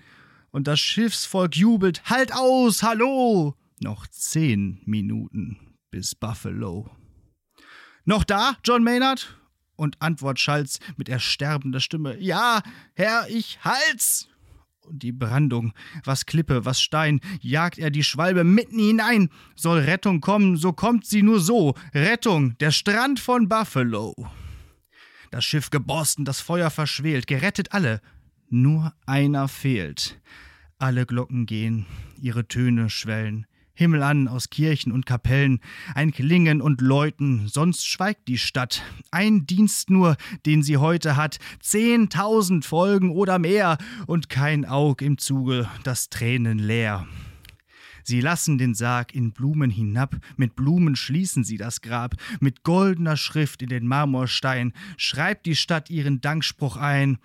Und 0.51 0.67
das 0.67 0.81
Schiffsvolk 0.81 1.57
jubelt: 1.57 2.03
Halt 2.07 2.33
aus, 2.33 2.83
hallo! 2.83 3.55
Noch 3.81 4.07
zehn 4.09 4.81
Minuten 4.87 5.59
bis 5.91 6.15
Buffalo. 6.15 6.91
Noch 8.05 8.25
da, 8.25 8.57
John 8.65 8.83
Maynard? 8.83 9.38
Und 9.79 10.03
Antwort 10.03 10.41
Schalz 10.41 10.81
mit 10.97 11.09
ersterbender 11.09 11.79
Stimme: 11.79 12.19
Ja, 12.19 12.63
Herr, 12.95 13.27
ich 13.31 13.61
halt's! 13.63 14.29
Und 14.81 15.05
die 15.05 15.13
Brandung, 15.13 15.73
was 16.03 16.27
Klippe, 16.27 16.65
was 16.65 16.81
Stein, 16.81 17.21
jagt 17.41 17.79
er 17.79 17.91
die 17.91 18.03
Schwalbe 18.03 18.43
mitten 18.43 18.79
hinein. 18.81 19.29
Soll 19.55 19.79
Rettung 19.81 20.21
kommen, 20.21 20.57
so 20.57 20.73
kommt 20.73 21.07
sie 21.07 21.23
nur 21.23 21.39
so. 21.39 21.75
Rettung, 21.95 22.59
der 22.59 22.73
Strand 22.73 23.21
von 23.21 23.49
Buffalo. 23.49 24.15
Das 25.31 25.45
Schiff 25.45 25.71
geborsten, 25.71 26.25
das 26.25 26.41
Feuer 26.41 26.71
verschwelt, 26.71 27.29
gerettet 27.29 27.73
alle. 27.73 28.01
Nur 28.49 28.95
einer 29.07 29.47
fehlt. 29.47 30.19
Alle 30.79 31.07
Glocken 31.07 31.47
gehen, 31.47 31.87
ihre 32.21 32.49
Töne 32.49 32.91
schwellen. 32.91 33.47
Himmel 33.79 34.03
an 34.03 34.27
aus 34.27 34.51
Kirchen 34.51 34.91
und 34.91 35.07
Kapellen, 35.07 35.61
ein 35.95 36.11
Klingen 36.11 36.61
und 36.61 36.81
Läuten, 36.81 37.47
sonst 37.47 37.87
schweigt 37.87 38.27
die 38.27 38.37
Stadt. 38.37 38.83
Ein 39.13 39.47
Dienst 39.47 39.89
nur, 39.89 40.17
den 40.47 40.65
sie 40.65 40.79
heute 40.79 41.15
hat, 41.15 41.39
zehntausend 41.61 42.65
Folgen 42.65 43.13
oder 43.13 43.39
mehr, 43.39 43.79
und 44.09 44.29
kein 44.29 44.65
Aug 44.65 44.97
im 45.01 45.17
Zuge, 45.17 45.69
das 45.85 46.11
Tränen 46.11 46.59
leer. 46.59 47.07
Sie 48.03 48.21
lassen 48.21 48.59
den 48.59 48.75
Sarg 48.75 49.15
in 49.15 49.31
Blumen 49.31 49.71
hinab, 49.71 50.17
mit 50.37 50.57
Blumen 50.57 50.97
schließen 50.97 51.45
sie 51.45 51.57
das 51.57 51.81
Grab, 51.81 52.17
mit 52.41 52.65
goldener 52.65 53.17
Schrift 53.17 53.63
in 53.63 53.69
den 53.69 53.87
Marmorstein 53.87 54.73
schreibt 54.97 55.47
die 55.47 55.55
Stadt 55.55 55.89
ihren 55.89 56.21
Dankspruch 56.21 56.77
ein. 56.77 57.19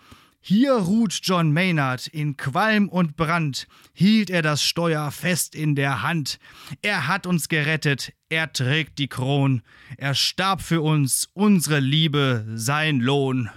Hier 0.46 0.74
ruht 0.74 1.22
John 1.24 1.54
Maynard 1.54 2.08
in 2.08 2.36
Qualm 2.36 2.90
und 2.90 3.16
Brand, 3.16 3.66
hielt 3.94 4.30
er 4.30 4.42
das 4.42 4.62
Steuer 4.62 5.10
fest 5.10 5.56
in 5.56 5.74
der 5.74 6.02
Hand. 6.02 6.38
Er 6.82 7.08
hat 7.08 7.26
uns 7.26 7.48
gerettet, 7.48 8.12
er 8.28 8.52
trägt 8.52 9.00
die 9.00 9.08
Kron, 9.08 9.62
er 9.98 10.16
starb 10.16 10.62
für 10.62 10.82
uns, 10.82 11.30
unsere 11.32 11.80
Liebe, 11.80 12.46
sein 12.56 13.00
Lohn. 13.00 13.50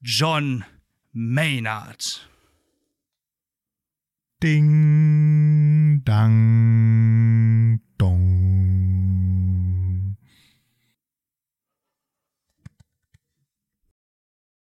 John 0.00 0.64
Maynard. 1.12 2.28
Ding, 4.42 6.02
dang. 6.04 6.66